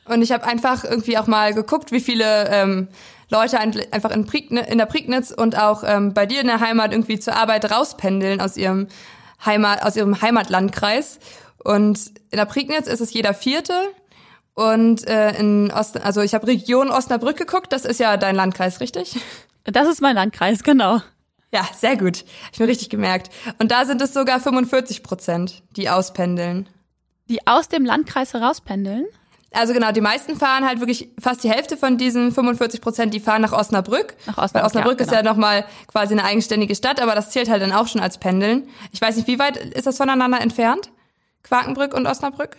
Und 0.04 0.22
ich 0.22 0.30
habe 0.32 0.44
einfach 0.44 0.84
irgendwie 0.84 1.18
auch 1.18 1.26
mal 1.26 1.52
geguckt, 1.52 1.90
wie 1.90 2.00
viele 2.00 2.48
ähm, 2.48 2.88
Leute 3.28 3.58
ein- 3.58 3.92
einfach 3.92 4.10
in, 4.10 4.24
Priegn 4.24 4.56
in 4.56 4.78
der 4.78 4.86
Prignitz 4.86 5.32
und 5.32 5.58
auch 5.58 5.82
ähm, 5.84 6.14
bei 6.14 6.26
dir 6.26 6.40
in 6.40 6.46
der 6.46 6.60
Heimat 6.60 6.92
irgendwie 6.92 7.18
zur 7.18 7.34
Arbeit 7.36 7.70
rauspendeln 7.70 8.40
aus 8.40 8.56
ihrem 8.56 8.86
Heimat, 9.44 9.82
aus 9.82 9.96
ihrem 9.96 10.20
Heimatlandkreis. 10.22 11.18
Und 11.64 12.12
in 12.30 12.36
der 12.38 12.46
Prignitz 12.46 12.86
ist 12.86 13.00
es 13.00 13.12
jeder 13.12 13.34
Vierte. 13.34 13.74
Und 14.54 15.06
äh, 15.08 15.38
in 15.38 15.70
Ost, 15.70 16.00
also 16.00 16.20
ich 16.20 16.34
habe 16.34 16.46
Region 16.46 16.90
Osnabrück 16.90 17.36
geguckt, 17.36 17.72
das 17.72 17.84
ist 17.84 18.00
ja 18.00 18.16
dein 18.16 18.36
Landkreis, 18.36 18.80
richtig? 18.80 19.16
Das 19.64 19.88
ist 19.88 20.02
mein 20.02 20.16
Landkreis, 20.16 20.62
genau. 20.62 21.00
Ja, 21.54 21.68
sehr 21.76 21.96
gut. 21.96 22.24
Hab 22.44 22.52
ich 22.52 22.60
mir 22.60 22.68
richtig 22.68 22.90
gemerkt. 22.90 23.30
Und 23.58 23.70
da 23.70 23.84
sind 23.84 24.00
es 24.02 24.12
sogar 24.12 24.40
45 24.40 25.02
Prozent, 25.02 25.62
die 25.76 25.88
auspendeln. 25.88 26.68
Die 27.28 27.46
aus 27.46 27.68
dem 27.68 27.84
Landkreis 27.84 28.34
herauspendeln. 28.34 29.06
Also 29.52 29.74
genau, 29.74 29.92
die 29.92 30.00
meisten 30.00 30.36
fahren 30.36 30.66
halt 30.66 30.80
wirklich 30.80 31.10
fast 31.20 31.44
die 31.44 31.50
Hälfte 31.50 31.76
von 31.76 31.98
diesen 31.98 32.32
45 32.32 32.80
Prozent, 32.80 33.12
die 33.12 33.20
fahren 33.20 33.42
nach 33.42 33.52
Osnabrück. 33.52 34.16
Nach 34.26 34.38
Osnabrück, 34.38 34.54
Weil 34.54 34.64
Osnabrück 34.64 35.00
ja, 35.00 35.04
ist 35.04 35.12
ja 35.12 35.18
genau. 35.20 35.32
nochmal 35.32 35.66
quasi 35.88 36.14
eine 36.14 36.24
eigenständige 36.24 36.74
Stadt, 36.74 37.00
aber 37.00 37.14
das 37.14 37.30
zählt 37.30 37.50
halt 37.50 37.62
dann 37.62 37.72
auch 37.72 37.86
schon 37.86 38.00
als 38.00 38.16
Pendeln. 38.18 38.68
Ich 38.92 39.00
weiß 39.00 39.16
nicht, 39.16 39.28
wie 39.28 39.38
weit 39.38 39.58
ist 39.58 39.86
das 39.86 39.98
voneinander 39.98 40.40
entfernt? 40.40 40.90
Quakenbrück 41.42 41.94
und 41.94 42.06
Osnabrück? 42.06 42.56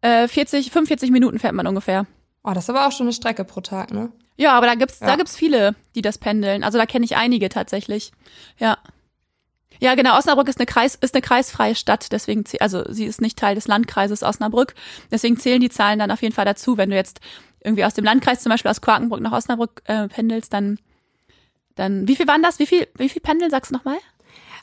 Äh, 0.00 0.28
40, 0.28 0.70
45 0.70 1.10
Minuten 1.10 1.38
fährt 1.38 1.54
man 1.54 1.66
ungefähr. 1.66 2.06
Oh, 2.44 2.52
das 2.52 2.64
ist 2.64 2.70
aber 2.70 2.86
auch 2.86 2.92
schon 2.92 3.06
eine 3.06 3.12
Strecke 3.14 3.44
pro 3.44 3.60
Tag, 3.60 3.92
ne? 3.92 4.10
Ja, 4.36 4.52
aber 4.52 4.66
da 4.66 4.74
gibt's, 4.74 4.98
da 4.98 5.08
Ja. 5.10 5.16
gibt's 5.16 5.36
viele, 5.36 5.74
die 5.94 6.02
das 6.02 6.18
pendeln. 6.18 6.64
Also 6.64 6.78
da 6.78 6.86
kenne 6.86 7.04
ich 7.04 7.16
einige 7.16 7.48
tatsächlich. 7.48 8.12
Ja. 8.58 8.78
Ja, 9.80 9.94
genau. 9.94 10.16
Osnabrück 10.16 10.48
ist 10.48 10.58
eine 10.58 10.66
Kreis, 10.66 10.94
ist 10.96 11.14
eine 11.14 11.22
kreisfreie 11.22 11.74
Stadt. 11.74 12.10
Deswegen, 12.12 12.44
also 12.60 12.84
sie 12.88 13.04
ist 13.04 13.20
nicht 13.20 13.38
Teil 13.38 13.54
des 13.54 13.66
Landkreises 13.68 14.22
Osnabrück. 14.22 14.74
Deswegen 15.10 15.36
zählen 15.38 15.60
die 15.60 15.70
Zahlen 15.70 15.98
dann 15.98 16.10
auf 16.10 16.22
jeden 16.22 16.34
Fall 16.34 16.44
dazu. 16.44 16.76
Wenn 16.76 16.90
du 16.90 16.96
jetzt 16.96 17.20
irgendwie 17.60 17.84
aus 17.84 17.94
dem 17.94 18.04
Landkreis, 18.04 18.42
zum 18.42 18.50
Beispiel 18.50 18.70
aus 18.70 18.80
Quakenbrück 18.80 19.20
nach 19.20 19.32
Osnabrück 19.32 19.82
äh, 19.84 20.08
pendelst, 20.08 20.52
dann, 20.52 20.78
dann, 21.74 22.08
wie 22.08 22.16
viel 22.16 22.26
waren 22.26 22.42
das? 22.42 22.58
Wie 22.58 22.66
viel, 22.66 22.88
wie 22.96 23.08
viel 23.08 23.22
pendeln, 23.22 23.50
sagst 23.50 23.70
du 23.70 23.76
nochmal? 23.76 23.98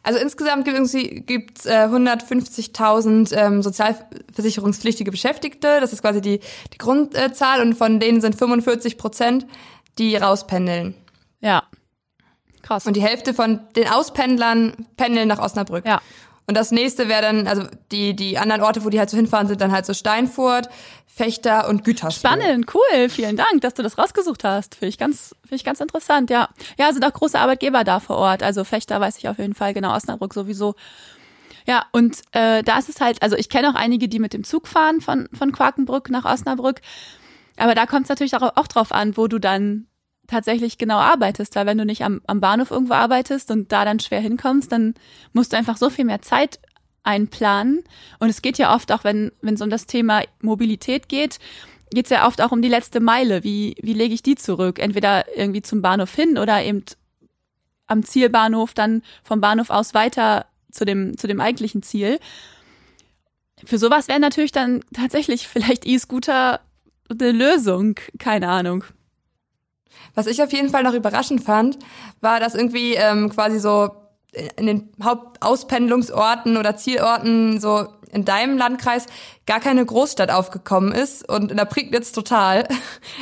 Also 0.03 0.19
insgesamt 0.19 0.65
gibt 0.65 1.59
es 1.59 1.65
äh, 1.65 1.87
150.000 1.87 3.35
ähm, 3.35 3.61
sozialversicherungspflichtige 3.61 5.11
Beschäftigte. 5.11 5.79
Das 5.79 5.93
ist 5.93 6.01
quasi 6.01 6.21
die, 6.21 6.39
die 6.73 6.77
Grundzahl 6.77 7.61
und 7.61 7.75
von 7.75 7.99
denen 7.99 8.21
sind 8.21 8.35
45 8.35 8.97
Prozent, 8.97 9.45
die 9.97 10.15
rauspendeln. 10.15 10.95
Ja. 11.41 11.63
Krass. 12.61 12.85
Und 12.85 12.95
die 12.95 13.01
Hälfte 13.01 13.33
von 13.33 13.59
den 13.75 13.87
Auspendlern 13.87 14.87
pendeln 14.97 15.27
nach 15.27 15.39
Osnabrück. 15.39 15.85
ja. 15.85 16.01
Und 16.49 16.55
das 16.55 16.71
nächste 16.71 17.07
wäre 17.07 17.21
dann, 17.21 17.45
also 17.45 17.61
die, 17.91 18.15
die 18.15 18.39
anderen 18.39 18.63
Orte, 18.63 18.83
wo 18.83 18.89
die 18.89 18.97
halt 18.97 19.11
so 19.11 19.17
hinfahren, 19.17 19.47
sind 19.47 19.61
dann 19.61 19.71
halt 19.71 19.85
so 19.85 19.93
Steinfurt, 19.93 20.67
Fechter 21.20 21.67
und 21.67 21.84
Gütersloh. 21.84 22.30
Spannend, 22.30 22.74
cool, 22.74 23.09
vielen 23.09 23.36
Dank, 23.36 23.59
dass 23.59 23.74
du 23.74 23.84
das 23.84 23.97
rausgesucht 23.97 24.45
hast. 24.45 24.76
Finde 24.76 24.88
ich 24.88 24.97
ganz, 24.97 25.36
finde 25.41 25.55
ich 25.57 25.65
ganz 25.65 25.82
interessant, 25.82 26.30
ja. 26.30 26.47
Ja, 26.78 26.93
sind 26.93 27.03
auch 27.03 27.11
große 27.11 27.38
Arbeitgeber 27.38 27.84
da 27.84 27.99
vor 27.99 28.15
Ort. 28.15 28.41
Also 28.41 28.63
Fechter 28.63 29.01
weiß 29.01 29.17
ich 29.17 29.28
auf 29.28 29.38
jeden 29.38 29.53
Fall, 29.53 29.74
genau, 29.74 29.93
Osnabrück 29.93 30.34
sowieso. 30.34 30.76
Ja, 31.67 31.84
und 31.91 32.22
äh, 32.32 32.63
da 32.63 32.80
ist 32.80 32.88
es 32.88 33.01
halt, 33.01 33.22
also 33.22 33.36
ich 33.36 33.49
kenne 33.49 33.70
auch 33.70 33.76
einige, 33.76 34.07
die 34.07 34.20
mit 34.20 34.32
dem 34.32 34.45
Zug 34.45 34.65
fahren 34.70 35.01
von, 35.01 35.28
von 35.34 35.51
Quakenbrück 35.51 36.09
nach 36.09 36.24
Osnabrück. 36.24 36.80
Aber 37.57 37.76
da 37.76 37.86
kommt 37.86 38.03
es 38.03 38.09
natürlich 38.09 38.38
auch, 38.38 38.55
auch 38.55 38.67
drauf 38.67 38.93
an, 38.93 39.17
wo 39.17 39.28
du 39.28 39.39
dann 39.39 39.88
tatsächlich 40.28 40.78
genau 40.78 40.99
arbeitest. 40.99 41.53
Weil 41.57 41.65
wenn 41.65 41.78
du 41.78 41.86
nicht 41.86 42.05
am, 42.05 42.22
am 42.28 42.39
Bahnhof 42.39 42.72
irgendwo 42.72 42.93
arbeitest 42.93 43.51
und 43.51 43.74
da 43.74 43.84
dann 43.84 43.99
schwer 43.99 44.22
hinkommst, 44.22 44.72
dann 44.72 44.93
musst 45.34 45.51
du 45.51 45.57
einfach 45.57 45.76
so 45.76 45.89
viel 45.89 46.05
mehr 46.05 46.22
Zeit 46.22 46.61
einplanen. 47.03 47.83
Und 48.19 48.29
es 48.29 48.41
geht 48.41 48.57
ja 48.57 48.75
oft 48.75 48.91
auch, 48.91 49.03
wenn 49.03 49.31
wenn 49.41 49.55
es 49.55 49.61
um 49.61 49.69
das 49.69 49.85
Thema 49.85 50.23
Mobilität 50.41 51.09
geht, 51.09 51.39
geht 51.91 52.05
es 52.05 52.11
ja 52.11 52.27
oft 52.27 52.41
auch 52.41 52.51
um 52.51 52.61
die 52.61 52.69
letzte 52.69 52.99
Meile. 52.99 53.43
Wie, 53.43 53.75
wie 53.81 53.93
lege 53.93 54.13
ich 54.13 54.23
die 54.23 54.35
zurück? 54.35 54.79
Entweder 54.79 55.25
irgendwie 55.35 55.61
zum 55.61 55.81
Bahnhof 55.81 56.13
hin 56.13 56.37
oder 56.37 56.61
eben 56.63 56.83
am 57.87 58.03
Zielbahnhof 58.03 58.73
dann 58.73 59.01
vom 59.23 59.41
Bahnhof 59.41 59.69
aus 59.69 59.93
weiter 59.93 60.45
zu 60.71 60.85
dem, 60.85 61.17
zu 61.17 61.27
dem 61.27 61.39
eigentlichen 61.39 61.81
Ziel. 61.81 62.19
Für 63.65 63.77
sowas 63.77 64.07
wäre 64.07 64.19
natürlich 64.19 64.51
dann 64.51 64.81
tatsächlich 64.93 65.47
vielleicht 65.47 65.85
E-Scooter 65.85 66.61
eine 67.09 67.31
Lösung. 67.31 67.95
Keine 68.19 68.47
Ahnung. 68.49 68.83
Was 70.13 70.27
ich 70.27 70.41
auf 70.41 70.53
jeden 70.53 70.69
Fall 70.69 70.83
noch 70.83 70.93
überraschend 70.93 71.43
fand, 71.43 71.79
war, 72.21 72.39
dass 72.39 72.55
irgendwie 72.55 72.93
ähm, 72.93 73.29
quasi 73.29 73.59
so 73.59 73.89
in 74.57 74.67
den 74.67 74.89
Hauptauspendlungsorten 75.03 76.57
oder 76.57 76.75
Zielorten 76.75 77.59
so 77.59 77.88
in 78.11 78.25
deinem 78.25 78.57
Landkreis 78.57 79.05
gar 79.45 79.59
keine 79.59 79.86
Großstadt 79.86 80.32
aufgekommen 80.32 80.91
ist 80.91 81.27
und 81.27 81.51
in 81.51 81.57
der 81.57 81.65
Prignitz 81.65 82.11
total. 82.11 82.67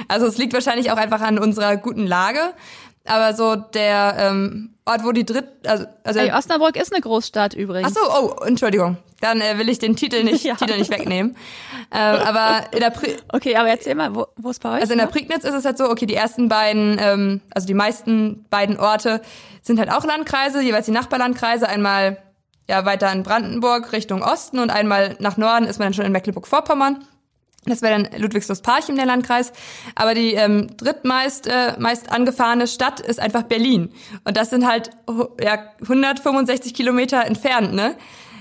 Also 0.07 0.27
es 0.27 0.37
liegt 0.37 0.53
wahrscheinlich 0.53 0.91
auch 0.91 0.97
einfach 0.97 1.21
an 1.21 1.39
unserer 1.39 1.75
guten 1.75 2.05
Lage. 2.05 2.39
Aber 3.07 3.33
so 3.33 3.55
der 3.55 4.15
ähm, 4.19 4.75
Ort, 4.85 5.03
wo 5.03 5.11
die 5.11 5.25
dritt, 5.25 5.47
also, 5.65 5.85
also 6.03 6.19
Ey, 6.19 6.31
Osnabrück 6.31 6.75
ist 6.77 6.93
eine 6.93 7.01
Großstadt 7.01 7.53
übrigens. 7.53 7.93
Ach 7.97 8.01
so, 8.01 8.37
oh, 8.41 8.43
Entschuldigung. 8.45 8.97
Dann 9.19 9.41
äh, 9.41 9.57
will 9.57 9.67
ich 9.69 9.79
den 9.79 9.95
Titel 9.95 10.23
nicht, 10.23 10.43
Ja. 10.45 10.55
Titel 10.55 10.77
nicht 10.77 10.91
wegnehmen. 10.91 11.35
Ähm, 11.91 12.15
aber 12.15 12.65
in 12.71 12.79
der 12.79 12.91
Pri 12.91 13.17
Okay, 13.31 13.55
aber 13.55 13.69
erzähl 13.69 13.95
mal, 13.95 14.15
wo, 14.15 14.27
wo 14.35 14.49
ist 14.49 14.61
bei 14.61 14.75
euch? 14.75 14.81
also 14.81 14.93
in 14.93 14.99
der? 14.99 15.07
Prignitz 15.07 15.43
ist 15.43 15.53
es 15.53 15.65
halt 15.65 15.77
so, 15.77 15.89
okay, 15.89 16.05
die 16.05 16.15
ersten 16.15 16.47
beiden, 16.47 16.97
ähm, 17.01 17.41
also 17.53 17.67
die 17.67 17.73
meisten 17.73 18.45
beiden 18.49 18.79
Orte 18.79 19.21
sind 19.61 19.79
halt 19.79 19.91
auch 19.91 20.05
Landkreise, 20.05 20.61
jeweils 20.61 20.85
die 20.85 20.91
Nachbarlandkreise, 20.91 21.67
einmal 21.67 22.17
ja 22.69 22.85
weiter 22.85 23.11
in 23.11 23.23
Brandenburg 23.23 23.91
Richtung 23.91 24.21
Osten 24.21 24.59
und 24.59 24.69
einmal 24.69 25.15
nach 25.19 25.37
Norden 25.37 25.65
ist 25.65 25.79
man 25.79 25.87
dann 25.87 25.93
schon 25.93 26.05
in 26.05 26.11
Mecklenburg-Vorpommern. 26.11 27.03
Das 27.69 27.81
wäre 27.81 28.01
dann 28.01 28.19
Ludwigslust-Parchim, 28.21 28.95
der 28.95 29.05
Landkreis. 29.05 29.51
Aber 29.95 30.13
die 30.13 30.33
ähm, 30.33 30.75
drittmeist 30.77 31.47
äh, 31.47 31.75
meist 31.79 32.11
angefahrene 32.11 32.67
Stadt 32.67 32.99
ist 32.99 33.19
einfach 33.19 33.43
Berlin. 33.43 33.93
Und 34.23 34.37
das 34.37 34.49
sind 34.49 34.67
halt 34.67 34.91
ja, 35.41 35.71
165 35.81 36.73
Kilometer 36.73 37.25
entfernt, 37.25 37.73
ne? 37.73 37.95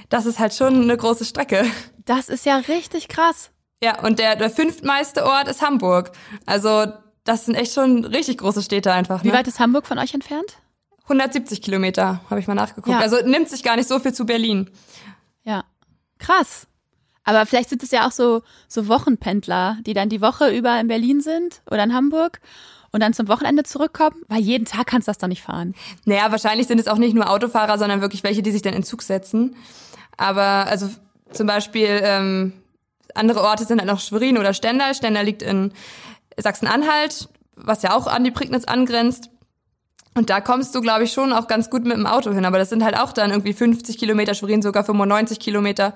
Das 0.08 0.26
ist 0.26 0.38
halt 0.38 0.54
schon 0.54 0.82
eine 0.82 0.96
große 0.96 1.24
Strecke. 1.24 1.64
Das 2.04 2.28
ist 2.28 2.46
ja 2.46 2.56
richtig 2.56 3.08
krass. 3.08 3.50
Ja, 3.82 4.00
und 4.02 4.18
der, 4.18 4.36
der 4.36 4.48
fünftmeiste 4.48 5.24
Ort 5.24 5.48
ist 5.48 5.60
Hamburg. 5.60 6.12
Also 6.46 6.86
das 7.24 7.44
sind 7.44 7.56
echt 7.56 7.74
schon 7.74 8.04
richtig 8.04 8.38
große 8.38 8.62
Städte 8.62 8.92
einfach. 8.92 9.22
Ne? 9.22 9.30
Wie 9.30 9.34
weit 9.34 9.48
ist 9.48 9.58
Hamburg 9.58 9.86
von 9.86 9.98
euch 9.98 10.14
entfernt? 10.14 10.56
170 11.02 11.62
Kilometer, 11.62 12.20
habe 12.30 12.40
ich 12.40 12.46
mal 12.46 12.54
nachgeguckt. 12.54 12.88
Ja. 12.88 13.00
Also 13.00 13.16
nimmt 13.24 13.48
sich 13.48 13.62
gar 13.62 13.76
nicht 13.76 13.88
so 13.88 13.98
viel 13.98 14.12
zu 14.12 14.26
Berlin. 14.26 14.70
Ja, 15.44 15.64
krass. 16.18 16.66
Aber 17.26 17.44
vielleicht 17.44 17.68
sind 17.68 17.82
es 17.82 17.90
ja 17.90 18.06
auch 18.06 18.12
so, 18.12 18.42
so 18.68 18.88
Wochenpendler, 18.88 19.78
die 19.84 19.92
dann 19.92 20.08
die 20.08 20.22
Woche 20.22 20.56
über 20.56 20.80
in 20.80 20.86
Berlin 20.86 21.20
sind 21.20 21.60
oder 21.70 21.82
in 21.82 21.92
Hamburg 21.92 22.40
und 22.92 23.00
dann 23.00 23.12
zum 23.12 23.28
Wochenende 23.28 23.64
zurückkommen, 23.64 24.16
weil 24.28 24.40
jeden 24.40 24.64
Tag 24.64 24.86
kannst 24.86 25.08
du 25.08 25.10
das 25.10 25.18
doch 25.18 25.28
nicht 25.28 25.42
fahren. 25.42 25.74
Naja, 26.04 26.30
wahrscheinlich 26.30 26.68
sind 26.68 26.78
es 26.78 26.86
auch 26.86 26.98
nicht 26.98 27.14
nur 27.14 27.28
Autofahrer, 27.28 27.78
sondern 27.78 28.00
wirklich 28.00 28.22
welche, 28.22 28.42
die 28.42 28.52
sich 28.52 28.62
dann 28.62 28.74
in 28.74 28.84
Zug 28.84 29.02
setzen. 29.02 29.56
Aber 30.16 30.42
also 30.42 30.88
zum 31.32 31.48
Beispiel 31.48 32.00
ähm, 32.02 32.52
andere 33.14 33.42
Orte 33.42 33.64
sind 33.64 33.80
dann 33.80 33.90
auch 33.90 34.00
Schwerin 34.00 34.38
oder 34.38 34.54
Stendal. 34.54 34.94
Stendal 34.94 35.24
liegt 35.24 35.42
in 35.42 35.72
Sachsen-Anhalt, 36.36 37.28
was 37.56 37.82
ja 37.82 37.94
auch 37.94 38.06
an 38.06 38.22
die 38.22 38.30
Prignitz 38.30 38.64
angrenzt. 38.64 39.30
Und 40.14 40.30
da 40.30 40.40
kommst 40.40 40.74
du, 40.74 40.80
glaube 40.80 41.04
ich, 41.04 41.12
schon 41.12 41.32
auch 41.32 41.48
ganz 41.48 41.70
gut 41.70 41.84
mit 41.84 41.96
dem 41.96 42.06
Auto 42.06 42.32
hin. 42.32 42.44
Aber 42.44 42.58
das 42.58 42.70
sind 42.70 42.84
halt 42.84 42.96
auch 42.96 43.12
dann 43.12 43.30
irgendwie 43.30 43.52
50 43.52 43.98
Kilometer, 43.98 44.34
Schwerin 44.34 44.62
sogar 44.62 44.84
95 44.84 45.40
Kilometer. 45.40 45.92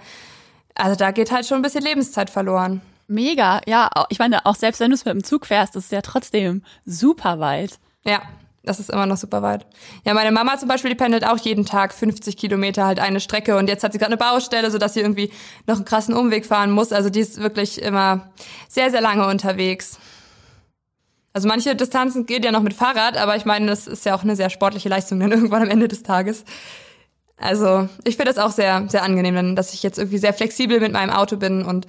Also 0.75 0.97
da 0.97 1.11
geht 1.11 1.31
halt 1.31 1.47
schon 1.47 1.59
ein 1.59 1.63
bisschen 1.63 1.83
Lebenszeit 1.83 2.31
verloren. 2.31 2.81
Mega, 3.09 3.61
ja. 3.67 3.91
Ich 4.09 4.19
meine, 4.19 4.47
auch 4.47 4.55
selbst 4.55 4.81
wenn 4.81 4.91
du 4.91 4.95
es 4.95 5.05
mit 5.05 5.15
dem 5.15 5.25
Zug 5.25 5.47
fährst, 5.47 5.75
ist 5.75 5.87
es 5.87 5.91
ja 5.91 6.01
trotzdem 6.01 6.63
super 6.85 7.41
weit. 7.41 7.79
Ja, 8.05 8.23
das 8.63 8.79
ist 8.79 8.91
immer 8.91 9.07
noch 9.07 9.17
super 9.17 9.43
weit. 9.43 9.67
Ja, 10.05 10.15
meine 10.15 10.31
Mama 10.31 10.59
zum 10.59 10.69
Beispiel, 10.69 10.91
die 10.91 10.97
pendelt 10.97 11.27
auch 11.27 11.39
jeden 11.39 11.65
Tag 11.65 11.95
50 11.95 12.37
Kilometer 12.37 12.87
halt 12.87 13.01
eine 13.01 13.21
Strecke 13.21 13.57
und 13.57 13.69
jetzt 13.69 13.83
hat 13.83 13.93
sie 13.93 13.99
gerade 13.99 14.13
eine 14.13 14.19
Baustelle, 14.19 14.71
sodass 14.71 14.95
sie 14.95 15.01
irgendwie 15.01 15.33
noch 15.67 15.77
einen 15.77 15.85
krassen 15.85 16.15
Umweg 16.15 16.47
fahren 16.47 16.71
muss. 16.71 16.93
Also 16.93 17.11
die 17.11 17.21
ist 17.21 17.41
wirklich 17.41 17.81
immer 17.81 18.31
sehr, 18.69 18.91
sehr 18.91 19.01
lange 19.01 19.27
unterwegs. 19.27 19.99
Also 21.33 21.49
manche 21.49 21.75
Distanzen 21.75 22.27
geht 22.27 22.45
ja 22.45 22.53
noch 22.53 22.63
mit 22.63 22.75
Fahrrad, 22.75 23.17
aber 23.17 23.37
ich 23.37 23.45
meine, 23.45 23.67
das 23.67 23.87
ist 23.87 24.05
ja 24.05 24.15
auch 24.15 24.25
eine 24.25 24.37
sehr 24.37 24.51
sportliche 24.51 24.89
Leistung 24.89 25.21
dann 25.21 25.33
irgendwann 25.33 25.63
am 25.63 25.71
Ende 25.71 25.89
des 25.89 26.03
Tages. 26.03 26.45
Also 27.41 27.89
ich 28.05 28.17
finde 28.17 28.33
das 28.33 28.39
auch 28.39 28.53
sehr, 28.53 28.85
sehr 28.89 29.03
angenehm, 29.03 29.57
dass 29.57 29.73
ich 29.73 29.83
jetzt 29.83 29.99
irgendwie 29.99 30.19
sehr 30.19 30.35
flexibel 30.35 30.79
mit 30.79 30.93
meinem 30.93 31.11
Auto 31.11 31.37
bin 31.37 31.65
und 31.65 31.87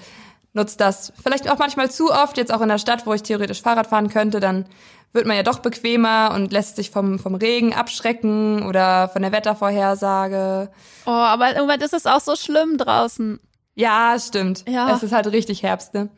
nutze 0.53 0.77
das 0.77 1.11
vielleicht 1.21 1.49
auch 1.49 1.57
manchmal 1.57 1.91
zu 1.91 2.11
oft, 2.11 2.37
jetzt 2.37 2.53
auch 2.53 2.61
in 2.61 2.69
der 2.69 2.77
Stadt, 2.77 3.05
wo 3.05 3.13
ich 3.13 3.23
theoretisch 3.23 3.61
Fahrrad 3.61 3.87
fahren 3.87 4.09
könnte, 4.09 4.39
dann 4.39 4.65
wird 5.13 5.25
man 5.25 5.35
ja 5.35 5.43
doch 5.43 5.59
bequemer 5.59 6.31
und 6.33 6.53
lässt 6.53 6.77
sich 6.77 6.89
vom, 6.89 7.19
vom 7.19 7.35
Regen 7.35 7.73
abschrecken 7.73 8.63
oder 8.63 9.09
von 9.09 9.21
der 9.21 9.33
Wettervorhersage. 9.33 10.71
Oh, 11.05 11.09
aber 11.09 11.53
im 11.53 11.61
Moment 11.61 11.83
ist 11.83 11.93
es 11.93 12.05
auch 12.05 12.21
so 12.21 12.37
schlimm 12.37 12.77
draußen. 12.77 13.39
Ja, 13.75 14.17
stimmt. 14.19 14.63
Ja. 14.69 14.93
Es 14.95 15.03
ist 15.03 15.11
halt 15.11 15.27
richtig 15.27 15.63
Herbst, 15.63 15.93
ne? 15.93 16.09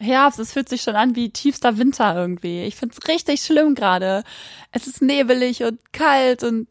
Herbst, 0.00 0.40
es 0.40 0.52
fühlt 0.52 0.68
sich 0.68 0.82
schon 0.82 0.96
an 0.96 1.14
wie 1.14 1.30
tiefster 1.30 1.78
Winter 1.78 2.16
irgendwie. 2.16 2.64
Ich 2.64 2.74
find's 2.74 3.06
richtig 3.06 3.44
schlimm 3.44 3.76
gerade. 3.76 4.24
Es 4.72 4.88
ist 4.88 5.02
nebelig 5.02 5.62
und 5.62 5.92
kalt 5.92 6.42
und 6.42 6.66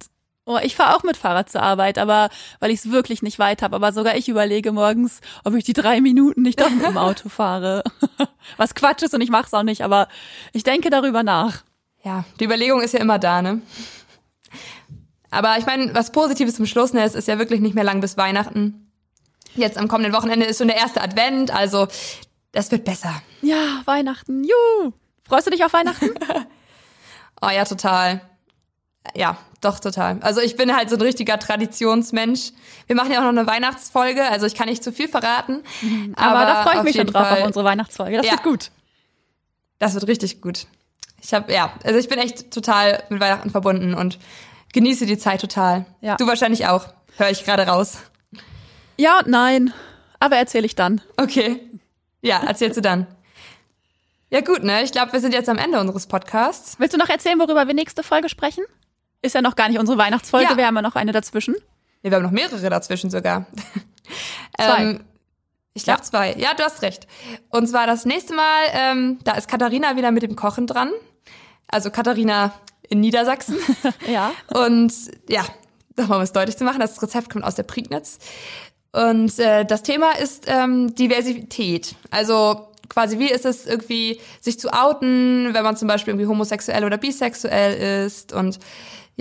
Oh, 0.52 0.60
ich 0.62 0.76
fahre 0.76 0.98
auch 0.98 1.04
mit 1.04 1.16
Fahrrad 1.16 1.50
zur 1.50 1.62
Arbeit, 1.62 1.98
aber 1.98 2.30
weil 2.60 2.72
ich 2.72 2.80
es 2.80 2.92
wirklich 2.92 3.22
nicht 3.22 3.40
weit 3.40 3.62
habe. 3.62 3.78
Aber 3.78 3.94
sogar 3.94 4.18
ich 4.18 4.28
überlege 4.28 4.74
morgens, 4.74 5.22
ob 5.46 5.56
ich 5.56 5.64
die 5.64 5.72
drei 5.72 6.02
Minuten 6.02 6.42
nicht 6.42 6.60
doch 6.60 6.70
mit 6.70 6.86
dem 6.86 6.98
Auto 6.98 7.30
fahre. 7.30 7.84
Was 8.58 8.76
Quatsch 8.76 9.04
ist 9.04 9.14
und 9.14 9.22
ich 9.22 9.30
mache 9.30 9.46
es 9.46 9.54
auch 9.54 9.64
nicht, 9.64 9.82
aber 9.82 10.10
ich 10.52 10.64
denke 10.64 10.90
darüber 10.90 11.24
nach. 11.24 11.64
Ja, 12.04 12.26
die 12.40 12.46
Überlegung 12.46 12.82
ist 12.82 12.94
ja 12.94 13.00
immer 13.00 13.18
da, 13.18 13.42
ne? 13.42 13.62
Aber 15.30 15.58
ich 15.58 15.66
meine, 15.66 15.96
was 15.96 16.12
Positives 16.12 16.56
zum 16.56 16.66
Schluss, 16.66 16.92
ne, 16.92 17.04
es 17.04 17.16
ist 17.16 17.30
ja 17.30 17.40
wirklich 17.40 17.62
nicht 17.62 17.76
mehr 17.76 17.86
lang 17.86 18.02
bis 18.02 18.18
Weihnachten. 18.18 18.92
Jetzt 19.56 19.78
am 19.78 19.88
kommenden 19.88 20.14
Wochenende 20.14 20.46
ist 20.46 20.58
schon 20.58 20.68
der 20.68 20.78
erste 20.78 21.02
Advent, 21.02 21.52
also 21.52 21.88
das 22.52 22.72
wird 22.72 22.84
besser. 22.84 23.22
Ja, 23.42 23.82
Weihnachten, 23.86 24.44
juhu. 24.44 24.92
Freust 25.24 25.48
du 25.48 25.52
dich 25.52 25.64
auf 25.64 25.72
Weihnachten? 25.72 26.10
oh 27.42 27.50
ja, 27.50 27.64
total. 27.64 28.22
Ja, 29.16 29.38
doch, 29.62 29.80
total. 29.80 30.18
Also 30.22 30.42
ich 30.42 30.56
bin 30.56 30.76
halt 30.76 30.90
so 30.90 30.96
ein 30.96 31.02
richtiger 31.02 31.38
Traditionsmensch. 31.38 32.52
Wir 32.88 32.96
machen 32.96 33.12
ja 33.12 33.20
auch 33.20 33.32
noch 33.32 33.40
eine 33.40 33.46
Weihnachtsfolge, 33.46 34.24
also 34.24 34.48
ich 34.48 34.56
kann 34.56 34.68
nicht 34.68 34.84
zu 34.84 34.92
viel 34.92 35.08
verraten. 35.08 35.62
Mhm. 35.82 36.14
Aber, 36.18 36.40
aber 36.40 36.46
da 36.46 36.64
freue 36.64 36.78
ich 36.78 36.84
mich 36.84 36.96
schon 36.96 37.08
drauf 37.08 37.28
Fall. 37.28 37.40
auf 37.40 37.46
unsere 37.46 37.64
Weihnachtsfolge. 37.64 38.18
Das 38.18 38.26
ja. 38.26 38.32
wird 38.34 38.44
gut. 38.44 38.72
Das 39.78 39.94
wird 39.94 40.08
richtig 40.08 40.42
gut. 40.42 40.66
Ich 41.22 41.34
habe 41.34 41.54
ja, 41.54 41.74
also 41.84 42.00
ich 42.00 42.10
bin 42.10 42.18
echt 42.18 42.52
total 42.52 43.04
mit 43.10 43.22
Weihnachten 43.22 43.52
verbunden 43.52 43.94
und 43.94 44.18
genieße 44.74 45.06
die 45.06 45.20
Zeit 45.20 45.42
total. 45.42 45.86
Ja. 46.02 46.16
Du 46.16 46.26
wahrscheinlich 46.26 46.66
auch. 46.66 46.88
Höre 47.18 47.30
ich 47.30 47.46
gerade 47.46 47.68
raus. 47.68 48.00
Ja 48.98 49.20
und 49.20 49.28
nein. 49.28 49.74
Aber 50.20 50.38
erzähle 50.38 50.66
ich 50.66 50.76
dann. 50.76 51.02
Okay. 51.18 51.60
Ja, 52.22 52.42
erzählst 52.44 52.78
du 52.78 52.82
dann. 52.82 53.06
Ja 54.32 54.42
gut, 54.42 54.64
ne? 54.64 54.84
Ich 54.84 54.92
glaube, 54.92 55.14
wir 55.14 55.20
sind 55.20 55.34
jetzt 55.34 55.50
am 55.50 55.58
Ende 55.58 55.80
unseres 55.80 56.08
Podcasts. 56.08 56.80
Willst 56.80 56.94
du 56.94 56.98
noch 56.98 57.10
erzählen, 57.10 57.38
worüber 57.40 57.68
wir 57.68 57.74
nächste 57.74 58.02
Folge 58.02 58.30
sprechen? 58.30 58.64
Ist 59.22 59.36
ja 59.36 59.42
noch 59.42 59.56
gar 59.56 59.70
nicht 59.70 59.80
unsere 59.80 59.98
Weihnachtsfolge, 59.98 60.52
ja. 60.52 60.58
wir 60.58 60.66
haben 60.66 60.76
ja 60.76 60.82
noch 60.82 60.96
eine 60.96 61.12
dazwischen. 61.12 61.56
Wir 62.02 62.12
haben 62.12 62.24
noch 62.24 62.32
mehrere 62.32 62.70
dazwischen 62.70 63.10
sogar. 63.10 63.46
Zwei. 64.58 64.84
ähm, 64.84 65.04
ich 65.74 65.84
glaube 65.84 66.00
ja. 66.00 66.04
zwei. 66.04 66.34
Ja, 66.34 66.54
du 66.54 66.64
hast 66.64 66.82
recht. 66.82 67.08
Und 67.50 67.68
zwar 67.68 67.88
das 67.88 68.06
nächste 68.06 68.34
Mal, 68.34 68.64
ähm, 68.74 69.20
da 69.24 69.34
ist 69.34 69.48
Katharina 69.48 69.96
wieder 69.96 70.12
mit 70.12 70.24
dem 70.24 70.36
Kochen 70.36 70.68
dran. 70.68 70.92
Also 71.68 71.92
Katharina 71.92 72.54
in 72.90 73.00
Niedersachsen. 73.00 73.58
ja. 74.12 74.32
Und 74.54 74.94
ja, 75.30 75.46
nochmal 75.96 76.18
um 76.18 76.24
es 76.24 76.34
deutlich 76.34 76.58
zu 76.58 76.66
machen, 76.66 76.80
das 76.80 77.02
Rezept 77.02 77.30
kommt 77.30 77.46
aus 77.46 77.56
der 77.56 77.64
Prignitz. 77.64 78.20
Und 78.92 79.40
äh, 79.40 79.64
das 79.64 79.84
Thema 79.84 80.12
ist 80.18 80.46
ähm, 80.48 80.94
Diversität. 80.96 81.96
Also 82.10 82.68
quasi, 82.90 83.20
wie 83.20 83.32
ist 83.32 83.46
es 83.46 83.66
irgendwie, 83.66 84.20
sich 84.42 84.60
zu 84.60 84.74
outen, 84.74 85.54
wenn 85.54 85.64
man 85.64 85.78
zum 85.78 85.88
Beispiel 85.88 86.12
irgendwie 86.12 86.28
homosexuell 86.28 86.84
oder 86.84 86.98
bisexuell 86.98 88.06
ist 88.06 88.34
und 88.34 88.60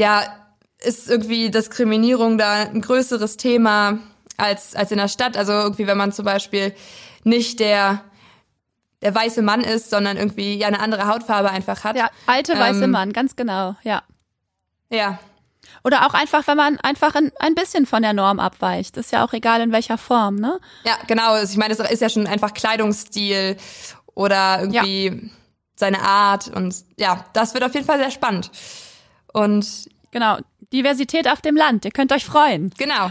ja, 0.00 0.22
ist 0.82 1.10
irgendwie 1.10 1.50
Diskriminierung 1.50 2.38
da 2.38 2.62
ein 2.62 2.80
größeres 2.80 3.36
Thema 3.36 3.98
als, 4.38 4.74
als 4.74 4.90
in 4.90 4.96
der 4.96 5.08
Stadt. 5.08 5.36
Also 5.36 5.52
irgendwie, 5.52 5.86
wenn 5.86 5.98
man 5.98 6.10
zum 6.10 6.24
Beispiel 6.24 6.74
nicht 7.22 7.60
der, 7.60 8.02
der 9.02 9.14
weiße 9.14 9.42
Mann 9.42 9.60
ist, 9.60 9.90
sondern 9.90 10.16
irgendwie 10.16 10.56
ja 10.56 10.68
eine 10.68 10.80
andere 10.80 11.06
Hautfarbe 11.06 11.50
einfach 11.50 11.84
hat. 11.84 11.96
Ja, 11.96 12.08
alte 12.26 12.58
weiße 12.58 12.84
ähm, 12.84 12.92
Mann, 12.92 13.12
ganz 13.12 13.36
genau, 13.36 13.76
ja. 13.82 14.02
Ja. 14.90 15.18
Oder 15.84 16.06
auch 16.06 16.14
einfach, 16.14 16.46
wenn 16.46 16.56
man 16.56 16.80
einfach 16.80 17.14
ein, 17.14 17.30
ein 17.38 17.54
bisschen 17.54 17.84
von 17.84 18.02
der 18.02 18.14
Norm 18.14 18.40
abweicht. 18.40 18.96
Ist 18.96 19.12
ja 19.12 19.22
auch 19.22 19.34
egal 19.34 19.60
in 19.60 19.72
welcher 19.72 19.98
Form, 19.98 20.36
ne? 20.36 20.60
Ja, 20.84 20.96
genau. 21.06 21.32
Also 21.32 21.52
ich 21.52 21.58
meine, 21.58 21.74
das 21.74 21.90
ist 21.90 22.00
ja 22.00 22.08
schon 22.08 22.26
einfach 22.26 22.54
Kleidungsstil 22.54 23.58
oder 24.14 24.60
irgendwie 24.60 25.06
ja. 25.08 25.30
seine 25.76 26.00
Art. 26.00 26.48
Und 26.48 26.74
ja, 26.96 27.26
das 27.34 27.52
wird 27.52 27.64
auf 27.64 27.74
jeden 27.74 27.86
Fall 27.86 27.98
sehr 27.98 28.10
spannend. 28.10 28.50
Und 29.32 29.88
genau, 30.10 30.38
Diversität 30.72 31.28
auf 31.28 31.40
dem 31.40 31.56
Land. 31.56 31.84
Ihr 31.84 31.90
könnt 31.90 32.12
euch 32.12 32.24
freuen. 32.24 32.72
Genau. 32.78 33.10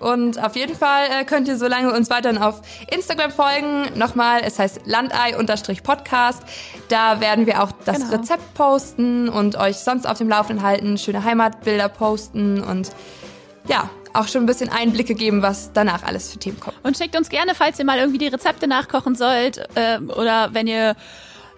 Und 0.00 0.42
auf 0.42 0.56
jeden 0.56 0.74
Fall 0.74 1.08
äh, 1.10 1.24
könnt 1.24 1.46
ihr 1.46 1.58
so 1.58 1.66
lange 1.66 1.92
uns 1.92 2.08
weiterhin 2.08 2.38
auf 2.38 2.62
Instagram 2.90 3.30
folgen. 3.30 3.86
Nochmal, 3.96 4.40
es 4.42 4.58
heißt 4.58 4.86
Landei-Podcast. 4.86 6.42
Da 6.88 7.20
werden 7.20 7.46
wir 7.46 7.62
auch 7.62 7.70
das 7.84 7.98
genau. 7.98 8.16
Rezept 8.16 8.54
posten 8.54 9.28
und 9.28 9.56
euch 9.56 9.76
sonst 9.76 10.06
auf 10.06 10.16
dem 10.16 10.28
Laufenden 10.30 10.64
halten, 10.64 10.96
schöne 10.96 11.22
Heimatbilder 11.22 11.90
posten 11.90 12.62
und 12.62 12.90
ja, 13.68 13.90
auch 14.14 14.26
schon 14.26 14.42
ein 14.42 14.46
bisschen 14.46 14.70
Einblicke 14.70 15.14
geben, 15.14 15.42
was 15.42 15.72
danach 15.74 16.02
alles 16.02 16.32
für 16.32 16.38
Themen 16.38 16.58
kommt. 16.58 16.76
Und 16.82 16.96
schickt 16.96 17.16
uns 17.16 17.28
gerne, 17.28 17.54
falls 17.54 17.78
ihr 17.78 17.84
mal 17.84 17.98
irgendwie 17.98 18.18
die 18.18 18.28
Rezepte 18.28 18.66
nachkochen 18.66 19.14
sollt 19.14 19.58
äh, 19.74 19.98
oder 19.98 20.54
wenn 20.54 20.66
ihr 20.66 20.96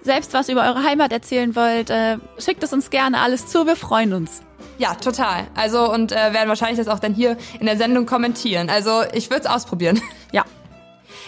selbst 0.03 0.34
was 0.34 0.48
über 0.48 0.62
eure 0.62 0.82
Heimat 0.82 1.12
erzählen 1.12 1.55
wollt, 1.55 1.90
äh, 1.90 2.18
schickt 2.38 2.62
es 2.62 2.72
uns 2.72 2.90
gerne 2.90 3.20
alles 3.20 3.46
zu. 3.46 3.66
Wir 3.66 3.76
freuen 3.76 4.12
uns. 4.12 4.42
Ja, 4.78 4.94
total. 4.94 5.46
Also 5.55 5.92
und 5.92 6.12
äh, 6.12 6.32
werden 6.32 6.48
wahrscheinlich 6.48 6.78
das 6.78 6.88
auch 6.88 6.98
dann 6.98 7.14
hier 7.14 7.36
in 7.61 7.66
der 7.66 7.76
Sendung 7.76 8.07
kommentieren. 8.07 8.68
Also 8.68 9.03
ich 9.12 9.30
würde 9.30 9.42
es 9.42 9.46
ausprobieren. 9.46 10.00
Ja. 10.32 10.44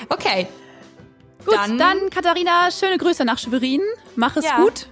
Okay. 0.09 0.47
Gut, 1.45 1.55
dann, 1.55 1.79
dann 1.79 2.11
Katharina, 2.11 2.70
schöne 2.70 2.97
Grüße 2.97 3.25
nach 3.25 3.39
Schwerin. 3.39 3.83
Mach 4.16 4.37
es 4.37 4.45
ja. 4.45 4.57
gut. 4.57 4.89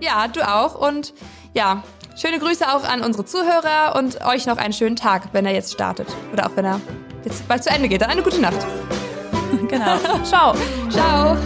Ja, 0.00 0.26
du 0.26 0.46
auch. 0.46 0.74
Und 0.74 1.14
ja, 1.54 1.84
schöne 2.20 2.38
Grüße 2.38 2.68
auch 2.68 2.84
an 2.84 3.02
unsere 3.02 3.24
Zuhörer 3.24 3.94
und 3.96 4.24
euch 4.24 4.46
noch 4.46 4.58
einen 4.58 4.72
schönen 4.72 4.96
Tag, 4.96 5.28
wenn 5.32 5.46
er 5.46 5.52
jetzt 5.52 5.72
startet. 5.72 6.08
Oder 6.32 6.46
auch 6.46 6.56
wenn 6.56 6.64
er 6.64 6.80
jetzt 7.24 7.46
bald 7.46 7.62
zu 7.62 7.70
Ende 7.70 7.88
geht. 7.88 8.02
Dann 8.02 8.10
eine 8.10 8.22
gute 8.22 8.40
Nacht. 8.40 8.66
genau. 9.68 9.96
Ciao. 10.24 10.54
Ciao. 10.90 11.36